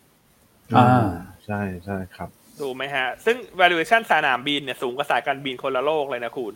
[0.76, 1.06] อ่า
[1.46, 2.28] ใช่ใช่ครับ
[2.60, 6.54] ถูกไหมฮะ ซึ่ง valuation สนามบินเนี่ยสูงกว่าสายการบินคนละโลกเลยนะคุณ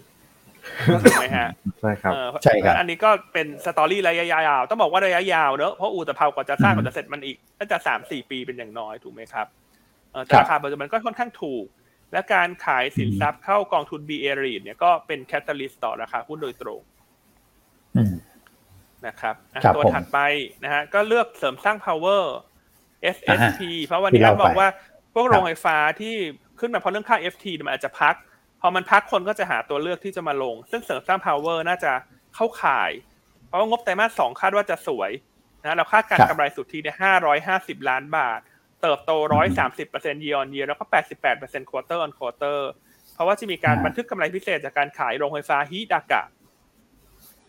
[1.04, 1.48] ถูกไหมฮะ
[1.80, 9.46] ใช่ครับเออใช่ครับอันนี้ก็เป็น story ระยะยาวต้องบอกว่าระยะยาวเนอะเพราะอู่ตะเภากว่าจะสร้างอืกว่าจะเสร็จมันอีกน่าจะสามสี่ปีเป็นอย่างน้อยถูกไหมครับ
[10.12, 11.64] เออแต่ครับราคาปัจจุบันก็ค่อนข้างถูก
[12.12, 16.80] และการขายสินทรัพย์เข้ากองทุน BA REIT เนี่ยก็เป็น catalyst ต่อราคาหุ้นโดยตรง
[17.96, 18.14] อืม
[19.06, 20.18] นะครับอะครับตัวผมถัดไป
[20.64, 22.24] นะฮะก็เลือกเสริมสร้าง power
[23.28, 24.68] อ่า SSP เพราะวันนี้ที่ท่าเล่านบอกไปว่า
[25.12, 26.14] พวกครับโรงไฟฟ้าที่
[26.60, 28.14] ขึ้นมาเพราะเรื่องค่า FT เนี่ยมันอาจจะพัก
[28.64, 31.92] พอมันพักคนก็จะหาตัวเลือกที่จะมาลง ซึ่งเสริมสร้าง power น่าจะ
[32.34, 32.90] เข้าข่าย
[33.46, 35.10] เพราะว่างบไตรมาสสองคาดว่าจะสวย
[35.62, 38.40] นะเราคาดการครับกำไรสุทธิเนี่ยห้าร้อยห้าสิบล้านบาท
[38.82, 42.60] เติบโตร้อยสามสิบเปอร์เซ็นต์ year on year แล้วก็แปดสิบแปดเปอร์เซ็นต์ quarter on quarter
[43.14, 46.22] เพราะว่าจะมีการอ่าบันทึกกำไรพิเศษจากการขายโรงไฟฟ้าฮิดากะ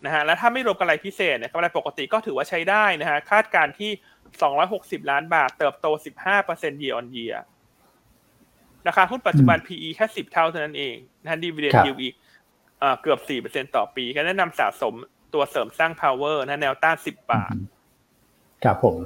[0.06, 3.92] นะฮะและถ้าไม่รวมกำไรพิเศษเนี่ยกำไรปกติก็ถือว่าใช้ได้นะฮะคาดการณ์ที่
[4.52, 5.88] 260 ล้านบาท เติบโต
[6.36, 7.38] 15% year on year
[8.88, 12.14] ราคาหุ้นปัจจุบัน PE แค่10เท่าเท่านั้นเองนะฮะ dividend ครับ yield อีก
[12.80, 13.20] เอ่อเกือบ
[13.54, 14.94] 4%ต่อปี ก็แนะนำสะสม
[15.34, 17.54] ตัวเสริมสร้าง power นะแนวต้าน10บาท
[18.64, 18.98] ครับผม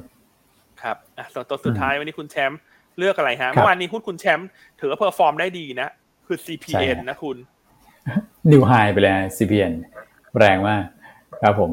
[0.81, 2.59] ครับอะส่วนตัวสุดท้ายวันนี้คุณแชมป์
[2.97, 4.47] เลือกอะไรฮะครับเมื่อวานนี้หุ้นคุณแชมป์
[4.79, 5.89] ถือว่า perform ได้ดีนะ
[6.27, 7.37] คือใช่ CPN ฮะนะคุณ
[8.51, 9.73] นิวไฮไปเลยนะ CPN
[10.37, 10.83] แรงมาก
[11.41, 11.71] ครับผม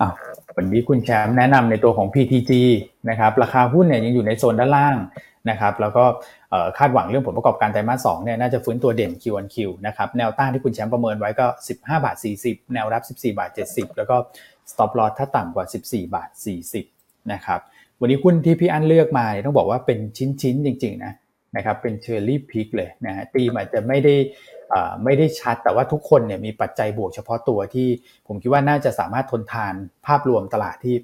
[0.00, 0.14] อ้าว
[0.56, 2.52] วันนี้คุณแชมป์แนะนำในตัวของ PTG
[3.10, 4.96] นะครับ ราคาหุ้นเนี่ยยังอยู่ในโซนด้านล่าง
[5.50, 6.39] นะครับ แล้วก็เอ่อ
[6.78, 11.46] คาดหวังเรื่องผลประกอบการไตรมาส2เนี่ยน่าจะฟื้นตัวเด่น Q1Q นะครับแนวต้านที่คุณแชมป์ประเมินไว้ก็
[11.76, 14.16] 15 บาท 40 แนวรับ 14 บาท 70 แล้วก็
[14.70, 16.30] stop loss ถ้าต่ำกว่า 14 บาท
[16.80, 17.60] 40 นะครับ
[18.00, 19.98] วันนี้หุ้นที่พี่อั้นเลือกมาต้องบอกว่าเป็น
[20.40, 21.12] ชิ้นๆจริงๆนะ
[21.56, 24.14] นะครับเป็น cherry pick เลยนะฮะตีมอาจจะไม่ได้
[24.74, 27.88] อ่าไม่ได้ชัดแต่ว่าทุกคนเนี่ยมีปัจจัยบวกเฉพาะตัวที่
[28.26, 29.74] ผมคิดว่าน่าจะสามารถทนทาน
[30.06, 30.94] ภาพรวมตลาดที่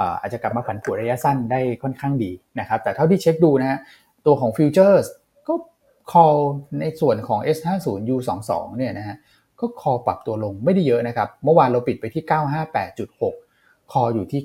[0.00, 3.78] อ่าอาจจะกลับมาผันผวนระยะสั้นได้ค่อนข้างดีนะครับแต่เท่าที่เช็คดูนะฮะ
[4.26, 5.06] ตัวของ futures
[5.48, 5.54] ก็
[6.12, 6.38] call
[6.80, 9.16] ในส่วนของ S50 U22 เนี่ยนะฮะ
[9.60, 12.24] ก็ call ปรับตัวลงไม่ได้เยอะนะครับ เมื่อวานเราปิดไปที่
[12.86, 14.40] 958.6 call อยู่ที่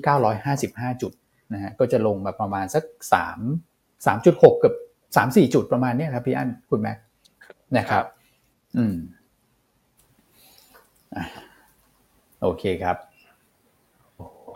[0.50, 1.12] 955 จุด
[1.54, 4.74] นะฮะก็จะลงมาประมาณสัก 3 3.6 เกือบ
[5.16, 6.96] 3-4 จุดประมาณเนี้ยครับพี่อั้นคุณแม็ก
[7.76, 8.04] นะครับ
[8.76, 8.96] อืม
[11.16, 11.24] อะ
[12.42, 12.96] โอเคครับ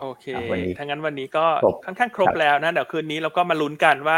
[0.01, 4.15] โอเคอะวันนี้ถ้างั้นวันนี้ก็ครบค่อนข้างครบครับแล้วนะ เดี๋ยวคืนนี้เราก็มาลุ้นกันว่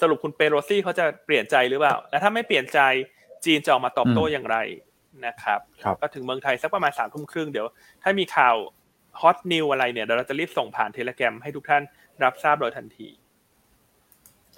[0.00, 2.80] สรุปคุณเปโรซี่เขาจะเปลี่ยนใจหรือเปล่า และถ้าไม่เปลี่ยนใจ
[3.44, 4.58] จีนจะออกมาตอบโต้อย่างไร
[5.26, 7.66] นะครับครับ ก็ถึงเมืองไทยสักประมาณสามทุ่มครึ่งเดี๋ยว
[8.02, 8.54] ถ้ามีข่าว
[9.20, 11.82] ฮอตนิวอะไรเนี่ยเดี๋ยวเราจะรีบส่งผ่านเทเลแกรมให้ทุกท่าน
[12.24, 13.08] รับทราบโดยทันที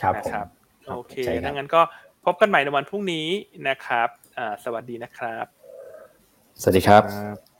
[0.02, 0.46] ครับนะผมครับ
[0.88, 1.80] โอเคใช่ครับถ้างั้นก็
[2.26, 3.26] พบกันใหม่ในวันพรุ่งนี้
[3.68, 4.08] นะครับ
[4.38, 5.46] อ่าสวัสดีนะครับ
[6.60, 7.55] สวัสดีครับครับ